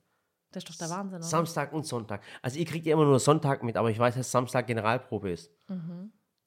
Das 0.52 0.64
ist 0.64 0.70
doch 0.70 0.76
der 0.76 0.90
Wahnsinn, 0.96 1.18
oder? 1.18 1.26
Samstag 1.26 1.72
und 1.72 1.84
Sonntag. 1.86 2.22
Also 2.40 2.58
ihr 2.58 2.64
kriegt 2.64 2.86
ja 2.86 2.94
immer 2.94 3.04
nur 3.04 3.18
Sonntag 3.20 3.62
mit, 3.62 3.76
aber 3.76 3.90
ich 3.90 3.98
weiß, 3.98 4.14
dass 4.14 4.30
Samstag 4.30 4.66
Generalprobe 4.66 5.30
ist. 5.30 5.52
Krass. 5.66 5.78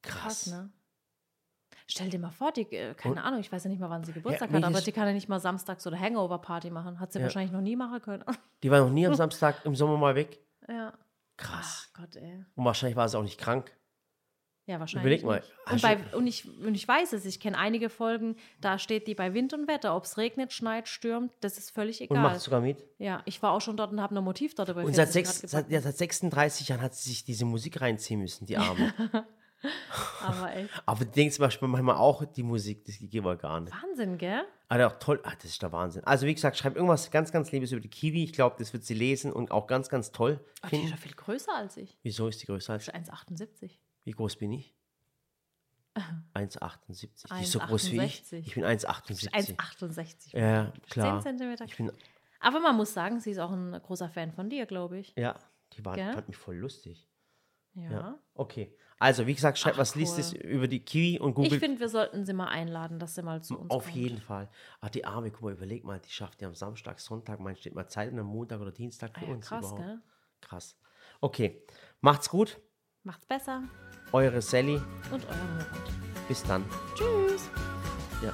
Krass, 0.01 0.47
ne? 0.47 0.72
Stell 1.88 2.09
dir 2.09 2.19
mal 2.19 2.32
vor, 2.32 2.51
die, 2.51 2.61
äh, 2.74 2.93
keine 2.95 3.15
Und- 3.15 3.22
Ahnung, 3.22 3.39
ich 3.41 3.51
weiß 3.51 3.63
ja 3.65 3.69
nicht 3.69 3.80
mal, 3.80 3.89
wann 3.89 4.03
sie 4.03 4.13
Geburtstag 4.13 4.49
mir 4.49 4.57
hat, 4.57 4.63
aber 4.63 4.82
die 4.82 4.91
kann 4.91 5.07
ja 5.07 5.13
nicht 5.13 5.28
mal 5.28 5.39
samstags 5.39 5.86
oder 5.86 5.99
Hangover-Party 5.99 6.69
machen. 6.69 6.99
Hat 6.99 7.11
sie 7.11 7.19
Ja. 7.19 7.24
wahrscheinlich 7.26 7.51
noch 7.51 7.61
nie 7.61 7.76
machen 7.76 8.01
können. 8.01 8.24
Die 8.63 8.72
war 8.72 8.80
noch 8.80 8.89
nie 8.91 9.05
am 9.05 9.13
Samstag 9.15 9.65
im 9.65 9.76
Sommer 9.76 9.97
mal 9.97 10.15
weg. 10.15 10.39
ja. 10.67 10.93
Krass. 11.38 11.89
Ach 11.89 12.01
Gott, 12.01 12.15
ey. 12.17 12.45
Und 12.55 12.65
wahrscheinlich 12.65 12.95
war 12.95 13.09
sie 13.09 13.17
auch 13.17 13.24
nicht 13.24 13.39
krank. 13.39 13.76
Ja, 14.68 14.80
wahrscheinlich. 14.80 15.22
Überleg 15.22 15.24
mal, 15.26 15.43
Und, 15.72 15.82
bei, 15.82 15.97
und, 16.16 16.28
ich, 16.28 16.47
und 16.59 16.76
ich 16.76 16.88
weiß 16.88 17.14
es, 17.14 17.26
ich 17.26 17.39
kenne 17.39 17.57
einige 17.57 17.89
Folgen, 17.89 18.36
da 18.62 18.78
steht 18.78 19.07
die 19.07 19.16
bei 19.16 19.34
Wind 19.34 19.53
und 19.53 19.68
Wetter. 19.68 19.95
Ob 19.95 20.05
es 20.05 20.18
regnet, 20.18 20.53
schneit, 20.53 20.88
stürmt, 20.88 21.34
das 21.41 21.57
ist 21.57 21.72
völlig 21.72 21.99
Und 22.01 22.12
egal. 22.12 22.24
macht 22.24 22.39
sogar 22.41 22.62
mit. 22.62 22.84
Ja, 22.99 23.22
ich 23.26 23.41
war 23.41 23.53
auch 23.53 23.62
schon 23.62 23.76
dort 23.76 23.91
und 23.91 24.01
habe 24.01 24.16
ein 24.16 24.24
Motiv 24.24 24.53
dort 24.55 24.74
bei 24.74 24.84
Und 24.84 24.95
seit, 24.95 25.09
40 25.09 25.14
sechs, 25.14 25.51
seit, 25.51 25.72
ja, 25.72 25.82
seit 25.82 25.97
36 25.97 26.70
Jahren 26.70 26.82
hat 26.82 26.93
sie 26.93 27.09
sich 27.09 27.26
diese 27.26 27.45
Musik 27.45 27.82
reinziehen 27.82 28.20
müssen, 28.20 28.45
die 28.45 28.57
Arme. 28.57 28.93
Aber 30.22 30.55
echt. 30.55 30.70
Aber 30.86 31.05
du 31.05 31.12
denkst 31.12 31.36
zum 31.36 31.43
Beispiel 31.43 31.68
manchmal 31.68 31.95
auch, 31.95 32.26
die 32.26 32.43
Musik, 32.43 32.84
das 32.86 32.97
geht 32.97 33.16
aber 33.20 33.36
gar 33.36 33.59
nicht. 33.59 33.74
Wahnsinn, 33.84 34.18
gell? 34.18 34.43
Aber 34.70 34.88
auch 34.88 34.99
toll, 34.99 35.20
ah, 35.24 35.34
das 35.36 35.51
ist 35.51 35.62
der 35.62 35.72
Wahnsinn. 35.72 36.03
Also 36.03 36.26
wie 36.26 36.34
gesagt, 36.34 36.57
schreib 36.57 36.76
irgendwas 36.76 37.12
ganz, 37.12 37.32
ganz 37.32 37.51
Liebes 37.51 37.72
über 37.72 37.82
die 37.82 37.89
Kiwi. 37.89 38.24
Ich 38.24 38.34
glaube, 38.34 38.55
das 38.57 38.74
wird 38.74 38.86
sie 38.86 38.93
lesen 38.93 39.32
und 39.32 39.51
auch 39.51 39.68
ganz, 39.68 39.89
ganz 39.89 40.12
toll 40.12 40.39
Oh, 40.64 40.68
die 40.72 40.78
ist 40.84 40.91
ja 40.91 40.97
viel 40.97 41.14
größer 41.14 41.53
als 41.55 41.78
ich. 41.78 41.97
Wieso 42.03 42.28
ist 42.28 42.41
die 42.41 42.45
größer 42.47 42.74
als 42.74 42.88
ist 42.88 42.95
1,78. 42.95 43.72
Wie 44.03 44.11
groß 44.11 44.35
bin 44.37 44.51
ich? 44.53 44.75
1,78. 46.33 47.37
Die 47.37 47.43
ist 47.43 47.51
so 47.51 47.59
groß 47.59 47.91
wie 47.91 48.01
ich. 48.01 48.21
1,68. 48.23 48.33
Ich 48.45 48.55
bin 48.55 48.63
1,78. 48.63 49.57
1,68. 49.57 50.37
Ja, 50.37 50.71
klar. 50.89 51.19
10 51.21 51.23
Zentimeter. 51.37 51.65
Ich 51.65 51.75
bin, 51.77 51.91
Aber 52.39 52.59
man 52.59 52.75
muss 52.77 52.93
sagen, 52.93 53.19
sie 53.19 53.31
ist 53.31 53.39
auch 53.39 53.51
ein 53.51 53.73
großer 53.73 54.09
Fan 54.09 54.31
von 54.31 54.49
dir, 54.49 54.65
glaube 54.65 54.99
ich. 54.99 55.13
ja, 55.17 55.37
die 55.73 55.83
war, 55.85 55.95
Gell? 55.95 56.13
fand 56.13 56.27
mich 56.27 56.37
voll 56.37 56.55
lustig. 56.57 57.07
Ja. 57.73 58.17
Okay. 58.33 58.75
Also, 58.99 59.25
wie 59.25 59.33
gesagt, 59.33 59.57
schreib 59.57 59.73
Ach, 59.75 59.79
was 59.79 59.95
Listes 59.95 60.33
cool. 60.33 60.39
über 60.41 60.67
die 60.67 60.79
Kiwi 60.83 61.19
und 61.19 61.33
Google. 61.33 61.53
Ich 61.53 61.59
finde, 61.59 61.79
wir 61.79 61.89
sollten 61.89 62.23
sie 62.25 62.33
mal 62.33 62.49
einladen, 62.49 62.99
dass 62.99 63.15
sie 63.15 63.23
mal 63.23 63.41
zu 63.41 63.57
uns 63.59 63.71
Auf 63.71 63.85
kommt. 63.85 63.95
jeden 63.95 64.19
Fall. 64.21 64.47
Ach, 64.79 64.89
die 64.89 65.05
Arme, 65.05 65.31
guck 65.31 65.41
mal, 65.41 65.53
überleg 65.53 65.83
mal, 65.83 65.99
die 65.99 66.09
schafft 66.11 66.41
ja 66.41 66.47
am 66.47 66.53
Samstag, 66.53 66.99
Sonntag, 66.99 67.39
man 67.39 67.55
steht 67.55 67.73
mal 67.73 67.87
Zeit 67.87 68.11
und 68.11 68.19
am 68.19 68.27
Montag 68.27 68.59
oder 68.61 68.71
Dienstag 68.71 69.17
für 69.17 69.25
Ah 69.25 69.29
ja, 69.29 69.33
uns 69.33 69.47
krass, 69.47 69.59
überhaupt. 69.65 69.81
gell? 69.81 69.99
Krass. 70.41 70.77
Okay. 71.19 71.63
Macht's 72.01 72.29
gut. 72.29 72.59
Macht's 73.03 73.25
besser 73.25 73.63
Eure 74.11 74.41
Sally. 74.41 74.79
und 75.11 75.25
euer 75.25 75.35
Murat. 75.53 75.67
Bis 76.27 76.43
dann. 76.43 76.63
Tschüss. 76.95 77.49
Ja. 78.21 78.31